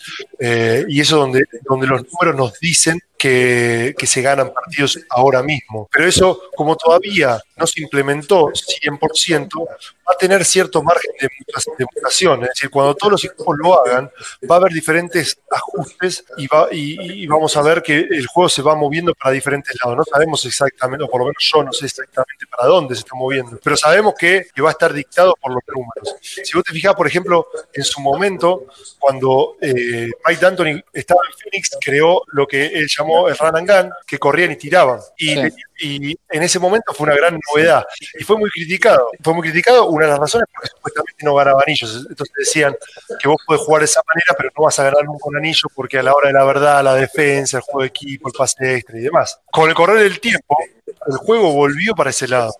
y 0.87 0.99
eso 1.01 1.17
donde, 1.17 1.43
donde 1.63 1.87
los 1.87 2.03
números 2.09 2.35
nos 2.35 2.59
dicen 2.59 2.99
que, 3.21 3.93
que 3.95 4.07
se 4.07 4.19
ganan 4.23 4.51
partidos 4.51 4.99
ahora 5.07 5.43
mismo. 5.43 5.87
Pero 5.91 6.07
eso, 6.07 6.41
como 6.55 6.75
todavía 6.75 7.39
no 7.55 7.67
se 7.67 7.83
implementó 7.83 8.47
100%, 8.47 9.67
va 9.67 10.13
a 10.15 10.17
tener 10.17 10.43
cierto 10.43 10.81
margen 10.81 11.11
de, 11.19 11.29
de 11.77 11.85
mutación. 11.95 12.41
Es 12.41 12.49
decir, 12.49 12.71
cuando 12.71 12.95
todos 12.95 13.11
los 13.11 13.25
equipos 13.25 13.55
lo 13.59 13.79
hagan, 13.79 14.09
va 14.49 14.55
a 14.55 14.57
haber 14.57 14.71
diferentes 14.71 15.37
ajustes 15.51 16.25
y, 16.37 16.47
va, 16.47 16.69
y, 16.71 17.23
y 17.23 17.27
vamos 17.27 17.55
a 17.55 17.61
ver 17.61 17.83
que 17.83 17.99
el 17.99 18.25
juego 18.25 18.49
se 18.49 18.63
va 18.63 18.73
moviendo 18.73 19.13
para 19.13 19.31
diferentes 19.31 19.75
lados. 19.83 19.97
No 19.99 20.03
sabemos 20.03 20.43
exactamente, 20.43 21.05
o 21.05 21.07
por 21.07 21.21
lo 21.21 21.25
menos 21.27 21.51
yo 21.53 21.63
no 21.63 21.71
sé 21.71 21.85
exactamente 21.85 22.47
para 22.49 22.69
dónde 22.69 22.95
se 22.95 23.01
está 23.01 23.15
moviendo, 23.15 23.59
pero 23.63 23.77
sabemos 23.77 24.15
que, 24.17 24.47
que 24.51 24.61
va 24.63 24.69
a 24.69 24.71
estar 24.71 24.93
dictado 24.93 25.35
por 25.39 25.51
los 25.53 25.61
números. 25.67 26.15
Si 26.21 26.53
vos 26.55 26.63
te 26.63 26.73
fijas, 26.73 26.95
por 26.95 27.05
ejemplo, 27.05 27.47
en 27.71 27.83
su 27.83 28.01
momento, 28.01 28.65
cuando 28.97 29.57
eh, 29.61 30.09
Mike 30.25 30.41
D'Antoni 30.41 30.83
estaba 30.91 31.21
en 31.29 31.37
Phoenix, 31.37 31.77
creó 31.79 32.23
lo 32.33 32.47
que 32.47 32.65
él 32.65 32.87
llamó 32.87 33.10
el 33.29 33.37
run 33.37 33.57
and 33.57 33.69
gun, 33.69 33.93
que 34.07 34.17
corrían 34.17 34.51
y 34.51 34.55
tiraban. 34.55 34.99
Y, 35.17 35.35
Sí. 35.35 35.49
y 35.83 36.17
en 36.29 36.43
ese 36.43 36.59
momento 36.59 36.93
fue 36.93 37.05
una 37.07 37.15
gran 37.15 37.39
novedad. 37.49 37.83
Y 38.19 38.23
fue 38.23 38.37
muy 38.37 38.49
criticado. 38.51 39.09
Fue 39.23 39.33
muy 39.33 39.43
criticado, 39.43 39.85
una 39.87 40.05
de 40.05 40.11
las 40.11 40.19
razones 40.19 40.47
porque 40.53 40.69
supuestamente 40.69 41.25
no 41.25 41.35
ganaba 41.35 41.63
anillos. 41.65 42.05
Entonces 42.09 42.35
decían 42.37 42.75
que 43.19 43.27
vos 43.27 43.37
podés 43.47 43.61
jugar 43.63 43.81
de 43.81 43.85
esa 43.85 44.01
manera, 44.07 44.35
pero 44.37 44.49
no 44.57 44.63
vas 44.65 44.77
a 44.79 44.83
ganar 44.83 45.03
nunca 45.05 45.25
un 45.25 45.37
anillo 45.37 45.67
porque 45.73 45.97
a 45.99 46.03
la 46.03 46.13
hora 46.13 46.27
de 46.27 46.33
la 46.33 46.43
verdad, 46.43 46.83
la 46.83 46.95
defensa, 46.95 47.57
el 47.57 47.63
juego 47.63 47.81
de 47.81 47.87
equipo, 47.87 48.29
el 48.29 48.33
pase 48.33 48.75
extra 48.75 48.97
y 48.97 49.01
demás. 49.01 49.39
Con 49.51 49.69
el 49.69 49.75
correr 49.75 49.99
del 50.03 50.19
tiempo, 50.19 50.55
el 50.85 51.17
juego 51.17 51.51
volvió 51.53 51.95
para 51.95 52.11
ese 52.11 52.27
lado. 52.27 52.53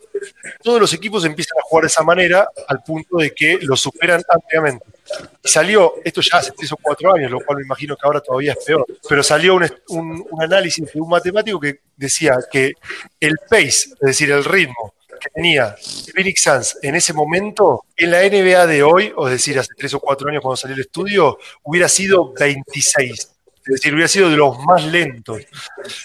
Todos 0.64 0.80
los 0.80 0.94
equipos 0.94 1.26
empiezan 1.26 1.58
a 1.60 1.64
jugar 1.64 1.84
de 1.84 1.88
esa 1.88 2.04
manera 2.04 2.48
al 2.68 2.84
punto 2.84 3.18
de 3.18 3.32
que 3.32 3.60
lo 3.62 3.76
superan 3.76 4.22
ampliamente. 4.30 4.86
Y 5.44 5.48
salió, 5.48 5.96
esto 6.04 6.22
ya 6.22 6.38
hace 6.38 6.52
tres 6.52 6.72
o 6.72 6.78
cuatro 6.82 7.14
años, 7.14 7.32
lo 7.32 7.40
cual 7.42 7.58
me 7.58 7.64
imagino 7.64 7.96
que 7.96 8.06
ahora 8.06 8.22
todavía 8.22 8.54
es 8.54 8.64
peor, 8.66 8.86
pero 9.08 9.24
salió 9.24 9.56
un, 9.56 10.26
análisis 10.40 10.92
de 10.94 11.02
un 11.02 11.10
matemático 11.10 11.60
que 11.60 11.80
decía 11.96 12.38
que 12.52 12.74
el 13.20 13.36
pace, 13.50 13.90
es 13.90 14.00
decir, 14.00 14.32
el 14.32 14.44
ritmo 14.44 14.94
que 15.20 15.30
tenía 15.30 15.76
Phoenix 16.14 16.42
Suns 16.42 16.78
en 16.82 16.96
ese 16.96 17.14
momento, 17.14 17.86
en 17.96 18.12
la 18.12 18.22
NBA 18.22 18.66
de 18.66 18.84
hoy, 18.84 19.14
o 19.16 19.28
es 19.28 19.34
decir, 19.34 19.60
hace 19.60 19.74
tres 19.78 19.94
o 19.94 20.00
cuatro 20.00 20.30
años 20.30 20.42
cuando 20.42 20.58
salió 20.58 20.76
el 20.76 20.82
estudio, 20.82 21.38
hubiera 21.64 21.88
sido 21.88 22.34
26. 22.34 23.32
Es 23.66 23.74
decir, 23.76 23.94
hubiera 23.94 24.08
sido 24.08 24.30
de 24.30 24.38
los 24.38 24.58
más 24.60 24.84
lentos. 24.86 25.42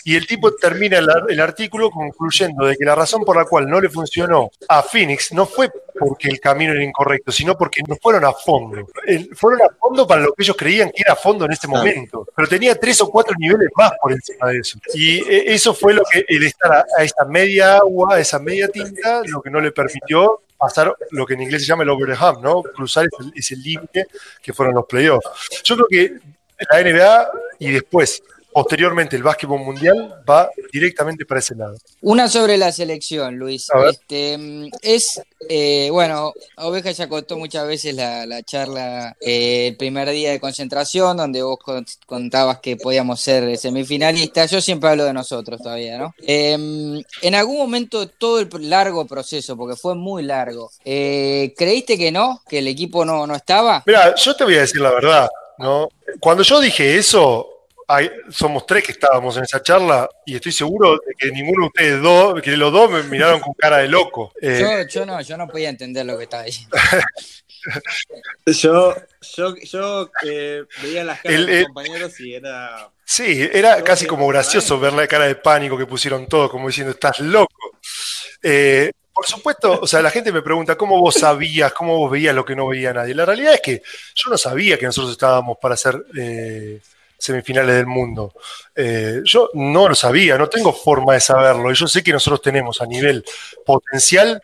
Y 0.04 0.14
el 0.16 0.26
tipo 0.26 0.54
termina 0.54 0.98
el, 0.98 1.08
el 1.28 1.40
artículo 1.40 1.90
concluyendo 1.90 2.66
de 2.66 2.76
que 2.76 2.84
la 2.84 2.94
razón 2.94 3.24
por 3.24 3.36
la 3.36 3.44
cual 3.46 3.66
no 3.68 3.80
le 3.80 3.88
funcionó 3.88 4.50
a 4.68 4.82
Phoenix 4.82 5.32
no 5.32 5.46
fue 5.46 5.70
porque 5.98 6.28
el 6.28 6.38
camino 6.40 6.72
era 6.74 6.84
incorrecto, 6.84 7.32
sino 7.32 7.56
porque 7.56 7.80
no 7.88 7.96
fueron 7.96 8.24
a 8.26 8.32
fondo. 8.32 8.86
Fueron 9.34 9.62
a 9.62 9.74
fondo 9.80 10.06
para 10.06 10.20
lo 10.20 10.32
que 10.34 10.42
ellos 10.42 10.56
creían 10.56 10.90
que 10.90 11.02
era 11.02 11.14
a 11.14 11.16
fondo 11.16 11.46
en 11.46 11.52
este 11.52 11.66
Claro. 11.66 11.82
momento. 11.86 12.26
Pero 12.36 12.48
tenía 12.48 12.74
tres 12.78 13.00
o 13.00 13.10
cuatro 13.10 13.34
niveles 13.38 13.70
más 13.74 13.92
por 14.02 14.12
encima 14.12 14.48
de 14.50 14.58
eso. 14.58 14.78
Y 14.92 15.18
eh, 15.20 15.44
eso 15.54 15.72
fue 15.72 15.94
lo 15.94 16.02
que 16.10 16.24
el 16.28 16.44
estar 16.44 16.70
a, 16.72 16.84
a 16.98 17.02
esa 17.04 17.24
media 17.24 17.76
agua, 17.78 18.16
a 18.16 18.20
esa 18.20 18.38
media 18.38 18.68
tinta, 18.68 19.22
lo 19.24 19.40
que 19.40 19.48
no 19.50 19.60
le 19.60 19.72
permitió 19.72 20.42
pasar 20.58 20.94
lo 21.10 21.26
que 21.26 21.34
en 21.34 21.42
inglés 21.42 21.62
se 21.62 21.68
llama 21.68 21.82
el 21.82 21.90
over 21.90 22.14
the 22.16 22.24
hump, 22.24 22.42
¿no? 22.42 22.62
Cruzar 22.62 23.06
ese, 23.06 23.30
ese 23.34 23.56
límite 23.56 24.06
que 24.42 24.52
fueron 24.54 24.74
los 24.74 24.86
playoffs. 24.86 25.28
Yo 25.64 25.76
creo 25.76 25.86
que 25.88 26.18
la 26.70 26.82
NBA 26.82 27.28
y 27.58 27.70
después, 27.70 28.22
posteriormente, 28.52 29.16
el 29.16 29.22
básquetbol 29.22 29.60
mundial 29.60 30.22
va 30.28 30.48
directamente 30.72 31.26
para 31.26 31.40
ese 31.40 31.54
lado. 31.54 31.76
Una 32.00 32.26
sobre 32.28 32.56
la 32.56 32.72
selección, 32.72 33.36
Luis. 33.36 33.68
Este, 33.90 34.70
es, 34.80 35.20
eh, 35.48 35.88
bueno, 35.92 36.32
Oveja 36.56 36.90
ya 36.92 37.06
contó 37.06 37.36
muchas 37.36 37.66
veces 37.66 37.94
la, 37.94 38.24
la 38.24 38.42
charla 38.42 39.14
eh, 39.20 39.68
el 39.68 39.76
primer 39.76 40.08
día 40.10 40.30
de 40.30 40.40
concentración, 40.40 41.18
donde 41.18 41.42
vos 41.42 41.58
con- 41.62 41.84
contabas 42.06 42.60
que 42.60 42.76
podíamos 42.76 43.20
ser 43.20 43.56
semifinalistas. 43.58 44.50
Yo 44.50 44.62
siempre 44.62 44.88
hablo 44.88 45.04
de 45.04 45.12
nosotros 45.12 45.60
todavía, 45.60 45.98
¿no? 45.98 46.14
Eh, 46.26 46.52
en 47.22 47.34
algún 47.34 47.58
momento, 47.58 48.08
todo 48.08 48.40
el 48.40 48.48
largo 48.70 49.04
proceso, 49.06 49.54
porque 49.56 49.76
fue 49.76 49.94
muy 49.94 50.22
largo, 50.22 50.70
eh, 50.82 51.52
¿creíste 51.58 51.98
que 51.98 52.10
no? 52.10 52.40
¿Que 52.48 52.58
el 52.60 52.68
equipo 52.68 53.04
no, 53.04 53.26
no 53.26 53.34
estaba? 53.34 53.82
Mira, 53.86 54.14
yo 54.14 54.34
te 54.34 54.44
voy 54.44 54.54
a 54.56 54.60
decir 54.60 54.80
la 54.80 54.92
verdad. 54.92 55.28
¿No? 55.58 55.88
Cuando 56.20 56.42
yo 56.42 56.60
dije 56.60 56.96
eso, 56.96 57.66
hay- 57.88 58.10
somos 58.30 58.66
tres 58.66 58.82
que 58.84 58.92
estábamos 58.92 59.36
en 59.36 59.44
esa 59.44 59.62
charla 59.62 60.08
y 60.24 60.34
estoy 60.36 60.52
seguro 60.52 60.92
de 60.94 61.14
que 61.18 61.30
ninguno 61.30 61.62
de 61.64 61.66
ustedes 61.68 62.02
dos, 62.02 62.40
que 62.42 62.56
los 62.56 62.72
dos 62.72 62.90
me 62.90 63.02
miraron 63.04 63.40
con 63.40 63.54
cara 63.54 63.78
de 63.78 63.88
loco. 63.88 64.32
Eh, 64.42 64.58
Yo, 64.60 64.88
yo 64.88 65.06
no, 65.06 65.20
yo 65.20 65.36
no 65.36 65.46
podía 65.48 65.68
entender 65.68 66.04
lo 66.06 66.16
que 66.18 66.24
estaba 66.24 66.42
diciendo. 66.44 66.76
Yo, 68.46 68.94
yo, 69.36 69.54
yo 69.56 70.10
eh, 70.24 70.62
veía 70.82 71.02
las 71.04 71.20
caras 71.20 71.36
El- 71.38 71.46
de 71.46 71.52
el- 71.52 71.58
mis 71.58 71.66
compañeros 71.66 72.20
y 72.20 72.34
era. 72.34 72.90
Sí, 73.04 73.48
era 73.52 73.82
casi 73.82 74.06
como 74.06 74.26
gracioso 74.28 74.78
ver 74.78 74.92
la 74.92 75.06
cara 75.08 75.26
de 75.26 75.34
pánico 75.36 75.76
que 75.76 75.86
pusieron 75.86 76.26
todos, 76.28 76.50
como 76.50 76.68
diciendo, 76.68 76.92
estás 76.92 77.18
loco. 77.20 77.54
Eh, 78.42 78.90
por 79.16 79.26
supuesto, 79.26 79.80
o 79.80 79.86
sea, 79.86 80.02
la 80.02 80.10
gente 80.10 80.30
me 80.30 80.42
pregunta, 80.42 80.76
¿cómo 80.76 81.00
vos 81.00 81.14
sabías, 81.14 81.72
cómo 81.72 81.96
vos 81.96 82.10
veías 82.10 82.34
lo 82.34 82.44
que 82.44 82.54
no 82.54 82.68
veía 82.68 82.92
nadie? 82.92 83.14
La 83.14 83.24
realidad 83.24 83.54
es 83.54 83.62
que 83.62 83.82
yo 84.14 84.30
no 84.30 84.36
sabía 84.36 84.78
que 84.78 84.84
nosotros 84.84 85.12
estábamos 85.12 85.56
para 85.56 85.72
hacer 85.72 86.04
eh, 86.18 86.82
semifinales 87.16 87.76
del 87.76 87.86
mundo. 87.86 88.34
Eh, 88.74 89.22
yo 89.24 89.48
no 89.54 89.88
lo 89.88 89.94
sabía, 89.94 90.36
no 90.36 90.50
tengo 90.50 90.70
forma 90.70 91.14
de 91.14 91.20
saberlo. 91.20 91.72
Y 91.72 91.74
yo 91.74 91.88
sé 91.88 92.02
que 92.02 92.12
nosotros 92.12 92.42
tenemos 92.42 92.82
a 92.82 92.86
nivel 92.86 93.24
potencial 93.64 94.42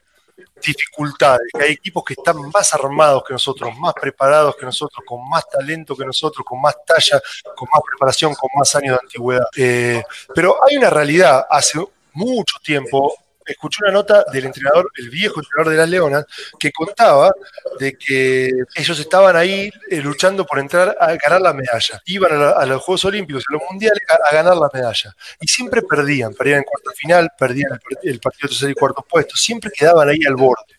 dificultades, 0.65 1.49
que 1.53 1.65
hay 1.65 1.73
equipos 1.73 2.03
que 2.03 2.15
están 2.15 2.37
más 2.51 2.73
armados 2.73 3.25
que 3.27 3.35
nosotros, 3.35 3.77
más 3.77 3.93
preparados 3.93 4.57
que 4.57 4.65
nosotros, 4.65 5.05
con 5.07 5.29
más 5.29 5.47
talento 5.51 5.95
que 5.95 6.07
nosotros, 6.07 6.47
con 6.47 6.63
más 6.63 6.77
talla, 6.87 7.21
con 7.55 7.69
más 7.71 7.83
preparación, 7.87 8.35
con 8.35 8.49
más 8.57 8.75
años 8.75 8.97
de 8.97 9.01
antigüedad. 9.03 9.47
Eh, 9.55 10.03
pero 10.35 10.57
hay 10.67 10.79
una 10.79 10.89
realidad, 10.89 11.45
hace 11.51 11.79
mucho 12.15 12.57
tiempo, 12.65 13.15
escuché 13.47 13.83
una 13.83 13.93
nota 13.93 14.25
del 14.33 14.47
entrenador, 14.47 14.91
el 14.97 15.11
viejo 15.11 15.41
entrenador 15.41 15.73
de 15.73 15.79
las 15.79 15.89
Leonas, 15.89 16.27
que 16.59 16.73
contaba 16.73 17.33
de 17.79 17.97
que 17.97 18.51
ellos 18.75 18.99
estaban 18.99 19.37
ahí 19.37 19.71
eh, 19.91 20.01
luchando 20.01 20.45
por 20.45 20.59
entrar 20.59 20.97
a 21.01 21.15
ganar 21.17 21.41
la 21.41 21.53
medalla. 21.53 22.01
Iban 22.07 22.33
a, 22.33 22.67
los 22.67 22.83
Juegos 22.83 23.05
Olímpicos, 23.05 23.45
a 23.49 23.53
los 23.53 23.63
Mundiales, 23.71 24.03
a, 24.09 24.35
ganar 24.35 24.57
la 24.57 24.71
medalla. 24.73 25.15
Y 25.41 25.49
siempre 25.49 25.83
perdían, 25.83 26.35
perdían 26.35 26.59
en 26.59 26.65
cuarto 26.65 26.91
final, 26.93 27.31
perdían 27.39 27.73
el, 28.03 28.11
el 28.11 28.21
partido 28.21 28.49
tercer 28.49 28.71
y 28.71 28.75
cuarto 28.75 29.05
puesto, 29.09 29.37
siempre 29.37 29.71
quedaban 29.71 30.09
ahí 30.09 30.19
al 30.27 30.37
borde. 30.37 30.75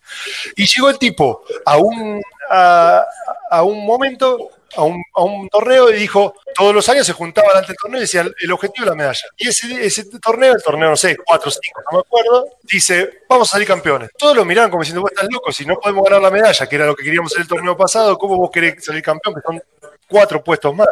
Y 0.56 0.66
llegó 0.66 0.90
el 0.90 0.98
tipo 0.98 1.44
a 1.66 1.78
un, 1.78 2.22
a, 2.50 3.06
a 3.50 3.64
un 3.64 3.86
momento, 3.86 4.50
a 4.76 4.84
un, 5.24 5.50
torneo 5.50 5.90
y 5.90 5.94
dijo, 5.94 6.36
todos 6.56 6.74
los 6.74 6.88
años 6.90 7.06
se 7.06 7.14
juntaban 7.14 7.52
antes 7.56 7.70
del 7.70 7.78
torneo 7.78 8.00
y 8.00 8.02
decían, 8.02 8.34
el 8.40 8.52
objetivo 8.52 8.86
es 8.86 8.90
la 8.90 8.96
medalla. 8.96 9.28
Y 9.38 9.48
ese, 9.48 10.06
torneo, 10.20 10.54
el 10.54 10.64
torneo, 10.64 10.90
no 10.90 10.98
sé, 10.98 11.18
4 11.18 11.50
o 11.50 11.52
5, 11.52 11.82
no 11.92 11.98
me 11.98 12.02
acuerdo, 12.02 12.48
dice, 12.64 13.22
vamos 13.30 13.50
a 13.50 13.52
salir 13.54 13.68
campeones. 13.68 14.10
Todos 14.18 14.36
lo 14.36 14.46
miraron 14.46 14.72
como 14.72 14.84
diciendo, 14.84 15.02
vos 15.02 15.12
estás 15.12 15.30
loco, 15.32 15.52
si 15.52 15.66
no 15.66 15.76
podemos 15.76 16.04
ganar 16.04 16.22
la 16.22 16.32
medalla, 16.32 16.68
que 16.68 16.76
era 16.76 16.86
lo 16.86 16.96
que 16.96 17.04
queríamos 17.04 17.36
en 17.36 17.42
el 17.42 17.48
torneo 17.48 17.78
pasado, 17.78 18.18
¿cómo 18.18 18.38
vos 18.38 18.52
querés 18.52 18.84
salir 18.84 19.02
campeón? 19.02 19.36
Que 19.36 19.42
son 19.42 19.64
cuatro 20.08 20.44
puestos 20.44 20.76
más. 20.76 20.90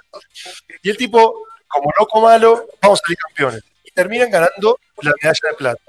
Y 0.84 0.89
el 0.89 0.97
tipo, 0.97 1.47
como 1.67 1.91
loco 1.97 2.21
malo, 2.21 2.67
vamos 2.82 2.99
a 2.99 3.05
salir 3.05 3.17
campeones. 3.17 3.70
Terminan 3.93 4.29
ganando 4.29 4.79
la 5.01 5.11
medalla 5.21 5.49
de 5.49 5.55
plata. 5.55 5.81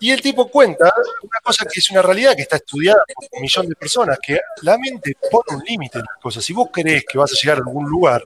Y 0.00 0.10
el 0.10 0.20
tipo 0.20 0.48
cuenta 0.48 0.92
una 1.22 1.38
cosa 1.42 1.64
que 1.64 1.80
es 1.80 1.90
una 1.90 2.02
realidad 2.02 2.34
que 2.36 2.42
está 2.42 2.56
estudiada 2.56 3.02
por 3.14 3.24
un 3.32 3.40
millón 3.40 3.68
de 3.68 3.74
personas, 3.74 4.18
que 4.24 4.40
la 4.62 4.76
mente 4.78 5.16
pone 5.30 5.56
un 5.56 5.64
límite 5.64 5.98
en 5.98 6.04
las 6.08 6.20
cosas. 6.20 6.44
Si 6.44 6.52
vos 6.52 6.68
creés 6.72 7.04
que 7.10 7.18
vas 7.18 7.32
a 7.32 7.36
llegar 7.40 7.58
a 7.58 7.60
algún 7.60 7.88
lugar 7.88 8.24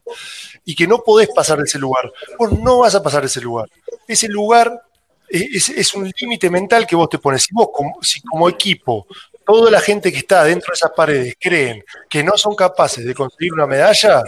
y 0.64 0.74
que 0.74 0.86
no 0.86 0.98
podés 0.98 1.28
pasar 1.28 1.58
de 1.58 1.64
ese 1.64 1.78
lugar, 1.78 2.10
vos 2.38 2.52
no 2.52 2.78
vas 2.78 2.94
a 2.94 3.02
pasar 3.02 3.20
de 3.22 3.26
ese 3.26 3.40
lugar. 3.40 3.68
Ese 4.08 4.28
lugar 4.28 4.82
es, 5.28 5.68
es 5.68 5.94
un 5.94 6.10
límite 6.20 6.50
mental 6.50 6.86
que 6.86 6.96
vos 6.96 7.08
te 7.08 7.18
pones. 7.18 7.42
Si 7.42 7.54
vos, 7.54 7.68
como, 7.72 8.02
si 8.02 8.20
como 8.22 8.48
equipo, 8.48 9.06
toda 9.46 9.70
la 9.70 9.80
gente 9.80 10.12
que 10.12 10.18
está 10.18 10.44
dentro 10.44 10.72
de 10.72 10.74
esas 10.74 10.90
paredes 10.90 11.36
creen 11.40 11.84
que 12.08 12.22
no 12.22 12.36
son 12.36 12.54
capaces 12.54 13.04
de 13.04 13.14
conseguir 13.14 13.52
una 13.52 13.66
medalla, 13.66 14.24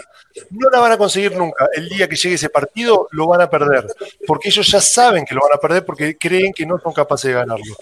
no 0.51 0.71
la 0.71 0.81
van 0.81 0.93
a 0.93 0.99
conseguir 0.99 1.37
nunca. 1.37 1.69
El 1.75 1.89
día 1.89 2.09
que 2.09 2.17
llegue 2.17 2.35
ese 2.35 2.51
partido 2.51 3.09
lo 3.13 3.27
van 3.27 3.43
a 3.43 3.51
perder, 3.51 3.87
porque 4.27 4.49
ellos 4.49 4.67
ya 4.71 4.81
saben 4.81 5.25
que 5.25 5.35
lo 5.35 5.41
van 5.43 5.55
a 5.55 5.61
perder 5.61 5.85
porque 5.85 6.17
creen 6.17 6.53
que 6.53 6.67
no 6.67 6.79
son 6.79 6.93
capaces 6.93 7.29
de 7.29 7.35
ganarlo. 7.35 7.77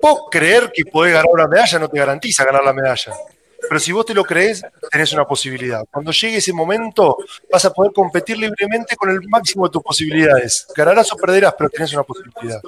Vos 0.00 0.20
creer 0.30 0.70
que 0.72 0.84
podés 0.84 1.14
ganar 1.14 1.30
una 1.32 1.46
medalla 1.46 1.78
no 1.78 1.88
te 1.88 1.98
garantiza 1.98 2.44
ganar 2.44 2.64
la 2.64 2.72
medalla. 2.72 3.12
Pero 3.68 3.80
si 3.80 3.92
vos 3.92 4.06
te 4.06 4.14
lo 4.14 4.24
crees, 4.24 4.62
tenés 4.90 5.12
una 5.12 5.24
posibilidad. 5.24 5.84
Cuando 5.90 6.12
llegue 6.12 6.36
ese 6.38 6.52
momento, 6.52 7.16
vas 7.50 7.64
a 7.64 7.70
poder 7.72 7.92
competir 7.92 8.38
libremente 8.38 8.96
con 8.96 9.10
el 9.10 9.20
máximo 9.28 9.66
de 9.66 9.72
tus 9.72 9.82
posibilidades. 9.82 10.66
Ganarás 10.76 11.12
o 11.12 11.16
perderás, 11.16 11.54
pero 11.56 11.70
tenés 11.70 11.92
una 11.92 12.02
posibilidad. 12.02 12.60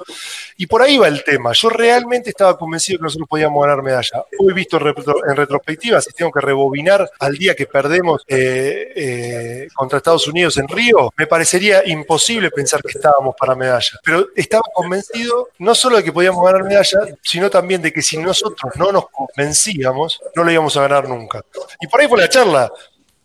Y 0.57 0.67
por 0.67 0.81
ahí 0.81 0.97
va 0.97 1.07
el 1.07 1.23
tema. 1.23 1.51
Yo 1.53 1.69
realmente 1.69 2.29
estaba 2.29 2.57
convencido 2.57 2.99
que 2.99 3.03
nosotros 3.03 3.27
podíamos 3.29 3.61
ganar 3.63 3.81
medalla. 3.81 4.23
Hoy 4.39 4.53
visto 4.53 4.77
en, 4.77 4.83
retro- 4.83 5.21
en 5.29 5.35
retrospectiva, 5.35 6.01
si 6.01 6.11
tengo 6.11 6.31
que 6.31 6.41
rebobinar 6.41 7.09
al 7.19 7.35
día 7.35 7.55
que 7.55 7.65
perdemos 7.65 8.23
eh, 8.27 8.91
eh, 8.95 9.67
contra 9.73 9.97
Estados 9.97 10.27
Unidos 10.27 10.57
en 10.57 10.67
Río, 10.67 11.13
me 11.17 11.27
parecería 11.27 11.87
imposible 11.87 12.51
pensar 12.51 12.81
que 12.81 12.89
estábamos 12.97 13.35
para 13.39 13.55
medalla. 13.55 13.99
Pero 14.03 14.27
estaba 14.35 14.63
convencido 14.73 15.49
no 15.59 15.73
solo 15.75 15.97
de 15.97 16.03
que 16.03 16.11
podíamos 16.11 16.43
ganar 16.43 16.63
medalla, 16.63 16.99
sino 17.21 17.49
también 17.49 17.81
de 17.81 17.93
que 17.93 18.01
si 18.01 18.17
nosotros 18.17 18.73
no 18.75 18.91
nos 18.91 19.05
convencíamos, 19.09 20.19
no 20.35 20.43
lo 20.43 20.51
íbamos 20.51 20.75
a 20.77 20.81
ganar 20.81 20.88
nunca. 21.07 21.43
Y 21.79 21.87
por 21.87 22.01
ahí 22.01 22.07
fue 22.07 22.17
la 22.19 22.29
charla. 22.29 22.71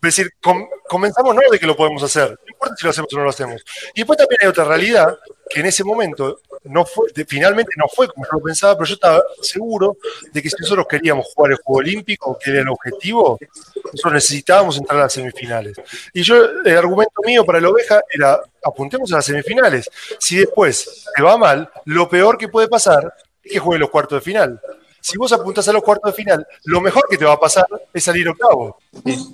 Es 0.01 0.15
decir, 0.15 0.33
com- 0.39 0.67
comenzamos 0.87 1.33
no 1.33 1.41
de 1.49 1.57
que 1.57 1.65
lo 1.65 1.75
podemos 1.75 2.03
hacer, 2.03 2.29
no 2.29 2.37
importa 2.47 2.75
si 2.77 2.83
lo 2.83 2.91
hacemos 2.91 3.11
o 3.11 3.17
no 3.17 3.23
lo 3.23 3.29
hacemos. 3.31 3.63
Y 3.95 4.01
después 4.01 4.17
también 4.17 4.37
hay 4.43 4.47
otra 4.49 4.63
realidad, 4.65 5.17
que 5.49 5.61
en 5.61 5.65
ese 5.65 5.83
momento 5.83 6.41
no 6.65 6.85
fue, 6.85 7.07
de- 7.15 7.25
finalmente 7.25 7.71
no 7.75 7.85
fue 7.87 8.07
como 8.09 8.23
yo 8.23 8.29
lo 8.33 8.39
pensaba, 8.43 8.75
pero 8.75 8.85
yo 8.85 8.93
estaba 8.93 9.23
seguro 9.41 9.97
de 10.31 10.43
que 10.43 10.49
si 10.51 10.57
nosotros 10.59 10.85
queríamos 10.87 11.25
jugar 11.33 11.53
el 11.53 11.57
Juego 11.57 11.79
Olímpico, 11.79 12.37
que 12.39 12.51
era 12.51 12.59
el 12.61 12.69
objetivo, 12.69 13.39
nosotros 13.83 14.13
necesitábamos 14.13 14.77
entrar 14.77 14.99
a 14.99 15.03
las 15.03 15.13
semifinales. 15.13 15.75
Y 16.13 16.21
yo, 16.21 16.35
el 16.63 16.77
argumento 16.77 17.21
mío 17.25 17.43
para 17.43 17.57
el 17.57 17.65
oveja 17.65 17.99
era, 18.11 18.39
apuntemos 18.63 19.11
a 19.11 19.15
las 19.15 19.25
semifinales. 19.25 19.89
Si 20.19 20.35
después 20.37 21.05
te 21.15 21.23
va 21.23 21.35
mal, 21.35 21.67
lo 21.85 22.07
peor 22.07 22.37
que 22.37 22.47
puede 22.47 22.67
pasar 22.67 23.11
es 23.43 23.53
que 23.53 23.59
juegue 23.59 23.79
los 23.79 23.89
cuartos 23.89 24.19
de 24.19 24.21
final. 24.23 24.61
Si 25.05 25.19
vos 25.19 25.31
apuntás 25.33 25.67
a 25.67 25.71
los 25.71 25.83
cuartos 25.83 26.11
de 26.11 26.15
final, 26.15 26.47
lo 26.63 26.81
mejor 26.81 27.03
que 27.07 27.15
te 27.15 27.25
va 27.25 27.33
a 27.33 27.39
pasar 27.39 27.67
es 27.93 28.03
salir 28.03 28.27
octavo. 28.27 28.79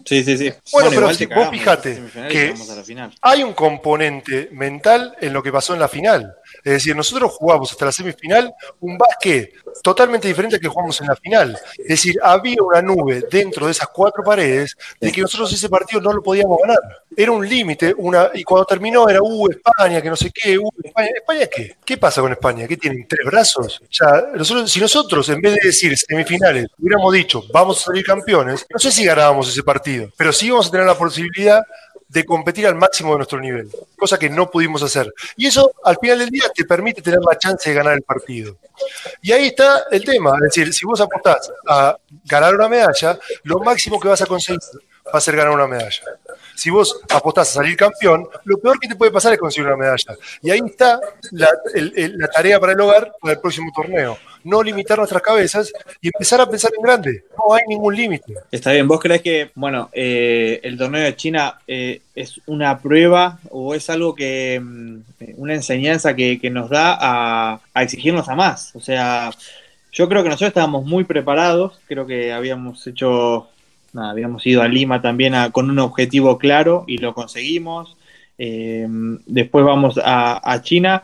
Sí, 0.03 0.21
sí, 0.21 0.37
sí. 0.37 0.53
Bueno, 0.69 0.89
pero 0.89 1.01
igual 1.03 1.15
si 1.15 1.25
vos 1.27 1.49
fijate 1.49 2.03
que-. 2.29 2.53
Hay 3.21 3.41
un 3.41 3.53
componente 3.53 4.49
mental 4.51 5.15
en 5.21 5.31
lo 5.31 5.41
que 5.41 5.49
pasó 5.49 5.73
en 5.73 5.79
la 5.79 5.87
final. 5.87 6.35
Es 6.63 6.73
decir, 6.73 6.95
nosotros 6.95 7.31
jugamos 7.33 7.71
hasta 7.71 7.85
la 7.85 7.91
semifinal 7.91 8.53
un 8.79 8.97
básquet 8.97 9.53
totalmente 9.81 10.27
diferente 10.27 10.55
al 10.55 10.61
que 10.61 10.67
jugamos 10.67 10.99
en 11.01 11.07
la 11.07 11.15
final. 11.15 11.57
Es 11.77 11.87
decir, 11.87 12.17
había 12.21 12.61
una 12.61 12.81
nube 12.81 13.23
dentro 13.29 13.65
de 13.65 13.71
esas 13.71 13.87
cuatro 13.87 14.23
paredes 14.23 14.77
de 14.99 15.11
que 15.11 15.21
nosotros 15.21 15.51
ese 15.53 15.69
partido 15.69 16.01
no 16.01 16.13
lo 16.13 16.21
podíamos 16.21 16.59
ganar. 16.61 16.79
Era 17.15 17.31
un 17.31 17.47
límite, 17.47 17.93
una 17.97 18.29
y 18.33 18.43
cuando 18.43 18.65
terminó 18.65 19.09
era, 19.09 19.21
uh, 19.21 19.49
España, 19.49 20.01
que 20.01 20.09
no 20.09 20.15
sé 20.15 20.31
qué, 20.31 20.57
uh, 20.57 20.69
España. 20.83 21.09
¿España 21.15 21.47
qué? 21.47 21.75
¿Qué 21.83 21.97
pasa 21.97 22.21
con 22.21 22.31
España? 22.31 22.67
¿Qué 22.67 22.77
tienen? 22.77 23.07
¿Tres 23.07 23.25
brazos? 23.25 23.81
Sea, 23.89 24.27
nosotros, 24.33 24.71
si 24.71 24.79
nosotros, 24.79 25.27
en 25.29 25.41
vez 25.41 25.55
de 25.55 25.67
decir 25.67 25.97
semifinales, 25.97 26.67
hubiéramos 26.79 27.13
dicho, 27.13 27.43
vamos 27.51 27.81
a 27.81 27.85
salir 27.85 28.05
campeones, 28.05 28.65
no 28.69 28.79
sé 28.79 28.91
si 28.91 29.05
ganábamos 29.05 29.49
ese 29.49 29.63
partido, 29.63 30.09
pero 30.17 30.31
sí 30.31 30.49
vamos 30.49 30.67
a 30.67 30.71
tener 30.71 30.85
la 30.85 30.97
posibilidad 30.97 31.61
de 32.11 32.25
competir 32.25 32.67
al 32.67 32.75
máximo 32.75 33.11
de 33.11 33.17
nuestro 33.17 33.39
nivel, 33.39 33.69
cosa 33.97 34.19
que 34.19 34.29
no 34.29 34.51
pudimos 34.51 34.83
hacer. 34.83 35.11
Y 35.37 35.47
eso, 35.47 35.71
al 35.83 35.97
final 35.97 36.19
del 36.19 36.29
día, 36.29 36.43
te 36.53 36.65
permite 36.65 37.01
tener 37.01 37.19
la 37.21 37.37
chance 37.37 37.69
de 37.69 37.75
ganar 37.75 37.93
el 37.93 38.01
partido. 38.01 38.57
Y 39.21 39.31
ahí 39.31 39.47
está 39.47 39.85
el 39.91 40.03
tema, 40.03 40.33
es 40.35 40.41
decir, 40.41 40.73
si 40.73 40.85
vos 40.85 40.99
apostás 40.99 41.51
a 41.67 41.95
ganar 42.25 42.53
una 42.53 42.67
medalla, 42.67 43.17
lo 43.43 43.59
máximo 43.59 43.99
que 43.99 44.09
vas 44.09 44.21
a 44.21 44.25
conseguir 44.25 44.59
va 45.07 45.17
a 45.17 45.21
ser 45.21 45.35
ganar 45.35 45.53
una 45.53 45.67
medalla. 45.67 46.01
Si 46.61 46.69
vos 46.69 47.01
apostás 47.09 47.49
a 47.49 47.53
salir 47.53 47.75
campeón, 47.75 48.27
lo 48.43 48.55
peor 48.59 48.79
que 48.79 48.87
te 48.87 48.95
puede 48.95 49.09
pasar 49.09 49.33
es 49.33 49.39
conseguir 49.39 49.65
una 49.65 49.77
medalla. 49.77 50.15
Y 50.43 50.51
ahí 50.51 50.61
está 50.63 50.99
la, 51.31 51.49
tarea 52.31 52.59
para 52.59 52.73
el 52.73 52.81
hogar 52.81 53.13
para 53.19 53.33
el 53.33 53.39
próximo 53.39 53.71
torneo. 53.75 54.15
No 54.43 54.61
limitar 54.61 54.99
nuestras 54.99 55.23
cabezas 55.23 55.73
y 55.99 56.09
empezar 56.09 56.39
a 56.39 56.47
pensar 56.47 56.69
en 56.77 56.83
grande. 56.83 57.23
No 57.35 57.55
hay 57.55 57.63
ningún 57.67 57.95
límite. 57.95 58.35
Está 58.51 58.73
bien, 58.73 58.87
¿vos 58.87 58.99
crees 58.99 59.23
que, 59.23 59.49
bueno, 59.55 59.89
eh, 59.91 60.59
el 60.61 60.77
torneo 60.77 61.03
de 61.03 61.15
China 61.15 61.59
eh, 61.65 62.01
es 62.13 62.39
una 62.45 62.77
prueba 62.77 63.39
o 63.49 63.73
es 63.73 63.89
algo 63.89 64.13
que, 64.13 64.59
mm, 64.63 64.99
una 65.37 65.55
enseñanza 65.55 66.15
que, 66.15 66.39
que 66.39 66.51
nos 66.51 66.69
da 66.69 66.95
a, 66.95 67.59
a 67.73 67.81
exigirnos 67.81 68.29
a 68.29 68.35
más? 68.35 68.75
O 68.75 68.79
sea, 68.79 69.31
yo 69.91 70.07
creo 70.07 70.21
que 70.21 70.29
nosotros 70.29 70.49
estábamos 70.49 70.85
muy 70.85 71.05
preparados, 71.05 71.79
creo 71.87 72.05
que 72.05 72.31
habíamos 72.31 72.85
hecho, 72.85 73.49
nada, 73.93 74.11
habíamos 74.11 74.45
ido 74.45 74.61
a 74.61 74.67
Lima 74.67 75.01
también 75.01 75.33
con 75.51 75.69
un 75.69 75.79
objetivo 75.79 76.37
claro 76.37 76.83
y 76.87 76.97
lo 76.97 77.13
conseguimos. 77.13 77.97
Eh, 78.37 78.87
después 79.27 79.63
vamos 79.65 79.99
a, 80.03 80.39
a 80.51 80.61
China. 80.61 81.03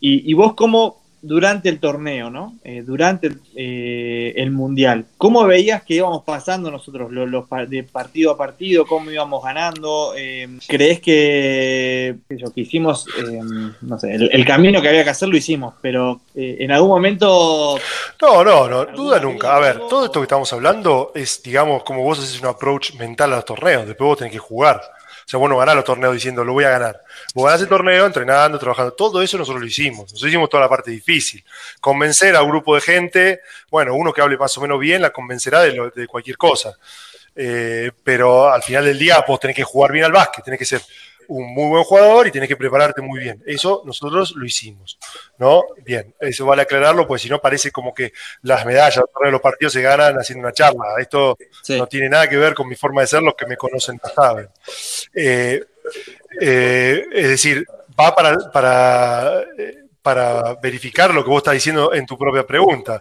Y, 0.00 0.30
y 0.30 0.34
vos 0.34 0.54
cómo, 0.54 0.99
durante 1.22 1.68
el 1.68 1.80
torneo, 1.80 2.30
¿no? 2.30 2.54
Eh, 2.64 2.82
durante 2.82 3.28
el, 3.28 3.40
eh, 3.54 4.32
el 4.36 4.50
Mundial. 4.50 5.06
¿Cómo 5.18 5.44
veías 5.46 5.82
que 5.82 5.94
íbamos 5.94 6.24
pasando 6.24 6.70
nosotros 6.70 7.10
los, 7.12 7.44
de 7.68 7.82
partido 7.84 8.32
a 8.32 8.38
partido? 8.38 8.86
¿Cómo 8.86 9.10
íbamos 9.10 9.42
ganando? 9.42 10.14
Eh, 10.16 10.48
¿Crees 10.66 11.00
que, 11.00 12.16
que 12.28 12.60
hicimos, 12.60 13.06
eh, 13.18 13.40
no 13.82 13.98
sé, 13.98 14.14
el, 14.14 14.30
el 14.32 14.44
camino 14.44 14.80
que 14.80 14.88
había 14.88 15.04
que 15.04 15.10
hacer 15.10 15.28
lo 15.28 15.36
hicimos, 15.36 15.74
pero 15.80 16.20
eh, 16.34 16.56
en 16.60 16.72
algún 16.72 16.90
momento... 16.90 17.78
No, 18.20 18.44
no, 18.44 18.68
no, 18.68 18.80
¿Alguna 18.80 18.96
duda 18.96 19.20
nunca. 19.20 19.56
A 19.56 19.60
ver, 19.60 19.78
todo 19.88 20.06
esto 20.06 20.20
que 20.20 20.24
estamos 20.24 20.52
hablando 20.52 21.12
es, 21.14 21.42
digamos, 21.42 21.82
como 21.82 22.02
vos 22.02 22.18
haces 22.18 22.40
un 22.40 22.48
approach 22.48 22.94
mental 22.94 23.32
a 23.32 23.36
los 23.36 23.44
torneos, 23.44 23.86
después 23.86 24.06
vos 24.06 24.18
tenés 24.18 24.32
que 24.32 24.38
jugar. 24.38 24.80
Sea, 25.30 25.38
vos 25.38 25.48
no 25.48 25.58
ganás 25.58 25.76
los 25.76 25.84
torneos 25.84 26.12
diciendo, 26.12 26.42
lo 26.44 26.52
voy 26.54 26.64
a 26.64 26.70
ganar. 26.70 27.04
Vos 27.34 27.44
ganás 27.44 27.60
el 27.62 27.68
torneo 27.68 28.04
entrenando, 28.04 28.58
trabajando. 28.58 28.92
Todo 28.94 29.22
eso 29.22 29.38
nosotros 29.38 29.60
lo 29.62 29.66
hicimos. 29.68 30.00
Nosotros 30.12 30.28
hicimos 30.28 30.50
toda 30.50 30.64
la 30.64 30.68
parte 30.68 30.90
difícil. 30.90 31.44
Convencer 31.80 32.34
a 32.34 32.42
un 32.42 32.50
grupo 32.50 32.74
de 32.74 32.80
gente, 32.80 33.40
bueno, 33.70 33.94
uno 33.94 34.12
que 34.12 34.20
hable 34.20 34.36
más 34.36 34.58
o 34.58 34.60
menos 34.60 34.80
bien 34.80 35.00
la 35.02 35.10
convencerá 35.10 35.60
de, 35.60 35.72
lo- 35.72 35.90
de 35.90 36.08
cualquier 36.08 36.36
cosa. 36.36 36.76
Eh, 37.36 37.92
pero 38.02 38.50
al 38.52 38.60
final 38.62 38.84
del 38.84 38.98
día 38.98 39.24
vos 39.26 39.38
tenés 39.38 39.54
que 39.54 39.62
jugar 39.62 39.92
bien 39.92 40.04
al 40.04 40.10
básquet, 40.12 40.44
tenés 40.44 40.58
que 40.58 40.64
ser 40.66 40.82
un 41.30 41.54
muy 41.54 41.68
buen 41.68 41.84
jugador 41.84 42.26
y 42.26 42.30
tenés 42.32 42.48
que 42.48 42.56
prepararte 42.56 43.00
muy 43.00 43.20
bien. 43.20 43.42
Eso 43.46 43.82
nosotros 43.86 44.34
lo 44.36 44.44
hicimos, 44.44 44.98
¿no? 45.38 45.62
Bien, 45.84 46.12
eso 46.20 46.44
vale 46.44 46.62
aclararlo, 46.62 47.06
porque 47.06 47.22
si 47.22 47.28
no 47.28 47.40
parece 47.40 47.70
como 47.70 47.94
que 47.94 48.12
las 48.42 48.66
medallas 48.66 49.04
de 49.24 49.30
los 49.30 49.40
partidos 49.40 49.72
se 49.72 49.80
ganan 49.80 50.16
haciendo 50.16 50.44
una 50.44 50.52
charla. 50.52 50.84
Esto 50.98 51.38
Sí. 51.62 51.78
no 51.78 51.86
tiene 51.86 52.08
nada 52.08 52.28
que 52.28 52.36
ver 52.36 52.54
con 52.54 52.68
mi 52.68 52.74
forma 52.74 53.00
de 53.02 53.06
ser, 53.06 53.22
los 53.22 53.34
que 53.34 53.46
me 53.46 53.56
conocen 53.56 54.00
lo 54.02 54.10
saben. 54.10 54.48
Eh, 55.14 55.62
eh, 56.40 57.04
es 57.12 57.28
decir, 57.28 57.66
va 57.98 58.14
para, 58.14 58.36
para, 58.50 59.40
eh, 59.56 59.79
para 60.02 60.54
verificar 60.54 61.12
lo 61.14 61.22
que 61.22 61.30
vos 61.30 61.38
estás 61.38 61.54
diciendo 61.54 61.92
en 61.92 62.06
tu 62.06 62.16
propia 62.16 62.46
pregunta. 62.46 63.00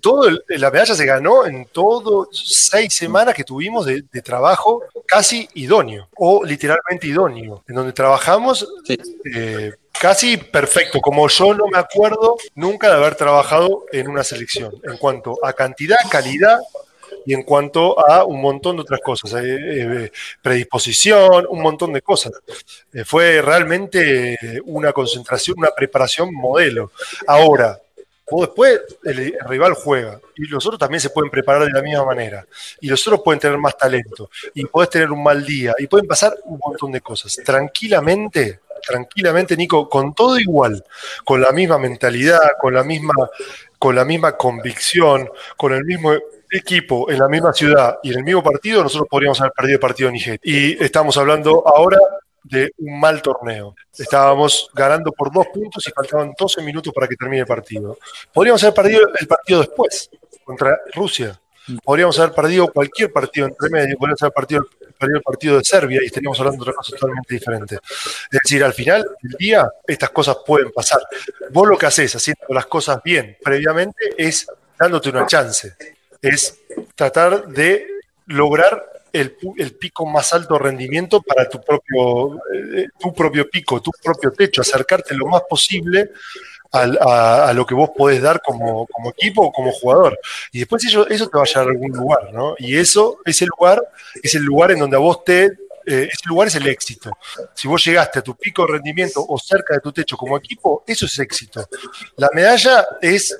Todo 0.00 0.28
el- 0.28 0.44
la 0.48 0.70
medalla 0.70 0.94
se 0.94 1.06
ganó 1.06 1.46
en 1.46 1.66
todo 1.66 2.28
seis 2.32 2.94
semanas 2.94 3.34
que 3.34 3.44
tuvimos 3.44 3.86
de, 3.86 4.04
de 4.10 4.22
trabajo 4.22 4.82
casi 5.06 5.48
idóneo 5.54 6.08
o 6.16 6.44
literalmente 6.44 7.06
idóneo, 7.06 7.62
en 7.68 7.74
donde 7.74 7.92
trabajamos 7.92 8.66
Sí. 8.84 8.96
eh, 9.34 9.72
casi 10.00 10.36
perfecto, 10.36 11.00
como 11.00 11.28
yo 11.28 11.54
no 11.54 11.66
me 11.68 11.78
acuerdo 11.78 12.36
nunca 12.56 12.88
de 12.88 12.94
haber 12.96 13.14
trabajado 13.14 13.84
en 13.92 14.08
una 14.08 14.24
selección, 14.24 14.74
en 14.82 14.96
cuanto 14.98 15.38
a 15.44 15.52
cantidad, 15.52 15.96
calidad 16.10 16.58
y 17.26 17.34
en 17.34 17.42
cuanto 17.42 17.98
a 18.08 18.24
un 18.24 18.40
montón 18.40 18.76
de 18.76 18.82
otras 18.82 19.00
cosas, 19.00 19.32
eh, 19.34 19.58
eh, 19.58 20.12
predisposición, 20.42 21.46
un 21.48 21.62
montón 21.62 21.92
de 21.92 22.02
cosas. 22.02 22.32
Eh, 22.92 23.04
fue 23.04 23.40
realmente 23.40 24.60
una 24.64 24.92
concentración, 24.92 25.58
una 25.58 25.70
preparación 25.70 26.32
modelo. 26.32 26.92
Ahora, 27.26 27.80
vos 28.30 28.46
después 28.46 28.80
el, 29.04 29.18
el 29.18 29.38
rival 29.46 29.74
juega 29.74 30.20
y 30.36 30.46
los 30.46 30.64
otros 30.66 30.78
también 30.78 31.00
se 31.00 31.10
pueden 31.10 31.30
preparar 31.30 31.64
de 31.64 31.72
la 31.72 31.82
misma 31.82 32.04
manera 32.04 32.46
y 32.80 32.88
los 32.88 33.06
otros 33.06 33.22
pueden 33.22 33.40
tener 33.40 33.58
más 33.58 33.76
talento 33.76 34.30
y 34.54 34.64
podés 34.64 34.90
tener 34.90 35.10
un 35.10 35.22
mal 35.22 35.44
día 35.44 35.74
y 35.78 35.86
pueden 35.86 36.06
pasar 36.06 36.34
un 36.44 36.58
montón 36.64 36.92
de 36.92 37.00
cosas. 37.00 37.36
Tranquilamente, 37.44 38.60
tranquilamente, 38.86 39.56
Nico, 39.56 39.88
con 39.88 40.14
todo 40.14 40.38
igual, 40.38 40.84
con 41.24 41.40
la 41.40 41.52
misma 41.52 41.78
mentalidad, 41.78 42.52
con 42.60 42.74
la 42.74 42.84
misma, 42.84 43.14
con 43.78 43.94
la 43.94 44.04
misma 44.04 44.36
convicción, 44.36 45.28
con 45.56 45.72
el 45.72 45.84
mismo 45.84 46.12
equipo 46.54 47.10
en 47.10 47.18
la 47.18 47.28
misma 47.28 47.52
ciudad 47.52 47.98
y 48.02 48.12
en 48.12 48.18
el 48.18 48.24
mismo 48.24 48.42
partido, 48.42 48.82
nosotros 48.82 49.08
podríamos 49.10 49.40
haber 49.40 49.52
perdido 49.52 49.74
el 49.74 49.80
partido 49.80 50.08
en 50.08 50.14
Nigeria. 50.14 50.40
Y 50.42 50.82
estamos 50.82 51.16
hablando 51.16 51.62
ahora 51.66 51.98
de 52.44 52.72
un 52.78 53.00
mal 53.00 53.22
torneo. 53.22 53.74
Estábamos 53.96 54.70
ganando 54.74 55.10
por 55.12 55.32
dos 55.32 55.46
puntos 55.52 55.86
y 55.88 55.90
faltaban 55.90 56.34
12 56.38 56.62
minutos 56.62 56.92
para 56.92 57.08
que 57.08 57.16
termine 57.16 57.40
el 57.40 57.46
partido. 57.46 57.98
Podríamos 58.32 58.62
haber 58.62 58.74
perdido 58.74 59.08
el 59.18 59.26
partido 59.26 59.60
después 59.60 60.10
contra 60.44 60.78
Rusia. 60.94 61.40
Podríamos 61.82 62.18
haber 62.18 62.34
perdido 62.34 62.68
cualquier 62.70 63.10
partido 63.10 63.46
entre 63.46 63.70
medio, 63.70 63.96
podríamos 63.96 64.22
haber 64.22 64.34
partido, 64.34 64.66
perdido 64.98 65.16
el 65.16 65.22
partido 65.22 65.56
de 65.56 65.64
Serbia 65.64 66.00
y 66.02 66.06
estaríamos 66.06 66.38
hablando 66.38 66.62
de 66.62 66.70
otra 66.70 66.76
cosa 66.76 66.94
totalmente 66.94 67.34
diferente. 67.34 67.76
Es 68.30 68.40
decir, 68.42 68.62
al 68.62 68.74
final 68.74 69.06
del 69.22 69.32
día, 69.38 69.70
estas 69.86 70.10
cosas 70.10 70.36
pueden 70.46 70.70
pasar. 70.70 71.00
Vos 71.50 71.66
lo 71.66 71.78
que 71.78 71.86
haces 71.86 72.14
haciendo 72.14 72.44
las 72.50 72.66
cosas 72.66 73.02
bien 73.02 73.38
previamente 73.42 74.14
es 74.18 74.46
dándote 74.78 75.08
una 75.08 75.26
chance. 75.26 75.74
Es 76.32 76.58
tratar 76.94 77.46
de 77.48 77.86
lograr 78.26 78.82
el, 79.12 79.36
el 79.58 79.72
pico 79.76 80.06
más 80.06 80.32
alto 80.32 80.58
rendimiento 80.58 81.22
para 81.22 81.48
tu 81.48 81.60
propio, 81.62 82.36
eh, 82.52 82.88
tu 82.98 83.12
propio 83.12 83.48
pico, 83.48 83.80
tu 83.80 83.90
propio 84.02 84.32
techo, 84.32 84.62
acercarte 84.62 85.14
lo 85.14 85.26
más 85.26 85.42
posible 85.48 86.10
al- 86.72 86.98
a, 87.00 87.48
a 87.48 87.52
lo 87.52 87.64
que 87.64 87.74
vos 87.74 87.90
podés 87.96 88.20
dar 88.20 88.40
como, 88.42 88.86
como 88.86 89.10
equipo 89.10 89.42
o 89.42 89.52
como 89.52 89.70
jugador. 89.70 90.18
Y 90.50 90.58
después 90.60 90.84
eso, 90.84 91.06
eso 91.08 91.28
te 91.28 91.36
va 91.38 91.44
a 91.44 91.46
llevar 91.46 91.68
a 91.68 91.70
algún 91.70 91.92
lugar, 91.92 92.32
¿no? 92.32 92.54
Y 92.58 92.76
eso, 92.76 93.18
ese 93.24 93.46
lugar, 93.46 93.80
es 94.22 94.34
el 94.34 94.42
lugar 94.42 94.72
en 94.72 94.80
donde 94.80 94.96
a 94.96 95.00
vos 95.00 95.22
te... 95.24 95.44
eh, 95.86 96.08
ese 96.10 96.26
lugar 96.26 96.48
es 96.48 96.54
el 96.56 96.66
éxito. 96.66 97.12
Si 97.54 97.68
vos 97.68 97.84
llegaste 97.84 98.18
a 98.18 98.22
tu 98.22 98.34
pico 98.34 98.66
de 98.66 98.72
rendimiento 98.72 99.24
o 99.28 99.38
cerca 99.38 99.74
de 99.74 99.80
tu 99.80 99.92
techo 99.92 100.16
como 100.16 100.36
equipo, 100.36 100.82
eso 100.86 101.06
es 101.06 101.16
éxito. 101.20 101.64
La 102.16 102.30
medalla 102.32 102.84
es 103.00 103.38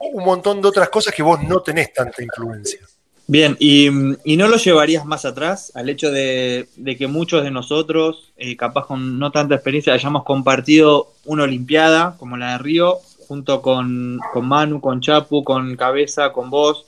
un 0.00 0.24
montón 0.24 0.60
de 0.62 0.68
otras 0.68 0.88
cosas 0.88 1.14
que 1.14 1.22
vos 1.22 1.42
no 1.42 1.60
tenés 1.60 1.92
tanta 1.92 2.22
influencia. 2.22 2.80
Bien, 3.26 3.56
y, 3.60 3.86
y 4.24 4.36
no 4.36 4.48
lo 4.48 4.56
llevarías 4.56 5.04
más 5.04 5.24
atrás 5.24 5.70
al 5.76 5.88
hecho 5.88 6.10
de, 6.10 6.68
de 6.74 6.96
que 6.96 7.06
muchos 7.06 7.44
de 7.44 7.52
nosotros, 7.52 8.32
eh, 8.36 8.56
capaz 8.56 8.86
con 8.86 9.20
no 9.20 9.30
tanta 9.30 9.54
experiencia, 9.54 9.92
hayamos 9.92 10.24
compartido 10.24 11.12
una 11.26 11.44
Olimpiada 11.44 12.16
como 12.18 12.36
la 12.36 12.52
de 12.52 12.58
Río, 12.58 12.98
junto 13.28 13.62
con, 13.62 14.18
con 14.32 14.48
Manu, 14.48 14.80
con 14.80 15.00
Chapu, 15.00 15.44
con 15.44 15.76
Cabeza, 15.76 16.32
con 16.32 16.50
vos, 16.50 16.86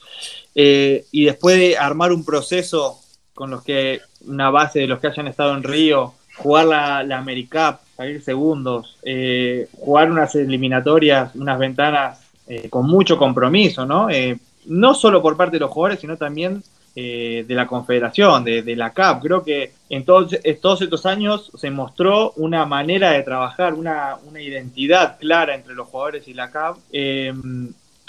eh, 0.57 1.05
y 1.13 1.27
después 1.27 1.57
de 1.57 1.79
armar 1.79 2.11
un 2.11 2.25
proceso 2.25 2.99
con 3.35 3.51
los 3.51 3.63
que, 3.63 4.01
una 4.27 4.51
base 4.51 4.81
de 4.81 4.89
los 4.89 4.99
que 4.99 5.07
hayan 5.07 5.29
estado 5.29 5.55
en 5.55 5.63
Río, 5.63 6.15
jugar 6.39 6.67
la, 6.67 7.05
la 7.05 7.19
AmeriCup, 7.19 7.77
salir 7.97 8.21
segundos, 8.21 8.99
eh, 9.05 9.69
jugar 9.79 10.11
unas 10.11 10.35
eliminatorias, 10.35 11.37
unas 11.37 11.59
ventanas 11.61 12.22
eh, 12.47 12.69
con 12.69 12.87
mucho 12.87 13.17
compromiso, 13.17 13.87
¿no? 13.87 14.11
Eh, 14.11 14.39
no 14.67 14.95
solo 14.95 15.21
por 15.21 15.37
parte 15.37 15.57
de 15.57 15.61
los 15.61 15.71
jugadores, 15.71 16.01
sino 16.01 16.17
también 16.17 16.63
eh, 16.95 17.45
de 17.49 17.55
la 17.55 17.67
confederación, 17.67 18.45
de, 18.45 18.77
la 18.77 18.93
CAP. 18.93 19.23
Creo 19.23 19.43
que 19.43 19.73
en 19.89 20.05
todos, 20.05 20.35
estos 20.45 21.07
años 21.07 21.51
se 21.57 21.71
mostró 21.71 22.33
una 22.37 22.67
manera 22.67 23.13
de 23.13 23.23
trabajar, 23.23 23.75
una, 23.75 24.19
identidad 24.39 25.19
clara 25.19 25.55
entre 25.55 25.75
los 25.75 25.89
jugadores 25.89 26.29
y 26.29 26.35
la 26.35 26.51
CAP. 26.51 26.77
Eh, 26.93 27.33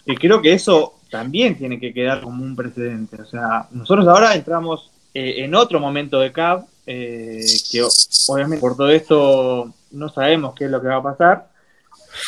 y 0.06 0.16
creo 0.16 0.42
que 0.42 0.54
eso 0.54 0.96
también 1.10 1.58
tiene 1.58 1.80
que 1.80 1.94
quedar 1.94 2.22
como 2.22 2.44
un 2.44 2.56
precedente. 2.56 3.22
O 3.22 3.26
sea, 3.26 3.68
nosotros 3.72 4.08
ahora 4.08 4.36
entramos 4.36 4.92
eh, 5.14 5.44
en 5.44 5.56
otro 5.56 5.80
momento 5.80 6.20
de 6.20 6.32
CAP, 6.32 6.68
eh, 6.86 7.46
que 7.72 7.84
obviamente 8.28 8.60
por 8.60 8.76
todo 8.76 8.90
esto 8.90 9.72
no 9.92 10.10
sabemos 10.10 10.56
qué 10.56 10.66
es 10.66 10.72
lo 10.72 10.82
que 10.82 10.88
va 10.88 10.98
a 10.98 11.04
pasar. 11.04 11.53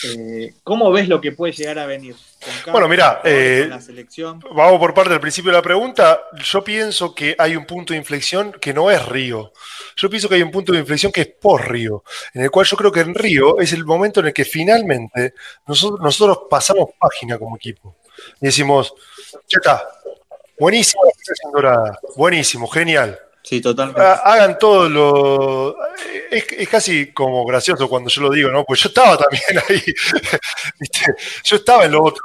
Eh, 0.04 0.54
¿Cómo 0.64 0.92
ves 0.92 1.08
lo 1.08 1.22
que 1.22 1.32
puede 1.32 1.54
llegar 1.54 1.80
a 1.80 1.86
venir? 1.86 2.16
Bueno, 2.72 2.88
mira, 2.88 3.22
eh, 3.24 3.66
la 3.70 3.82
selección. 3.82 4.40
vamos 4.54 4.80
por 4.80 4.94
parte 4.94 5.12
del 5.12 5.20
principio 5.20 5.52
de 5.52 5.58
la 5.58 5.64
pregunta. 5.64 6.22
Yo 6.44 6.64
pienso 6.64 7.14
que 7.14 7.36
hay 7.38 7.56
un 7.56 7.66
punto 7.66 7.94
de 7.94 8.00
inflexión 8.00 8.52
que 8.54 8.74
no 8.74 8.92
es 8.92 9.06
Río. 9.06 9.54
Yo 9.96 10.10
pienso 10.10 10.30
que 10.30 10.36
hay 10.36 10.42
un 10.42 10.52
punto 10.52 10.74
de 10.74 10.80
inflexión 10.80 11.12
que 11.12 11.22
es 11.22 11.28
post 11.28 11.66
Río, 11.66 12.04
en 12.34 12.44
el 12.44 12.52
cual 12.52 12.66
yo 12.66 12.78
creo 12.78 12.92
que 12.92 13.02
en 13.02 13.16
Río 13.16 13.60
es 13.60 13.74
el 13.74 13.86
momento 13.86 14.20
en 14.20 14.28
el 14.28 14.34
que 14.34 14.46
finalmente 14.46 15.34
nosotros, 15.68 16.00
nosotros 16.02 16.40
pasamos 16.50 16.90
página 17.00 17.38
como 17.38 17.56
equipo. 17.56 17.96
Y 18.42 18.46
decimos, 18.46 18.94
ya 19.48 19.58
está, 19.58 19.84
buenísimo 20.60 21.04
dorada, 21.54 22.00
buenísimo, 22.16 22.68
genial. 22.68 23.20
Sí, 23.46 23.62
totalmente. 23.62 24.02
Hagan 24.02 24.58
todo 24.58 24.90
lo. 24.90 25.78
Es, 26.32 26.46
es, 26.50 26.68
casi 26.68 27.14
como 27.14 27.46
gracioso 27.46 27.88
cuando 27.88 28.10
yo 28.10 28.24
lo 28.24 28.32
digo, 28.32 28.50
¿no? 28.50 28.64
Pues 28.66 28.80
yo 28.82 28.90
estaba 28.90 29.18
también 29.18 29.44
ahí. 29.70 29.84
¿viste? 30.80 31.16
Yo 31.44 31.56
estaba 31.58 31.86
en 31.86 31.92
lo 31.92 32.04
otro. 32.04 32.24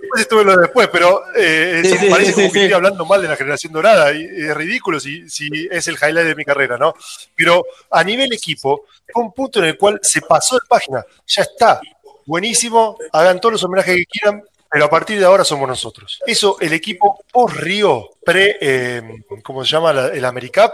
Después 0.00 0.20
estuve 0.20 0.40
en 0.42 0.46
lo 0.48 0.56
de 0.56 0.62
después, 0.62 0.88
pero 0.92 1.24
eh, 1.34 1.80
sí, 1.82 1.96
sí, 1.96 2.10
parece 2.10 2.32
sí, 2.32 2.34
como 2.34 2.52
que 2.52 2.58
estoy 2.60 2.74
hablando 2.74 3.06
mal 3.06 3.22
de 3.22 3.28
la 3.28 3.36
generación 3.36 3.72
dorada 3.72 4.12
y 4.12 4.24
es 4.24 4.54
ridículo 4.54 5.00
si, 5.00 5.28
si 5.30 5.48
es 5.70 5.88
el 5.88 5.94
highlight 5.94 6.26
de 6.26 6.34
mi 6.34 6.44
carrera, 6.44 6.76
¿no? 6.76 6.94
Pero 7.34 7.64
a 7.90 8.04
nivel 8.04 8.30
equipo, 8.34 8.84
fue 9.10 9.22
un 9.22 9.32
punto 9.32 9.60
en 9.60 9.64
el 9.66 9.78
cual 9.78 9.98
se 10.02 10.20
pasó 10.20 10.56
de 10.56 10.66
página. 10.68 11.02
Ya 11.26 11.42
está. 11.42 11.80
Buenísimo. 12.26 12.98
Hagan 13.12 13.40
todos 13.40 13.54
los 13.54 13.64
homenajes 13.64 13.96
que 13.96 14.04
quieran, 14.04 14.42
pero 14.70 14.84
a 14.84 14.90
partir 14.90 15.18
de 15.18 15.24
ahora 15.24 15.42
somos 15.42 15.66
nosotros. 15.66 16.20
Eso, 16.26 16.58
el 16.60 16.74
equipo 16.74 17.23
post 17.34 17.56
Río, 17.56 18.10
pre, 18.24 18.56
eh, 18.60 19.02
¿cómo 19.42 19.64
se 19.64 19.72
llama? 19.72 19.92
La, 19.92 20.06
el 20.06 20.24
AmeriCup, 20.24 20.72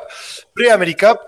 pre-AmeriCup, 0.53 1.19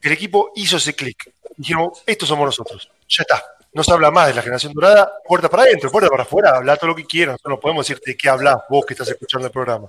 el 0.00 0.12
equipo 0.12 0.52
hizo 0.54 0.78
ese 0.78 0.94
clic. 0.94 1.30
Dijeron, 1.54 1.90
estos 2.06 2.30
somos 2.30 2.46
nosotros, 2.46 2.90
ya 3.06 3.22
está. 3.22 3.44
No 3.72 3.84
se 3.84 3.92
habla 3.92 4.10
más 4.10 4.28
de 4.28 4.34
la 4.34 4.42
generación 4.42 4.72
dorada, 4.72 5.12
puerta 5.24 5.48
para 5.48 5.62
adentro, 5.64 5.90
puerta 5.90 6.10
para 6.10 6.24
afuera, 6.24 6.56
habla 6.56 6.76
todo 6.76 6.88
lo 6.88 6.96
que 6.96 7.04
quieras, 7.04 7.34
nosotros 7.34 7.56
no 7.56 7.60
podemos 7.60 7.86
decirte 7.86 8.10
de 8.10 8.16
qué 8.16 8.28
hablas 8.28 8.56
vos 8.68 8.84
que 8.84 8.94
estás 8.94 9.08
escuchando 9.08 9.46
el 9.46 9.52
programa. 9.52 9.88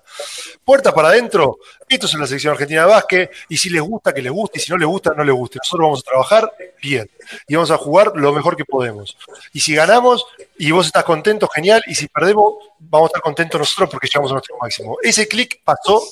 Puerta 0.63 0.93
para 0.93 1.09
adentro, 1.09 1.57
esto 1.89 2.05
es 2.05 2.13
la 2.13 2.27
selección 2.27 2.53
argentina 2.53 2.81
de 2.81 2.87
básquet, 2.87 3.31
y 3.49 3.57
si 3.57 3.69
les 3.69 3.81
gusta, 3.81 4.13
que 4.13 4.21
les 4.21 4.31
guste, 4.31 4.59
y 4.59 4.61
si 4.61 4.71
no 4.71 4.77
les 4.77 4.87
gusta, 4.87 5.13
no 5.15 5.23
les 5.23 5.33
guste. 5.33 5.57
Nosotros 5.57 5.85
vamos 5.85 5.99
a 5.99 6.09
trabajar 6.09 6.53
bien, 6.81 7.09
y 7.47 7.55
vamos 7.55 7.71
a 7.71 7.77
jugar 7.77 8.11
lo 8.15 8.31
mejor 8.33 8.55
que 8.55 8.65
podemos. 8.65 9.17
Y 9.53 9.61
si 9.61 9.73
ganamos, 9.73 10.25
y 10.57 10.71
vos 10.71 10.85
estás 10.85 11.03
contento, 11.03 11.47
genial, 11.47 11.81
y 11.87 11.95
si 11.95 12.07
perdemos, 12.07 12.55
vamos 12.79 13.07
a 13.07 13.09
estar 13.09 13.21
contentos 13.21 13.59
nosotros 13.59 13.89
porque 13.89 14.07
llegamos 14.07 14.31
a 14.31 14.35
nuestro 14.35 14.57
máximo. 14.61 14.97
Ese 15.01 15.27
clic 15.27 15.61
pasó 15.63 16.03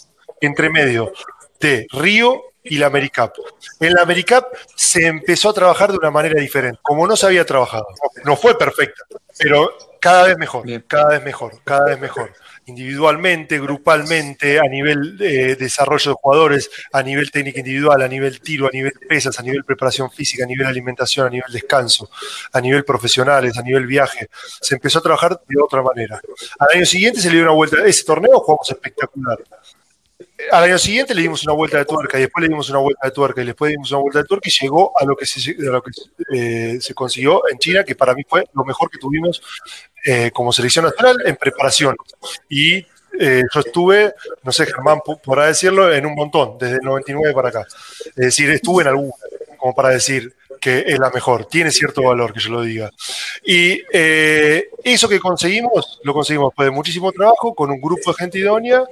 entre 0.42 0.70
medio 0.70 1.12
de 1.60 1.86
Río 1.92 2.49
y 2.64 2.78
la 2.78 2.88
AmeriCup. 2.88 3.34
En 3.80 3.94
la 3.94 4.04
AmeriCup 4.04 4.46
se 4.76 5.08
empezó 5.08 5.50
a 5.50 5.54
trabajar 5.54 5.92
de 5.92 5.98
una 5.98 6.12
manera 6.12 6.40
diferente, 6.40 6.80
como 6.82 7.08
no 7.08 7.16
se 7.16 7.26
había 7.26 7.46
trabajado. 7.46 7.88
No 8.26 8.36
fue 8.36 8.58
perfecta, 8.58 9.04
pero 9.38 9.70
cada 10.00 10.28
vez 10.28 10.38
mejor, 10.38 10.66
cada 10.88 11.10
vez 11.10 11.24
mejor, 11.24 11.62
cada 11.64 11.86
vez 11.86 12.00
mejor. 12.00 12.34
Individualmente, 12.66 13.60
grupalmente, 13.60 14.60
a 14.60 14.64
nivel 14.70 15.18
de 15.18 15.56
desarrollo 15.56 16.12
de 16.12 16.18
jugadores, 16.22 16.70
a 16.94 17.02
nivel 17.02 17.32
técnica 17.32 17.60
individual, 17.60 18.00
a 18.02 18.08
nivel 18.08 18.40
tiro, 18.42 18.68
a 18.68 18.70
nivel 18.70 18.94
pesas, 19.08 19.40
a 19.40 19.42
nivel 19.42 19.64
preparación 19.64 20.12
física, 20.12 20.44
a 20.44 20.48
nivel 20.48 20.68
alimentación, 20.68 21.26
a 21.26 21.30
nivel 21.32 21.52
descanso, 21.52 22.12
a 22.54 22.62
nivel 22.62 22.86
profesionales, 22.86 23.58
a 23.58 23.64
nivel 23.64 23.88
viaje. 23.88 24.30
Se 24.62 24.76
empezó 24.76 25.00
a 25.00 25.02
trabajar 25.02 25.42
de 25.48 25.60
otra 25.60 25.82
manera. 25.82 26.22
Al 26.60 26.78
año 26.78 26.86
siguiente 26.86 27.20
se 27.20 27.30
le 27.30 27.38
dio 27.38 27.44
una 27.44 27.54
vuelta. 27.54 27.84
Ese 27.84 28.04
torneo 28.04 28.40
jugamos 28.40 28.70
espectacular 28.70 29.40
al 30.52 30.64
año 30.66 30.78
siguiente 30.78 31.14
le 31.16 31.22
dimos 31.24 31.44
una 31.44 31.54
vuelta 31.54 31.78
de 31.78 31.86
tuerca 31.86 32.18
y 32.18 32.22
después 32.22 32.42
le 32.42 32.50
dimos 32.50 32.70
una 32.70 32.80
vuelta 32.80 33.08
de 33.08 33.12
tuerca 33.12 33.42
y 33.42 33.46
después 33.46 33.70
le 33.70 33.74
dimos 33.74 33.92
una 33.92 34.02
vuelta 34.02 34.20
de 34.20 34.26
tuerca 34.26 34.50
y 34.50 34.64
llegó 34.64 34.92
a 35.00 35.06
lo 35.06 35.16
que 35.16 35.26
se, 35.26 35.52
a 35.52 35.72
lo 35.72 35.82
que, 35.82 35.92
eh, 36.34 36.78
se 36.82 36.94
consiguió 36.94 37.48
en 37.50 37.58
China, 37.58 37.84
que 37.84 37.96
para 37.96 38.14
mí 38.14 38.24
fue 38.28 38.46
lo 38.54 38.64
mejor 38.64 38.90
que 38.90 38.98
tuvimos 38.98 39.42
eh, 40.06 40.32
como 40.32 40.52
selección 40.54 40.86
nacional 40.86 41.18
en 41.26 41.36
preparación. 41.36 41.96
Y 42.50 42.78
eh, 43.20 43.44
yo 43.54 43.60
estuve, 43.60 44.14
no 44.44 44.52
sé, 44.52 44.66
Germán 44.66 45.00
po- 45.04 45.18
podrá 45.18 45.48
decirlo, 45.48 45.92
en 45.94 46.06
un 46.06 46.16
montón, 46.16 46.58
desde 46.60 46.76
el 46.76 46.82
99 46.84 47.34
para 47.34 47.50
acá. 47.50 47.66
Es 48.06 48.16
decir, 48.16 48.50
estuve 48.52 48.84
en 48.84 48.90
alguna, 48.90 49.14
como 49.58 49.74
para 49.76 49.90
decir 49.90 50.34
que 50.60 50.84
es 50.88 51.00
la 51.00 51.10
mejor. 51.10 51.46
Tiene 51.46 51.72
cierto 51.72 52.04
valor 52.04 52.34
que 52.34 52.40
yo 52.40 52.52
lo 52.52 52.62
diga. 52.62 52.92
Y 53.46 53.82
eh, 53.92 54.70
eso 54.84 55.10
que 55.10 55.20
conseguimos, 55.20 56.00
lo 56.04 56.14
conseguimos 56.14 56.52
después 56.52 56.68
de 56.68 56.72
muchísimo 56.72 57.12
trabajo, 57.12 57.54
con 57.54 57.72
un 57.72 57.80
grupo 57.80 58.12
de 58.12 58.18
gente 58.18 58.40
idónea, 58.40 58.84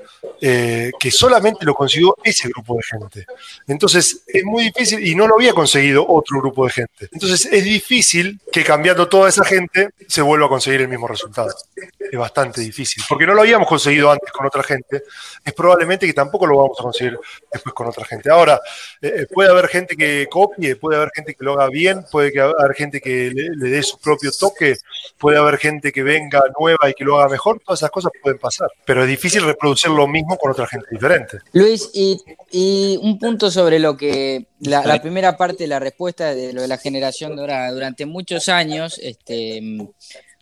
eh, 0.41 0.91
que 0.99 1.11
solamente 1.11 1.65
lo 1.65 1.74
consiguió 1.74 2.15
ese 2.24 2.47
grupo 2.49 2.76
de 2.76 2.84
gente. 2.84 3.26
Entonces 3.68 4.24
es 4.28 4.43
muy 4.43 4.65
difícil, 4.65 5.05
y 5.05 5.15
no 5.15 5.28
lo 5.28 5.36
había 5.36 5.53
conseguido 5.53 6.05
otro 6.07 6.39
grupo 6.39 6.65
de 6.65 6.72
gente. 6.72 7.09
Entonces 7.11 7.47
es 7.51 7.63
difícil 7.63 8.39
que 8.51 8.63
cambiando 8.63 9.07
toda 9.07 9.30
esa 9.30 9.43
gente 9.43 9.89
se 10.07 10.22
vuelva 10.22 10.45
a 10.45 10.49
conseguir 10.49 10.82
el 10.82 10.88
mismo 10.88 11.07
resultado. 11.07 11.53
Es 11.99 12.18
bastante 12.18 12.61
difícil, 12.61 13.03
porque 13.07 13.26
no 13.26 13.34
lo 13.34 13.41
habíamos 13.41 13.68
conseguido 13.68 14.11
antes 14.11 14.32
con 14.32 14.45
otra 14.45 14.63
gente, 14.63 15.03
es 15.43 15.53
probablemente 15.53 16.05
que 16.05 16.13
tampoco 16.13 16.45
lo 16.47 16.57
vamos 16.57 16.80
a 16.80 16.84
conseguir 16.84 17.18
después 17.51 17.74
con 17.74 17.88
otra 17.88 18.05
gente. 18.05 18.30
Ahora, 18.30 18.59
eh, 19.01 19.26
puede 19.32 19.49
haber 19.49 19.68
gente 19.68 19.95
que 19.95 20.28
copie, 20.30 20.76
puede 20.76 20.97
haber 20.97 21.11
gente 21.13 21.34
que 21.34 21.43
lo 21.43 21.56
haga 21.57 21.69
bien, 21.69 22.05
puede 22.11 22.31
que 22.31 22.39
haber 22.39 22.73
gente 22.75 23.01
que 23.01 23.31
le, 23.33 23.49
le 23.55 23.69
dé 23.69 23.83
su 23.83 23.97
propio 23.99 24.31
toque, 24.31 24.75
puede 25.17 25.37
haber 25.37 25.57
gente 25.57 25.91
que 25.91 26.03
venga 26.03 26.41
nueva 26.59 26.89
y 26.89 26.93
que 26.93 27.03
lo 27.03 27.17
haga 27.17 27.29
mejor, 27.29 27.59
todas 27.65 27.79
esas 27.79 27.91
cosas 27.91 28.11
pueden 28.21 28.39
pasar, 28.39 28.69
pero 28.85 29.03
es 29.03 29.09
difícil 29.09 29.43
reproducir 29.43 29.91
lo 29.91 30.07
mismo 30.07 30.37
con 30.37 30.51
otra 30.51 30.67
gente 30.67 30.87
diferente. 30.91 31.39
Luis, 31.53 31.89
y, 31.93 32.21
y 32.51 32.99
un 33.01 33.17
punto 33.17 33.49
sobre 33.51 33.79
lo 33.79 33.97
que 33.97 34.47
la, 34.59 34.85
la 34.85 35.01
primera 35.01 35.37
parte 35.37 35.63
de 35.63 35.67
la 35.67 35.79
respuesta 35.79 36.33
de 36.33 36.53
lo 36.53 36.61
de 36.61 36.67
la 36.67 36.77
generación 36.77 37.35
dorada. 37.35 37.71
Durante 37.71 38.05
muchos 38.05 38.49
años, 38.49 38.99
este, 39.01 39.61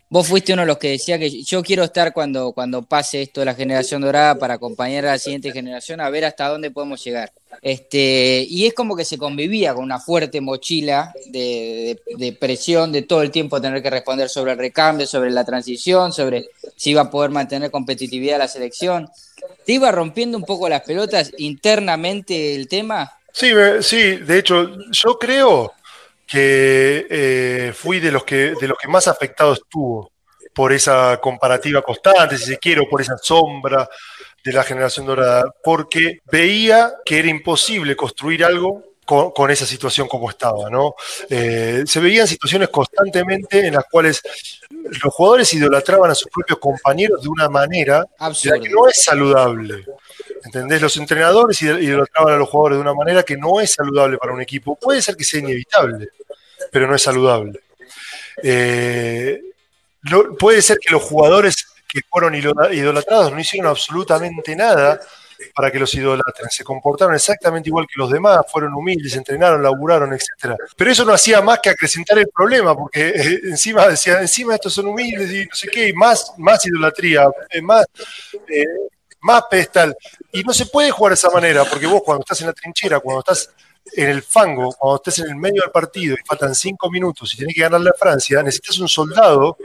vos 0.09 0.27
fuiste 0.27 0.53
uno 0.53 0.61
de 0.61 0.67
los 0.67 0.77
que 0.77 0.89
decía 0.91 1.17
que 1.19 1.29
yo 1.43 1.61
quiero 1.63 1.83
estar 1.83 2.13
cuando, 2.13 2.51
cuando 2.53 2.83
pase 2.83 3.21
esto 3.23 3.41
de 3.41 3.45
la 3.45 3.55
generación 3.55 4.01
dorada 4.01 4.35
para 4.35 4.53
acompañar 4.55 5.05
a 5.05 5.11
la 5.13 5.17
siguiente 5.19 5.51
generación 5.51 5.99
a 5.99 6.09
ver 6.09 6.25
hasta 6.25 6.47
dónde 6.47 6.71
podemos 6.71 7.03
llegar. 7.03 7.31
Este, 7.61 8.45
y 8.49 8.65
es 8.65 8.73
como 8.73 8.95
que 8.95 9.05
se 9.05 9.17
convivía 9.17 9.73
con 9.73 9.83
una 9.83 9.99
fuerte 9.99 10.41
mochila 10.41 11.13
de, 11.27 11.97
de- 12.07 12.25
de 12.25 12.33
presión 12.33 12.91
de 12.91 13.01
todo 13.01 13.21
el 13.21 13.31
tiempo 13.31 13.59
tener 13.61 13.81
que 13.81 13.89
responder 13.89 14.29
sobre 14.29 14.51
el 14.51 14.57
recambio, 14.57 15.07
sobre 15.07 15.31
la 15.31 15.43
transición, 15.43 16.13
sobre 16.13 16.49
si 16.75 16.91
iba 16.91 17.01
a 17.01 17.09
poder 17.09 17.31
mantener 17.31 17.71
competitividad 17.71 18.37
la 18.37 18.47
selección. 18.47 19.09
¿Te 19.65 19.73
iba 19.73 19.91
rompiendo 19.91 20.37
un 20.37 20.43
poco 20.43 20.69
las 20.69 20.81
pelotas 20.81 21.31
internamente 21.37 22.55
el 22.55 22.67
tema? 22.67 23.11
Sí, 23.31 23.49
sí, 23.81 24.17
de 24.17 24.39
hecho, 24.39 24.69
yo 24.91 25.17
creo 25.19 25.73
que 26.25 27.07
eh, 27.09 27.73
fui 27.73 27.99
de 27.99 28.11
los 28.11 28.23
que, 28.23 28.53
de 28.59 28.67
los 28.67 28.77
que 28.77 28.87
más 28.87 29.07
afectado 29.07 29.53
estuvo 29.53 30.11
por 30.53 30.71
esa 30.71 31.19
comparativa 31.21 31.81
constante, 31.81 32.37
si 32.37 32.45
se 32.45 32.57
quiere, 32.57 32.81
o 32.81 32.89
por 32.89 33.01
esa 33.01 33.17
sombra 33.17 33.89
de 34.43 34.53
la 34.53 34.63
generación 34.63 35.05
dorada, 35.05 35.53
porque 35.63 36.19
veía 36.31 36.93
que 37.03 37.19
era 37.19 37.27
imposible 37.27 37.95
construir 37.95 38.45
algo 38.45 38.83
con, 39.05 39.31
con 39.31 39.51
esa 39.51 39.65
situación 39.65 40.07
como 40.07 40.29
estaba, 40.29 40.69
¿no? 40.69 40.95
Eh, 41.29 41.83
se 41.85 41.99
veían 41.99 42.27
situaciones 42.27 42.69
constantemente 42.69 43.67
en 43.67 43.73
las 43.73 43.85
cuales 43.85 44.21
los 44.69 45.13
jugadores 45.13 45.53
idolatraban 45.53 46.11
a 46.11 46.15
sus 46.15 46.31
propios 46.31 46.59
compañeros 46.59 47.21
de 47.21 47.29
una 47.29 47.49
manera 47.49 47.99
de 47.99 48.07
la 48.19 48.25
Absurdo. 48.27 48.61
que 48.61 48.69
no 48.69 48.87
es 48.87 49.03
saludable. 49.03 49.85
¿Entendés? 50.45 50.81
Los 50.81 50.95
entrenadores 50.97 51.61
idol- 51.61 51.81
idolatraban 51.83 52.33
a 52.35 52.37
los 52.37 52.47
jugadores 52.49 52.77
de 52.77 52.81
una 52.81 52.93
manera 52.93 53.23
que 53.23 53.35
no 53.35 53.59
es 53.59 53.73
saludable 53.73 54.17
para 54.17 54.31
un 54.33 54.41
equipo. 54.41 54.75
Puede 54.75 55.01
ser 55.01 55.15
que 55.17 55.23
sea 55.23 55.39
inevitable, 55.39 56.09
pero 56.71 56.87
no 56.87 56.95
es 56.95 57.01
saludable. 57.01 57.59
Eh, 58.43 59.41
puede 60.39 60.61
ser 60.61 60.77
que 60.79 60.91
los 60.91 61.01
jugadores 61.01 61.65
que 61.87 62.01
fueron 62.09 62.35
idola- 62.35 62.73
idolatrados 62.73 63.31
no 63.31 63.39
hicieron 63.39 63.69
absolutamente 63.69 64.55
nada 64.55 64.99
para 65.53 65.71
que 65.71 65.79
los 65.79 65.93
idolatren. 65.93 66.49
Se 66.49 66.63
comportaron 66.63 67.15
exactamente 67.15 67.69
igual 67.69 67.85
que 67.87 67.99
los 67.99 68.09
demás, 68.11 68.41
fueron 68.51 68.73
humildes, 68.73 69.15
entrenaron, 69.15 69.61
laburaron, 69.63 70.13
etc. 70.13 70.55
Pero 70.77 70.91
eso 70.91 71.03
no 71.05 71.13
hacía 71.13 71.41
más 71.41 71.59
que 71.61 71.69
acrecentar 71.71 72.19
el 72.19 72.27
problema, 72.27 72.75
porque 72.75 73.09
eh, 73.09 73.39
encima 73.45 73.87
decía, 73.87 74.21
encima 74.21 74.55
estos 74.55 74.73
son 74.73 74.87
humildes 74.87 75.31
y 75.31 75.45
no 75.45 75.55
sé 75.55 75.67
qué, 75.69 75.89
y 75.89 75.93
más, 75.93 76.33
más 76.37 76.65
idolatría, 76.65 77.27
eh, 77.49 77.61
más, 77.61 77.85
eh, 78.47 78.65
más 79.21 79.43
pedestal. 79.49 79.95
Y 80.35 80.43
no 80.43 80.53
se 80.53 80.65
puede 80.65 80.91
jugar 80.91 81.11
de 81.11 81.15
esa 81.15 81.29
manera, 81.29 81.63
porque 81.63 81.87
vos 81.87 82.01
cuando 82.03 82.21
estás 82.21 82.41
en 82.41 82.47
la 82.47 82.53
trinchera, 82.53 82.99
cuando 82.99 83.19
estás 83.19 83.49
en 83.95 84.09
el 84.09 84.21
fango, 84.21 84.73
cuando 84.77 84.97
estés 84.97 85.19
en 85.19 85.31
el 85.31 85.35
medio 85.35 85.61
del 85.61 85.71
partido 85.71 86.15
y 86.15 86.25
faltan 86.25 86.53
cinco 86.53 86.91
minutos 86.91 87.33
y 87.33 87.37
tenés 87.37 87.55
que 87.55 87.61
ganarle 87.61 87.89
a 87.89 87.97
Francia, 87.97 88.43
necesitas 88.43 88.79
un 88.79 88.89
soldado 88.89 89.57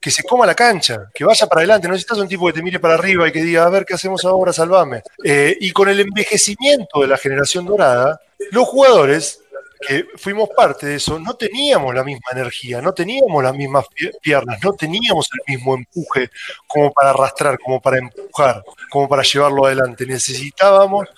que 0.00 0.10
se 0.10 0.24
coma 0.24 0.46
la 0.46 0.54
cancha, 0.54 1.10
que 1.14 1.24
vaya 1.24 1.46
para 1.46 1.60
adelante. 1.60 1.86
No 1.86 1.92
necesitas 1.94 2.18
un 2.18 2.28
tipo 2.28 2.46
que 2.46 2.52
te 2.52 2.62
mire 2.62 2.78
para 2.78 2.94
arriba 2.94 3.28
y 3.28 3.32
que 3.32 3.42
diga, 3.42 3.64
a 3.64 3.70
ver 3.70 3.84
qué 3.84 3.94
hacemos 3.94 4.24
ahora, 4.24 4.52
salvame. 4.52 5.02
Eh, 5.24 5.56
y 5.60 5.72
con 5.72 5.88
el 5.88 6.00
envejecimiento 6.00 7.00
de 7.00 7.08
la 7.08 7.16
generación 7.16 7.64
dorada, 7.64 8.20
los 8.50 8.66
jugadores 8.68 9.40
que 9.80 10.06
fuimos 10.16 10.48
parte 10.56 10.86
de 10.86 10.94
eso, 10.96 11.18
no 11.18 11.34
teníamos 11.34 11.94
la 11.94 12.04
misma 12.04 12.28
energía, 12.32 12.80
no 12.80 12.92
teníamos 12.92 13.42
las 13.42 13.54
mismas 13.54 13.86
pie- 13.86 14.12
piernas, 14.20 14.58
no 14.62 14.72
teníamos 14.72 15.28
el 15.32 15.54
mismo 15.54 15.74
empuje 15.74 16.30
como 16.66 16.92
para 16.92 17.10
arrastrar, 17.10 17.58
como 17.58 17.80
para 17.80 17.98
empujar, 17.98 18.62
como 18.90 19.08
para 19.08 19.22
llevarlo 19.22 19.66
adelante. 19.66 20.06
Necesitábamos 20.06 21.08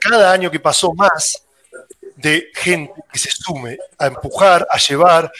cada 0.00 0.32
año 0.32 0.50
que 0.50 0.60
pasó 0.60 0.92
más 0.94 1.44
de 2.16 2.50
gente 2.54 2.92
que 3.12 3.18
se 3.18 3.30
sume 3.30 3.78
a 3.98 4.06
empujar, 4.06 4.66
a 4.70 4.78
llevar, 4.78 5.30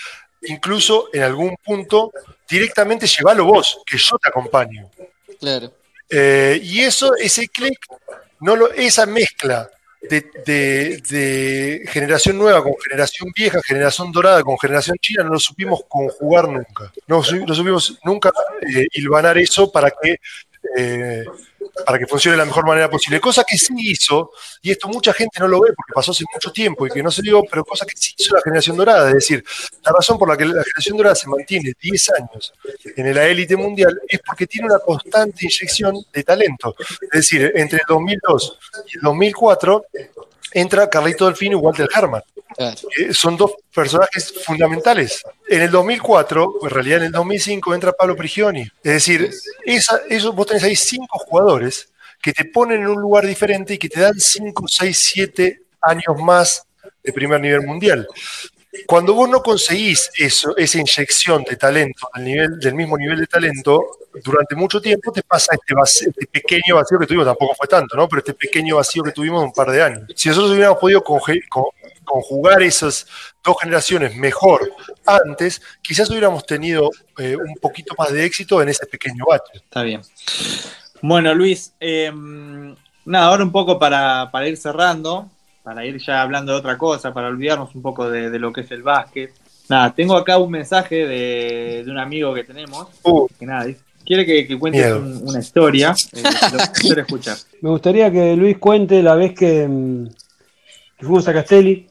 incluso 0.42 1.08
en 1.12 1.22
algún 1.22 1.56
punto 1.64 2.12
directamente 2.48 3.06
llevalo 3.06 3.44
vos, 3.44 3.80
que 3.84 3.98
yo 3.98 4.16
te 4.18 4.28
acompaño. 4.28 4.88
Claro. 5.40 5.72
Eh, 6.08 6.60
y 6.62 6.80
eso, 6.80 7.14
ese 7.16 7.48
clic, 7.48 7.78
no 8.40 8.56
lo, 8.56 8.70
esa 8.72 9.04
mezcla 9.04 9.68
de, 10.02 10.24
de- 10.46 11.02
generación 11.88 12.38
nueva 12.38 12.62
con 12.62 12.74
generación 12.82 13.30
vieja, 13.34 13.60
generación 13.62 14.12
dorada 14.12 14.42
con 14.42 14.58
generación 14.58 14.96
china, 15.00 15.24
no 15.24 15.30
lo 15.30 15.38
supimos 15.38 15.80
conjugar 15.88 16.48
nunca. 16.48 16.92
No, 17.06 17.22
no 17.46 17.54
supimos 17.54 17.98
nunca 18.04 18.30
eh, 18.74 18.86
eso 19.38 19.70
para 19.70 19.90
que, 19.90 20.16
eh, 20.76 21.24
para 21.84 21.98
que 21.98 22.06
funcione 22.06 22.36
de 22.36 22.38
la 22.38 22.44
mejor 22.44 22.66
manera 22.66 22.90
posible. 22.90 23.20
Cosa 23.20 23.44
que 23.44 23.56
sí 23.56 23.72
hizo, 23.78 24.32
y 24.62 24.70
esto 24.70 24.88
mucha 24.88 25.12
gente 25.12 25.40
no 25.40 25.48
lo 25.48 25.60
ve 25.60 25.72
porque 25.74 25.92
pasó 25.94 26.12
hace 26.12 26.24
mucho 26.32 26.52
tiempo 26.52 26.86
y 26.86 26.90
que 26.90 27.02
no 27.02 27.10
se 27.10 27.22
dio, 27.22 27.42
pero 27.44 27.64
cosa 27.64 27.86
que 27.86 27.96
sí 27.96 28.14
hizo 28.16 28.34
la 28.34 28.42
generación 28.42 28.76
dorada. 28.76 29.08
Es 29.08 29.14
decir, 29.14 29.44
la 29.84 29.92
razón 29.92 30.18
por 30.18 30.28
la 30.28 30.36
que 30.36 30.44
la 30.44 30.62
generación 30.62 30.96
dorada 30.96 31.14
se 31.14 31.28
mantiene 31.28 31.72
10 31.80 32.10
años 32.18 32.52
en 32.96 33.14
la 33.14 33.26
élite 33.26 33.56
mundial 33.56 34.00
es 34.08 34.20
porque 34.24 34.46
tiene 34.46 34.66
una 34.66 34.78
constante 34.78 35.44
inyección 35.44 35.96
de 36.12 36.22
talento. 36.22 36.74
Es 37.02 37.20
decir, 37.20 37.52
entre 37.54 37.78
el 37.78 37.84
2002 37.88 38.58
y 38.92 38.96
el 38.96 39.02
2004 39.02 39.84
entra 40.52 40.88
Carlito 40.88 41.26
Delfino 41.26 41.58
y 41.58 41.60
Walter 41.60 41.88
Herman. 41.94 42.22
Claro. 42.56 42.76
Eh, 42.98 43.12
son 43.14 43.36
dos 43.36 43.52
personajes 43.74 44.32
fundamentales. 44.44 45.22
En 45.48 45.62
el 45.62 45.70
2004, 45.70 46.54
en 46.62 46.70
realidad 46.70 46.98
en 46.98 47.04
el 47.06 47.12
2005, 47.12 47.74
entra 47.74 47.92
Pablo 47.92 48.16
Prigioni. 48.16 48.62
Es 48.82 48.92
decir, 48.92 49.30
esa, 49.64 50.00
eso, 50.08 50.32
vos 50.32 50.46
tenés 50.46 50.64
ahí 50.64 50.76
cinco 50.76 51.18
jugadores 51.18 51.88
que 52.20 52.32
te 52.32 52.44
ponen 52.46 52.80
en 52.82 52.88
un 52.88 53.00
lugar 53.00 53.26
diferente 53.26 53.74
y 53.74 53.78
que 53.78 53.88
te 53.88 54.00
dan 54.00 54.18
5, 54.18 54.64
6, 54.66 55.06
7 55.14 55.60
años 55.82 56.16
más 56.20 56.64
de 57.02 57.12
primer 57.12 57.40
nivel 57.40 57.62
mundial. 57.62 58.06
cuando 58.86 59.14
vos 59.14 59.28
no 59.28 59.42
conseguís 59.42 60.10
eso, 60.16 60.56
esa 60.56 60.78
inyección 60.78 61.42
de 61.44 61.56
talento, 61.56 62.08
del, 62.14 62.24
nivel, 62.24 62.58
del 62.60 62.74
mismo 62.74 62.98
nivel 62.98 63.18
de 63.20 63.26
talento, 63.26 63.82
durante 64.22 64.54
mucho 64.56 64.80
tiempo 64.80 65.10
te 65.10 65.22
pasa 65.22 65.54
este, 65.54 65.74
vac- 65.74 66.08
este 66.08 66.26
pequeño 66.26 66.76
vacío 66.76 66.98
que 66.98 67.06
tuvimos, 67.06 67.26
tampoco 67.26 67.54
fue 67.54 67.66
tanto, 67.66 67.96
¿no? 67.96 68.08
Pero 68.08 68.18
este 68.20 68.34
pequeño 68.34 68.76
vacío 68.76 69.02
que 69.02 69.12
tuvimos 69.12 69.42
un 69.42 69.52
par 69.52 69.70
de 69.70 69.82
años. 69.82 70.02
Si 70.14 70.28
nosotros 70.28 70.52
hubiéramos 70.52 70.78
podido 70.78 71.02
con- 71.02 71.20
conjugar 72.08 72.62
esas 72.62 73.06
dos 73.44 73.56
generaciones 73.60 74.16
mejor 74.16 74.72
antes, 75.06 75.60
quizás 75.82 76.10
hubiéramos 76.10 76.44
tenido 76.46 76.90
eh, 77.18 77.36
un 77.36 77.54
poquito 77.60 77.94
más 77.98 78.12
de 78.12 78.24
éxito 78.24 78.60
en 78.62 78.68
ese 78.70 78.86
pequeño 78.86 79.24
bache. 79.26 79.52
Está 79.54 79.82
bien. 79.82 80.00
Bueno, 81.02 81.32
Luis, 81.34 81.72
eh, 81.80 82.10
nada, 83.04 83.26
ahora 83.26 83.44
un 83.44 83.52
poco 83.52 83.78
para, 83.78 84.30
para 84.32 84.48
ir 84.48 84.56
cerrando, 84.56 85.28
para 85.62 85.84
ir 85.86 85.98
ya 85.98 86.22
hablando 86.22 86.52
de 86.52 86.58
otra 86.58 86.76
cosa, 86.78 87.12
para 87.14 87.28
olvidarnos 87.28 87.74
un 87.74 87.82
poco 87.82 88.10
de, 88.10 88.30
de 88.30 88.38
lo 88.38 88.52
que 88.52 88.62
es 88.62 88.70
el 88.70 88.82
básquet. 88.82 89.32
Nada, 89.68 89.94
tengo 89.94 90.16
acá 90.16 90.38
un 90.38 90.50
mensaje 90.50 91.06
de, 91.06 91.82
de 91.84 91.90
un 91.90 91.98
amigo 91.98 92.32
que 92.34 92.42
tenemos, 92.44 92.88
Uh, 93.02 93.28
que 93.38 93.44
nada, 93.46 93.64
dice, 93.66 93.80
quiere 94.04 94.24
que, 94.24 94.46
que 94.46 94.58
cuentes 94.58 94.90
un- 94.92 95.28
una 95.28 95.38
historia, 95.40 95.94
eh, 96.14 96.22
lo 96.22 96.58
quiero 96.80 97.00
escuchar. 97.02 97.36
Me 97.60 97.68
gustaría 97.70 98.10
que 98.10 98.34
Luis 98.34 98.56
cuente 98.58 99.02
la 99.02 99.14
vez 99.14 99.34
que, 99.34 99.68
mm, 99.68 100.08
que 100.98 101.06
fuimos 101.06 101.28
a 101.28 101.32
Castelli 101.34 101.86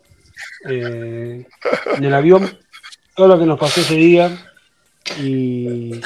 eh, 0.69 1.45
en 1.95 2.03
el 2.03 2.13
avión, 2.13 2.57
todo 3.15 3.27
lo 3.27 3.39
que 3.39 3.45
nos 3.45 3.59
pasó 3.59 3.81
ese 3.81 3.95
día 3.95 4.31
y, 5.19 5.99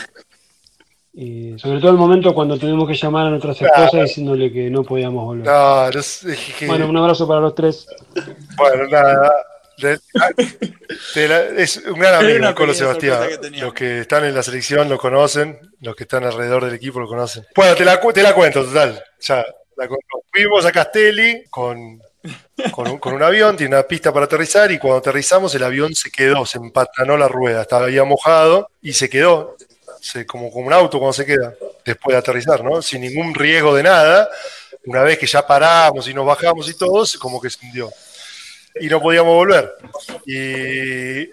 y 1.13 1.59
sobre 1.59 1.79
todo 1.79 1.91
el 1.91 1.97
momento 1.97 2.33
cuando 2.33 2.57
tuvimos 2.57 2.87
que 2.87 2.93
llamar 2.95 3.27
a 3.27 3.29
nuestras 3.31 3.61
esposas 3.61 4.03
diciéndole 4.03 4.51
que 4.51 4.69
no 4.69 4.83
podíamos 4.83 5.25
volver. 5.25 5.45
no, 5.45 5.89
no 5.91 6.01
sé, 6.01 6.33
es 6.33 6.55
que- 6.57 6.67
Bueno, 6.67 6.87
un 6.87 6.97
abrazo 6.97 7.27
para 7.27 7.41
los 7.41 7.53
tres. 7.55 7.85
Bueno, 8.55 8.87
nada. 8.87 9.31
de- 9.77 9.99
de 11.15 11.27
la- 11.27 11.43
es 11.61 11.77
un 11.77 11.99
gran 11.99 12.13
amigo, 12.23 12.53
Colo 12.55 12.73
Sebastián. 12.73 13.19
que. 13.41 13.49
Los 13.59 13.73
que 13.73 13.99
están 14.01 14.23
en 14.25 14.35
la 14.35 14.43
selección 14.43 14.87
lo 14.87 14.97
conocen, 14.99 15.59
los 15.81 15.95
que 15.95 16.03
están 16.03 16.23
alrededor 16.23 16.63
del 16.65 16.75
equipo 16.75 16.99
lo 16.99 17.07
conocen. 17.07 17.45
Bueno, 17.55 17.75
te 17.75 17.83
la, 17.83 17.99
cu- 17.99 18.13
te 18.13 18.21
la 18.21 18.33
cuento, 18.35 18.63
total. 18.63 19.03
Ya, 19.21 19.43
la. 19.77 19.89
Fuimos 20.31 20.65
a 20.65 20.71
Castelli 20.71 21.43
con, 21.49 21.99
con, 22.71 23.13
un, 23.13 23.23
avión, 23.23 23.57
tiene 23.57 23.75
una 23.75 23.83
pista 23.83 24.13
para 24.13 24.25
aterrizar 24.25 24.71
y 24.71 24.77
cuando 24.77 24.99
aterrizamos 24.99 25.53
el 25.55 25.63
avión 25.63 25.95
se 25.95 26.11
quedó, 26.11 26.45
se 26.45 26.57
empatanó 26.57 27.17
la 27.17 27.27
rueda, 27.27 27.61
estaba 27.61 27.89
ya 27.89 28.03
mojado 28.03 28.69
y 28.81 28.93
se 28.93 29.09
quedó, 29.09 29.57
se, 29.99 30.25
como, 30.25 30.51
como 30.51 30.67
un 30.67 30.73
auto 30.73 30.99
cuando 30.99 31.13
se 31.13 31.25
queda, 31.25 31.53
después 31.85 32.13
de 32.13 32.19
aterrizar, 32.19 32.63
¿no? 32.63 32.81
Sin 32.81 33.01
ningún 33.01 33.33
riesgo 33.33 33.75
de 33.75 33.83
nada. 33.83 34.29
Una 34.85 35.03
vez 35.03 35.19
que 35.19 35.27
ya 35.27 35.45
paramos 35.45 36.07
y 36.07 36.13
nos 36.13 36.25
bajamos 36.25 36.67
y 36.69 36.73
todo, 36.75 37.05
como 37.19 37.39
que 37.39 37.49
se 37.49 37.65
hundió 37.65 37.91
y 38.79 38.87
no 38.87 39.01
podíamos 39.01 39.33
volver. 39.33 39.73
Y 40.25 41.25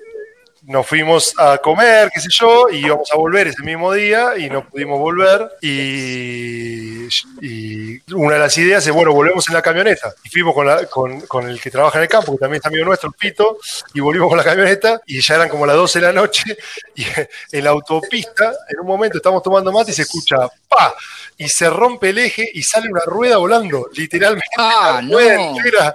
nos 0.69 0.87
fuimos 0.87 1.35
a 1.39 1.59
comer, 1.59 2.11
qué 2.15 2.21
sé 2.21 2.29
yo, 2.31 2.69
y 2.71 2.79
íbamos 2.87 3.11
a 3.13 3.17
volver 3.17 3.49
ese 3.49 3.63
mismo 3.63 3.93
día 3.93 4.37
y 4.39 4.49
no 4.51 4.69
pudimos 4.69 4.99
volver. 4.99 5.51
Y, 5.63 7.07
y 7.41 8.13
una 8.13 8.35
de 8.35 8.39
las 8.41 8.57
ideas 8.59 8.87
es, 8.87 8.93
bueno, 8.93 9.13
volvemos 9.13 9.49
en 9.49 9.55
la 9.55 9.63
camioneta. 9.63 10.13
Y 10.25 10.29
fuimos 10.29 10.55
con, 10.55 10.67
la- 10.67 10.87
con, 10.87 11.21
con 11.23 11.49
el 11.49 11.61
que 11.61 11.71
trabaja 11.71 11.99
en 11.99 12.03
el 12.03 12.09
campo, 12.09 12.33
que 12.33 12.39
también 12.39 12.61
es 12.61 12.67
amigo 12.67 12.85
nuestro, 12.85 13.09
el 13.09 13.15
Pito, 13.15 13.59
y 13.95 14.01
volvimos 14.01 14.29
con 14.29 14.39
la 14.39 14.45
camioneta 14.45 15.01
y 15.07 15.21
ya 15.21 15.35
eran 15.37 15.49
como 15.49 15.67
las 15.67 15.77
12 15.77 16.01
de 16.01 16.07
la 16.07 16.13
noche. 16.13 16.57
Y 16.95 17.05
en 17.53 17.65
la 17.65 17.71
autopista, 17.71 18.53
en 18.69 18.81
un 18.81 18.87
momento 18.87 19.19
estamos 19.19 19.43
tomando 19.43 19.71
mate 19.73 19.93
y 19.93 19.95
se 19.95 20.03
escucha 20.03 20.37
¡pa! 20.69 20.95
Y 21.41 21.49
se 21.49 21.71
rompe 21.71 22.09
el 22.11 22.19
eje 22.19 22.51
y 22.53 22.63
sale 22.65 22.89
una 22.91 23.03
rueda 23.07 23.37
volando, 23.37 23.89
literalmente. 23.95 24.45
Ah, 24.59 25.01
la 25.03 25.15
rueda 25.15 25.37
no. 25.37 25.57
entera 25.57 25.95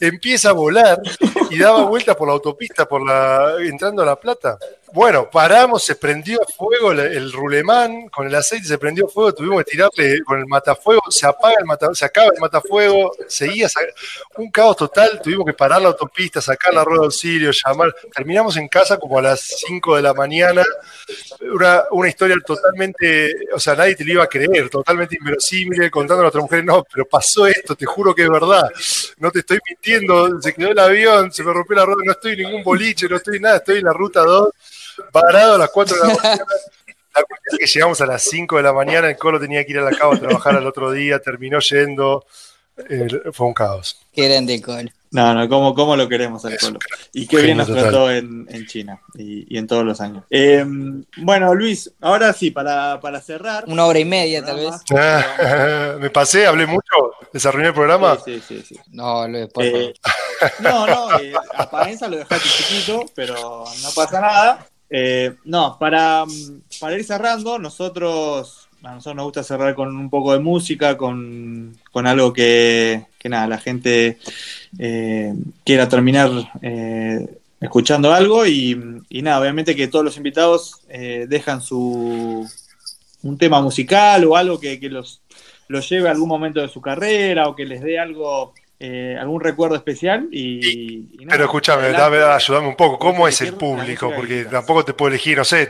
empieza 0.00 0.48
a 0.50 0.52
volar 0.52 1.00
y 1.50 1.58
daba 1.58 1.84
vueltas 1.84 2.16
por 2.16 2.26
la 2.26 2.34
autopista, 2.34 2.86
por 2.88 3.06
la, 3.06 3.54
entrando 3.60 4.02
a 4.02 4.06
La 4.06 4.09
Plata. 4.16 4.58
Bueno, 4.92 5.30
paramos, 5.30 5.84
se 5.84 5.94
prendió 5.94 6.40
fuego 6.56 6.90
el, 6.90 7.32
rulemán, 7.32 8.08
con 8.08 8.26
el 8.26 8.34
aceite 8.34 8.66
se 8.66 8.76
prendió 8.76 9.06
fuego, 9.06 9.32
tuvimos 9.32 9.62
que 9.62 9.70
tirarle 9.70 10.20
con 10.24 10.40
el 10.40 10.46
matafuego, 10.46 11.02
se 11.10 11.26
apaga 11.26 11.54
el 11.60 11.64
mata, 11.64 11.94
se 11.94 12.04
acaba 12.04 12.30
el 12.34 12.40
matafuego, 12.40 13.12
seguía 13.28 13.68
un 14.36 14.50
caos 14.50 14.76
total, 14.76 15.20
tuvimos 15.22 15.46
que 15.46 15.52
parar 15.52 15.80
la 15.80 15.88
autopista, 15.88 16.40
sacar 16.40 16.74
la 16.74 16.82
rueda 16.82 17.02
de 17.02 17.06
auxilio, 17.06 17.52
llamar, 17.52 17.94
terminamos 18.12 18.56
en 18.56 18.66
casa 18.66 18.98
como 18.98 19.16
a 19.18 19.22
las 19.22 19.40
5 19.40 19.94
de 19.94 20.02
la 20.02 20.12
mañana, 20.12 20.64
una, 21.54 21.84
una 21.92 22.08
historia 22.08 22.36
totalmente, 22.44 23.32
o 23.54 23.60
sea, 23.60 23.76
nadie 23.76 23.94
te 23.94 24.04
lo 24.04 24.12
iba 24.14 24.24
a 24.24 24.28
creer, 24.28 24.68
totalmente 24.68 25.16
inverosímil, 25.16 25.88
contando 25.88 26.24
a 26.24 26.28
otra 26.28 26.40
mujer, 26.40 26.64
no, 26.64 26.84
pero 26.92 27.06
pasó 27.06 27.46
esto, 27.46 27.76
te 27.76 27.86
juro 27.86 28.12
que 28.12 28.24
es 28.24 28.28
verdad, 28.28 28.68
no 29.18 29.30
te 29.30 29.38
estoy 29.38 29.60
mintiendo, 29.68 30.40
se 30.40 30.52
quedó 30.52 30.70
el 30.70 30.78
avión, 30.80 31.32
se 31.32 31.44
me 31.44 31.52
rompió 31.52 31.76
la 31.76 31.84
rueda, 31.84 32.02
no 32.04 32.12
estoy 32.12 32.32
en 32.32 32.38
ningún 32.40 32.64
boliche, 32.64 33.08
no 33.08 33.16
estoy 33.16 33.36
en 33.36 33.42
nada, 33.42 33.58
estoy 33.58 33.78
en 33.78 33.84
la 33.84 33.92
ruta 33.92 34.22
2, 34.22 34.48
parado 35.12 35.54
a 35.54 35.58
las 35.58 35.70
4 35.70 35.96
de 35.96 36.02
la 36.02 36.14
mañana. 36.14 36.44
La 37.12 37.24
cuestión 37.24 37.52
es 37.52 37.58
que 37.58 37.66
llegamos 37.66 38.00
a 38.00 38.06
las 38.06 38.22
5 38.22 38.56
de 38.56 38.62
la 38.62 38.72
mañana, 38.72 39.08
el 39.08 39.16
Colo 39.16 39.40
tenía 39.40 39.64
que 39.64 39.72
ir 39.72 39.78
a 39.78 39.82
la 39.82 39.90
cabo 39.96 40.14
a 40.14 40.18
trabajar 40.20 40.56
al 40.56 40.66
otro 40.66 40.92
día, 40.92 41.18
terminó 41.18 41.58
yendo, 41.58 42.24
eh, 42.88 43.08
fue 43.32 43.48
un 43.48 43.52
caos. 43.54 43.98
Qué 44.12 44.28
grande 44.28 44.60
Colo. 44.62 44.88
No, 45.12 45.34
no, 45.34 45.48
¿cómo, 45.48 45.74
cómo 45.74 45.96
lo 45.96 46.08
queremos 46.08 46.44
al 46.44 46.56
Colo? 46.56 46.78
Y 47.12 47.26
qué 47.26 47.38
bien 47.42 47.56
nos 47.56 47.66
total. 47.66 47.82
trató 47.82 48.12
en, 48.12 48.46
en 48.48 48.64
China 48.68 49.00
y, 49.16 49.52
y 49.52 49.58
en 49.58 49.66
todos 49.66 49.84
los 49.84 50.00
años. 50.00 50.22
Eh, 50.30 50.64
bueno, 51.16 51.52
Luis, 51.52 51.90
ahora 52.00 52.32
sí, 52.32 52.52
para, 52.52 53.00
para 53.00 53.20
cerrar. 53.20 53.64
Una 53.66 53.86
hora 53.86 53.98
y 53.98 54.04
media 54.04 54.44
tal 54.44 54.58
vez. 54.58 54.70
programa, 54.86 55.96
Me 56.00 56.10
pasé, 56.10 56.46
hablé 56.46 56.66
mucho, 56.66 56.94
desarrollé 57.32 57.66
el 57.68 57.74
programa. 57.74 58.16
Sí, 58.24 58.40
sí, 58.46 58.62
sí. 58.64 58.76
sí. 58.76 58.80
No, 58.92 59.26
Luis, 59.26 59.48
por 59.48 59.64
Eh, 59.64 59.92
no, 60.60 60.86
no, 60.86 61.18
eh, 61.18 61.32
a 61.54 61.68
Paenza 61.68 62.06
lo 62.06 62.16
dejaste 62.18 62.48
chiquito, 62.48 63.04
pero 63.16 63.34
no 63.34 63.90
pasa 63.96 64.20
nada. 64.20 64.66
Eh, 64.90 65.34
no, 65.44 65.76
para, 65.78 66.26
mm, 66.26 66.62
para 66.80 66.96
ir 66.96 67.04
cerrando, 67.04 67.58
nosotros, 67.58 68.68
a 68.82 68.94
nosotros 68.94 69.16
nos 69.16 69.24
gusta 69.24 69.42
cerrar 69.44 69.74
con 69.74 69.96
un 69.96 70.10
poco 70.10 70.32
de 70.32 70.40
música, 70.40 70.96
con, 70.96 71.76
con 71.92 72.06
algo 72.06 72.32
que, 72.32 73.06
que 73.18 73.28
nada, 73.28 73.46
la 73.46 73.58
gente 73.58 74.18
eh, 74.78 75.34
quiera 75.64 75.88
terminar 75.88 76.30
eh, 76.60 77.26
escuchando 77.60 78.12
algo 78.12 78.46
y, 78.46 79.00
y 79.08 79.22
nada, 79.22 79.40
obviamente 79.40 79.76
que 79.76 79.88
todos 79.88 80.04
los 80.04 80.16
invitados 80.16 80.80
eh, 80.88 81.26
dejan 81.28 81.60
su 81.60 82.48
un 83.22 83.38
tema 83.38 83.60
musical 83.60 84.24
o 84.24 84.36
algo 84.36 84.58
que, 84.58 84.80
que 84.80 84.88
los, 84.88 85.20
los 85.68 85.88
lleve 85.88 86.08
a 86.08 86.12
algún 86.12 86.28
momento 86.28 86.60
de 86.60 86.68
su 86.68 86.80
carrera 86.80 87.48
o 87.48 87.54
que 87.54 87.66
les 87.66 87.82
dé 87.82 87.98
algo, 87.98 88.54
eh, 88.80 89.16
algún 89.20 89.42
recuerdo 89.42 89.76
especial 89.76 90.28
y, 90.32 91.04
y 91.12 91.16
nada, 91.24 91.32
Pero 91.32 91.44
escúchame, 91.44 91.82
adelante. 91.84 92.16
dame, 92.18 92.32
ayúdame 92.34 92.68
un 92.68 92.76
poco. 92.76 92.98
¿Cómo 92.98 93.28
es 93.28 93.40
el 93.42 93.52
público? 93.54 94.10
Porque 94.16 94.46
tampoco 94.46 94.84
te 94.84 94.94
puedo 94.94 95.10
elegir, 95.10 95.36
no 95.36 95.44
sé, 95.44 95.68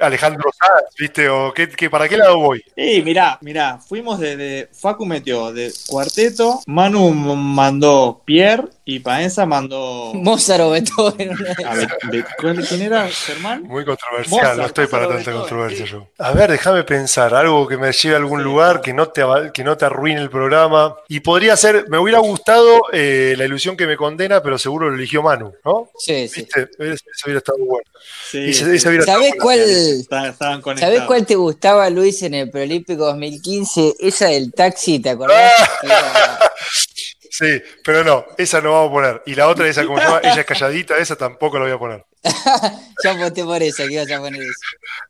Alejandro 0.00 0.50
Sanz, 0.58 0.94
¿viste? 0.98 1.28
O 1.28 1.52
qué, 1.54 1.68
qué- 1.68 1.88
¿Para 1.88 2.08
qué 2.08 2.16
lado 2.16 2.38
voy? 2.38 2.62
Sí, 2.76 3.00
mirá, 3.04 3.38
mirá, 3.42 3.78
fuimos 3.78 4.18
de, 4.18 4.36
de 4.36 4.68
Facu 4.72 5.06
metió 5.06 5.52
de 5.52 5.72
cuarteto, 5.88 6.60
Manu 6.66 7.10
mandó 7.14 8.22
Pierre 8.24 8.64
y 8.90 9.00
Paenza 9.00 9.44
mandó... 9.44 10.12
Mozart 10.14 10.62
o 10.62 10.70
Beethoven. 10.70 11.28
una 11.28 11.54
de 11.54 11.64
A 11.66 11.72
esas. 11.74 11.76
ver, 11.76 11.98
¿de- 12.10 12.24
¿cuál- 12.40 12.66
¿quién 12.66 12.80
era, 12.80 13.06
Germán? 13.10 13.62
Muy 13.64 13.84
controversial, 13.84 14.30
Mozart, 14.40 14.58
no 14.58 14.64
estoy 14.64 14.86
para 14.86 15.02
Mozart, 15.02 15.16
tanta 15.24 15.30
Beethoven, 15.30 15.40
controversia 15.40 15.84
sí. 15.86 15.92
yo. 15.92 16.08
A 16.16 16.32
ver, 16.32 16.50
déjame 16.52 16.84
pensar, 16.84 17.34
algo 17.34 17.68
que 17.68 17.76
me 17.76 17.92
lleve 17.92 18.14
a 18.14 18.18
algún 18.18 18.40
Sí. 18.40 18.44
lugar, 18.44 18.80
que 18.80 18.94
no, 18.94 19.08
te, 19.10 19.22
que 19.52 19.62
no 19.62 19.76
te 19.76 19.84
arruine 19.84 20.22
el 20.22 20.30
programa. 20.30 20.96
Y 21.06 21.20
podría 21.20 21.54
ser, 21.58 21.84
me 21.90 21.98
hubiera 21.98 22.18
gustado 22.20 22.80
eh, 22.92 23.34
La 23.36 23.44
ilusión 23.44 23.76
que 23.76 23.86
me 23.86 23.98
condena, 23.98 24.42
pero 24.42 24.56
seguro 24.56 24.88
lo 24.88 24.96
eligió 24.96 25.22
Manu, 25.22 25.52
¿no? 25.66 25.90
Sí, 25.98 26.26
sí. 26.26 26.48
Ese 26.78 26.96
hubiera 27.26 27.38
estado 27.40 27.58
bueno. 27.58 27.84
Sí, 28.30 28.54
¿Sabés 28.54 29.34
cuál, 29.38 29.58
Estaban, 29.60 30.30
estaban 30.30 30.62
conectados. 30.62 30.94
¿Sabés 30.94 31.06
cuál 31.06 31.26
te 31.26 31.34
gustaba, 31.34 31.90
Luis, 31.90 32.22
en 32.22 32.32
el 32.32 32.48
Prolímpico 32.50 33.04
2015? 33.04 33.96
Esa 34.00 34.28
del 34.28 34.50
taxi, 34.54 34.98
¿te 34.98 35.10
acordás? 35.10 35.52
Era- 35.82 36.38
Sí, 37.38 37.62
pero 37.84 38.02
no, 38.02 38.26
esa 38.36 38.60
no 38.60 38.72
vamos 38.72 38.88
a 38.88 38.92
poner. 38.92 39.22
Y 39.26 39.36
la 39.36 39.46
otra, 39.46 39.68
esa 39.68 39.86
como 39.86 39.98
se 39.98 40.04
llama, 40.06 40.20
ella 40.24 40.40
es 40.40 40.44
calladita, 40.44 40.98
esa 40.98 41.14
tampoco 41.14 41.56
la 41.56 41.66
voy 41.66 41.72
a 41.72 41.78
poner. 41.78 42.04
ya 43.04 43.12
voté 43.12 43.44
por 43.44 43.62
esa, 43.62 43.86
que 43.86 43.94
ibas 43.94 44.10
a 44.10 44.18
poner 44.18 44.42
eso. 44.42 44.52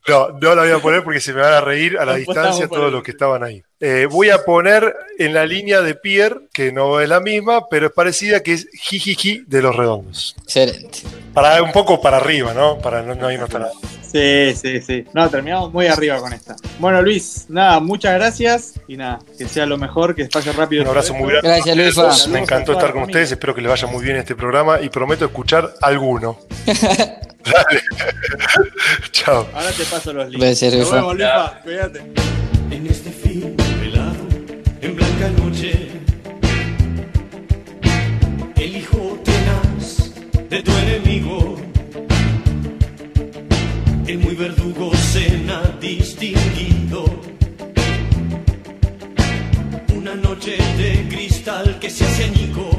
No, 0.06 0.38
no 0.38 0.54
la 0.54 0.62
voy 0.62 0.72
a 0.72 0.78
poner 0.78 1.02
porque 1.02 1.20
se 1.20 1.32
me 1.32 1.40
van 1.40 1.54
a 1.54 1.62
reír 1.62 1.96
a 1.96 2.04
la 2.04 2.16
Apostamos 2.16 2.34
distancia 2.34 2.68
todos 2.68 2.92
los 2.92 3.02
que 3.02 3.12
estaban 3.12 3.42
ahí. 3.44 3.62
Eh, 3.80 4.08
voy 4.10 4.30
a 4.30 4.44
poner 4.44 4.92
en 5.18 5.32
la 5.34 5.46
línea 5.46 5.80
de 5.82 5.94
Pierre, 5.94 6.40
que 6.52 6.72
no 6.72 7.00
es 7.00 7.08
la 7.08 7.20
misma, 7.20 7.68
pero 7.68 7.86
es 7.86 7.92
parecida, 7.92 8.42
que 8.42 8.54
es 8.54 8.66
Jijiji 8.72 9.44
de 9.46 9.62
los 9.62 9.76
redondos. 9.76 10.34
Excelente. 10.42 11.00
Para 11.32 11.62
un 11.62 11.70
poco 11.70 12.00
para 12.00 12.16
arriba, 12.16 12.52
¿no? 12.52 12.78
Para 12.78 13.02
no, 13.02 13.14
no 13.14 13.30
irnos 13.30 13.48
tan 13.48 13.62
abajo. 13.62 13.80
Sí, 14.10 14.52
sí, 14.56 14.80
sí. 14.80 15.04
No, 15.12 15.28
terminamos 15.30 15.72
muy 15.72 15.86
arriba 15.86 16.18
con 16.18 16.32
esta. 16.32 16.56
Bueno, 16.80 17.02
Luis, 17.02 17.44
nada, 17.50 17.78
muchas 17.78 18.14
gracias 18.14 18.72
y 18.88 18.96
nada, 18.96 19.20
que 19.36 19.46
sea 19.46 19.64
lo 19.66 19.76
mejor, 19.78 20.14
que 20.16 20.24
pase 20.24 20.50
rápido. 20.52 20.82
Un 20.82 20.88
abrazo 20.88 21.14
muy 21.14 21.30
grande. 21.30 21.48
Gracias, 21.48 21.76
Luis. 21.76 22.28
Me 22.28 22.40
encantó 22.40 22.72
estar 22.72 22.92
con 22.92 23.02
ustedes, 23.04 23.30
espero 23.30 23.54
que 23.54 23.60
les 23.60 23.70
vaya 23.70 23.86
muy 23.86 24.02
bien 24.02 24.16
este 24.16 24.34
programa 24.34 24.80
y 24.80 24.88
prometo 24.88 25.24
escuchar 25.26 25.74
alguno. 25.82 26.38
Dale. 26.66 27.80
Chao. 29.12 29.46
Ahora 29.54 29.70
te 29.70 29.84
paso 29.84 30.12
los 30.12 30.28
links. 30.30 30.40
Gracias, 30.44 30.74
Nos 30.74 30.90
Luis. 30.90 31.16
vemos. 31.16 31.52
Cuídate. 31.62 32.00
en 32.70 32.86
este 32.86 33.10
El 38.58 38.76
hijo 38.76 39.18
tenaz 39.24 40.12
de 40.48 40.62
tu 40.62 40.70
enemigo 40.72 41.56
que 44.06 44.16
muy 44.16 44.34
verdugo 44.34 44.90
cena 44.96 45.60
distinguido. 45.80 47.04
Una 49.94 50.14
noche 50.14 50.56
de 50.76 51.06
cristal 51.08 51.78
que 51.78 51.90
se 51.90 52.04
hace 52.04 52.24
añicos. 52.24 52.74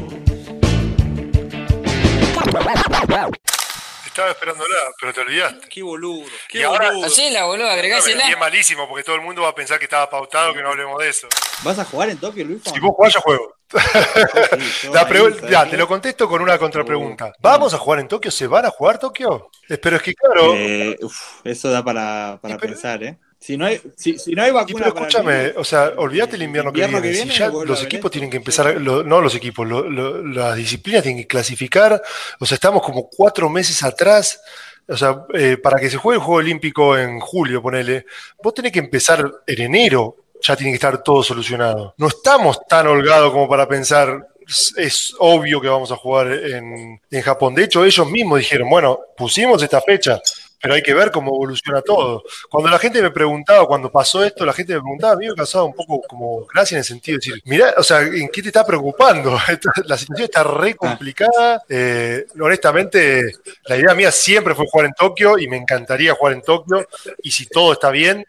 Estaba 4.06 4.32
esperándola, 4.32 4.76
pero 5.00 5.14
te 5.14 5.22
olvidaste. 5.22 5.70
Qué 5.70 5.82
boludo. 5.84 6.26
Y 6.26 6.30
Qué 6.50 6.64
ahora- 6.66 6.88
boludo. 6.90 7.06
Hacela, 7.08 7.46
boludo, 7.46 7.68
Y 7.68 7.70
agregásela. 7.72 8.28
es 8.30 8.38
malísimo 8.40 8.88
porque 8.88 9.04
todo 9.04 9.16
el 9.16 9.22
mundo 9.22 9.44
va 9.44 9.50
a 9.50 9.56
pensar 9.56 9.78
que 9.80 9.86
estaba 9.86 10.10
pautado 10.10 10.54
que 10.54 10.62
no 10.62 10.70
hablemos 10.70 10.98
de 11.00 11.10
eso. 11.10 11.28
¿Vas 11.64 11.80
a 11.80 11.86
jugar 11.86 12.10
en 12.10 12.18
Tokio, 12.18 12.44
Luis? 12.44 12.62
Si 12.66 12.80
vos 12.80 12.92
jugás, 12.96 13.14
yo 13.14 13.22
juego. 13.22 13.54
La 14.94 15.50
ya, 15.50 15.70
te 15.70 15.78
lo 15.78 15.88
contesto 15.88 16.28
con 16.28 16.42
una 16.42 16.58
contrapregunta. 16.58 17.34
¿Vamos 17.40 17.74
a 17.74 17.78
jugar 17.78 18.00
en 18.00 18.08
Tokio? 18.08 18.32
¿Se 18.32 18.48
van 18.48 18.66
a 18.66 18.70
jugar 18.72 18.98
Tokio? 19.00 19.50
Eh, 19.68 19.78
Pero 19.78 19.98
es 19.98 20.02
que 20.02 20.14
claro, 20.16 20.54
Eh, 20.56 20.98
uf, 21.02 21.42
eso 21.44 21.70
da 21.70 21.84
para, 21.84 22.40
para 22.42 22.58
pensar, 22.58 23.04
¿eh? 23.04 23.18
Si 23.42 23.56
no 23.56 23.66
hay, 23.66 23.80
si, 23.96 24.18
no 24.36 24.44
hay 24.44 24.52
pero 24.74 24.88
escúchame, 24.88 25.54
o 25.56 25.64
sea, 25.64 25.94
olvídate 25.96 26.36
el 26.36 26.42
invierno, 26.44 26.72
invierno 26.72 26.98
que 26.98 27.04
que 27.04 27.10
viene. 27.10 27.26
viene, 27.26 27.32
si 27.32 27.40
ya 27.40 27.48
los 27.50 27.82
equipos 27.84 28.12
tienen 28.12 28.30
que 28.30 28.36
empezar, 28.36 28.76
lo- 28.82 29.02
no 29.04 29.22
los 29.22 29.34
equipos, 29.34 29.66
lo- 29.66 29.90
lo- 29.90 30.22
las 30.22 30.58
disciplinas 30.58 31.04
tienen 31.04 31.22
que 31.22 31.28
clasificar. 31.28 32.02
O 32.42 32.46
sea, 32.46 32.56
estamos 32.56 32.84
como 32.84 33.08
cuatro 33.10 33.50
meses 33.50 33.82
atrás. 33.82 34.42
O 34.90 34.98
sea, 34.98 35.24
eh, 35.36 35.56
para 35.56 35.80
que 35.80 35.90
se 35.90 35.96
juegue 35.98 36.18
el 36.18 36.24
Juego 36.26 36.40
Olímpico 36.40 36.98
en 36.98 37.20
julio, 37.22 37.62
ponele, 37.62 38.06
vos 38.44 38.54
tenés 38.54 38.74
que 38.74 38.80
empezar 38.80 39.32
en 39.48 39.62
enero, 39.62 40.18
ya 40.42 40.56
tiene 40.56 40.72
que 40.72 40.76
estar 40.76 41.04
todo 41.04 41.24
solucionado. 41.24 41.94
No 41.98 42.08
estamos 42.08 42.66
tan 42.68 42.88
holgados 42.88 43.32
como 43.32 43.48
para 43.48 43.68
pensar, 43.68 44.28
es, 44.48 44.74
es 44.78 45.16
obvio 45.20 45.62
que 45.62 45.68
vamos 45.68 45.92
a 45.92 45.96
jugar 45.96 46.32
en, 46.32 47.02
en 47.10 47.22
Japón. 47.22 47.56
De 47.56 47.64
hecho, 47.64 47.86
ellos 47.86 48.10
mismos 48.10 48.40
dijeron, 48.40 48.70
bueno, 48.70 49.00
pusimos 49.16 49.62
esta 49.62 49.82
fecha, 49.82 50.22
pero 50.62 50.74
hay 50.74 50.84
que 50.84 50.94
ver 50.94 51.12
cómo 51.12 51.34
evoluciona 51.34 51.82
todo. 51.82 52.24
Cuando 52.50 52.70
la 52.70 52.80
gente 52.80 53.02
me 53.02 53.12
preguntaba, 53.12 53.66
cuando 53.66 53.92
pasó 53.92 54.24
esto, 54.24 54.46
la 54.46 54.54
gente 54.54 54.74
me 54.74 54.82
preguntaba, 54.82 55.14
a 55.14 55.16
mí 55.16 55.28
me 55.28 55.36
causaba 55.36 55.64
un 55.64 55.74
poco 55.74 56.02
como 56.08 56.46
gracia 56.46 56.76
en 56.76 56.80
el 56.80 56.86
sentido 56.86 57.18
de 57.18 57.28
decir, 57.28 57.42
mira, 57.46 57.74
o 57.78 57.84
sea, 57.84 58.02
¿en 58.02 58.28
qué 58.28 58.42
te 58.42 58.50
está 58.50 58.66
preocupando? 58.66 59.38
la 59.86 59.98
situación 59.98 60.26
está 60.26 60.44
re 60.44 60.76
complicada. 60.76 61.64
Eh, 61.70 62.26
honestamente, 62.40 63.32
la 63.66 63.78
idea 63.78 63.96
mía 63.96 64.12
siempre 64.12 64.54
fue 64.54 64.68
jugar 64.70 64.88
en 64.88 64.94
Tokio 64.94 65.38
y 65.38 65.48
me 65.48 65.58
encantaría 65.58 66.14
jugar 66.14 66.34
en 66.34 66.42
Tokio. 66.42 66.88
Y 67.24 67.32
si 67.32 67.46
todo 67.46 67.74
está 67.74 67.90
bien, 67.90 68.26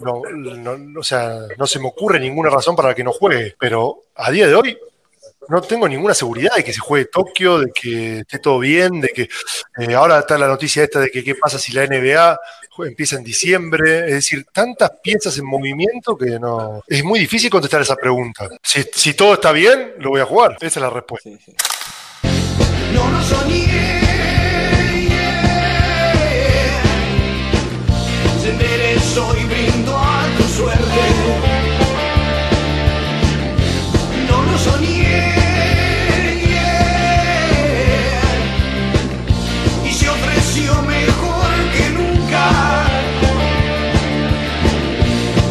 no, 0.00 1.00
o 1.00 1.02
sea, 1.02 1.40
no 1.56 1.66
se 1.66 1.78
me 1.78 1.88
ocurre 1.88 2.20
ninguna 2.20 2.50
razón 2.50 2.76
para 2.76 2.94
que 2.94 3.04
no 3.04 3.12
juegue. 3.12 3.54
Pero 3.58 4.02
a 4.14 4.30
día 4.30 4.46
de 4.46 4.54
hoy 4.54 4.78
no 5.48 5.60
tengo 5.60 5.88
ninguna 5.88 6.14
seguridad 6.14 6.54
de 6.56 6.64
que 6.64 6.72
se 6.72 6.80
juegue 6.80 7.06
Tokio, 7.06 7.58
de 7.58 7.70
que 7.72 8.18
esté 8.20 8.38
todo 8.38 8.58
bien, 8.58 9.00
de 9.00 9.08
que 9.08 9.28
eh, 9.78 9.94
ahora 9.94 10.20
está 10.20 10.38
la 10.38 10.48
noticia 10.48 10.82
esta 10.82 11.00
de 11.00 11.10
que 11.10 11.22
qué 11.22 11.34
pasa 11.34 11.58
si 11.58 11.72
la 11.72 11.86
NBA 11.86 12.38
empieza 12.86 13.16
en 13.16 13.24
diciembre. 13.24 14.06
Es 14.06 14.14
decir, 14.14 14.46
tantas 14.52 14.90
piezas 15.02 15.36
en 15.38 15.46
movimiento 15.46 16.16
que 16.16 16.38
no. 16.38 16.82
Es 16.86 17.04
muy 17.04 17.20
difícil 17.20 17.50
contestar 17.50 17.82
esa 17.82 17.96
pregunta. 17.96 18.48
Si, 18.62 19.14
todo 19.14 19.34
está 19.34 19.52
bien, 19.52 19.94
lo 19.98 20.10
voy 20.10 20.20
a 20.20 20.26
jugar. 20.26 20.56
Esa 20.60 20.66
es 20.66 20.82
la 20.82 20.90
respuesta. 20.90 21.30
Sí. 21.44 21.54
No 22.92 23.22
soñé. 23.22 24.03
Tu 30.36 30.44
suerte. 30.56 31.02
No 34.28 34.42
lo 34.42 34.58
soñé. 34.58 35.34
Y 39.88 39.92
se 39.92 40.08
ofreció 40.08 40.82
mejor 40.82 41.50
que 41.76 41.90
nunca. 41.98 42.44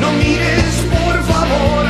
No 0.01 0.11
mires, 0.13 0.75
por 0.95 1.15
favor, 1.31 1.85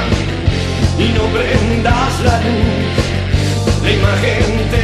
y 1.00 1.08
no 1.18 1.24
prendas 1.36 2.14
la 2.24 2.38
luz. 2.42 3.84
La 3.84 3.92
imagen 3.92 4.70
te. 4.72 4.83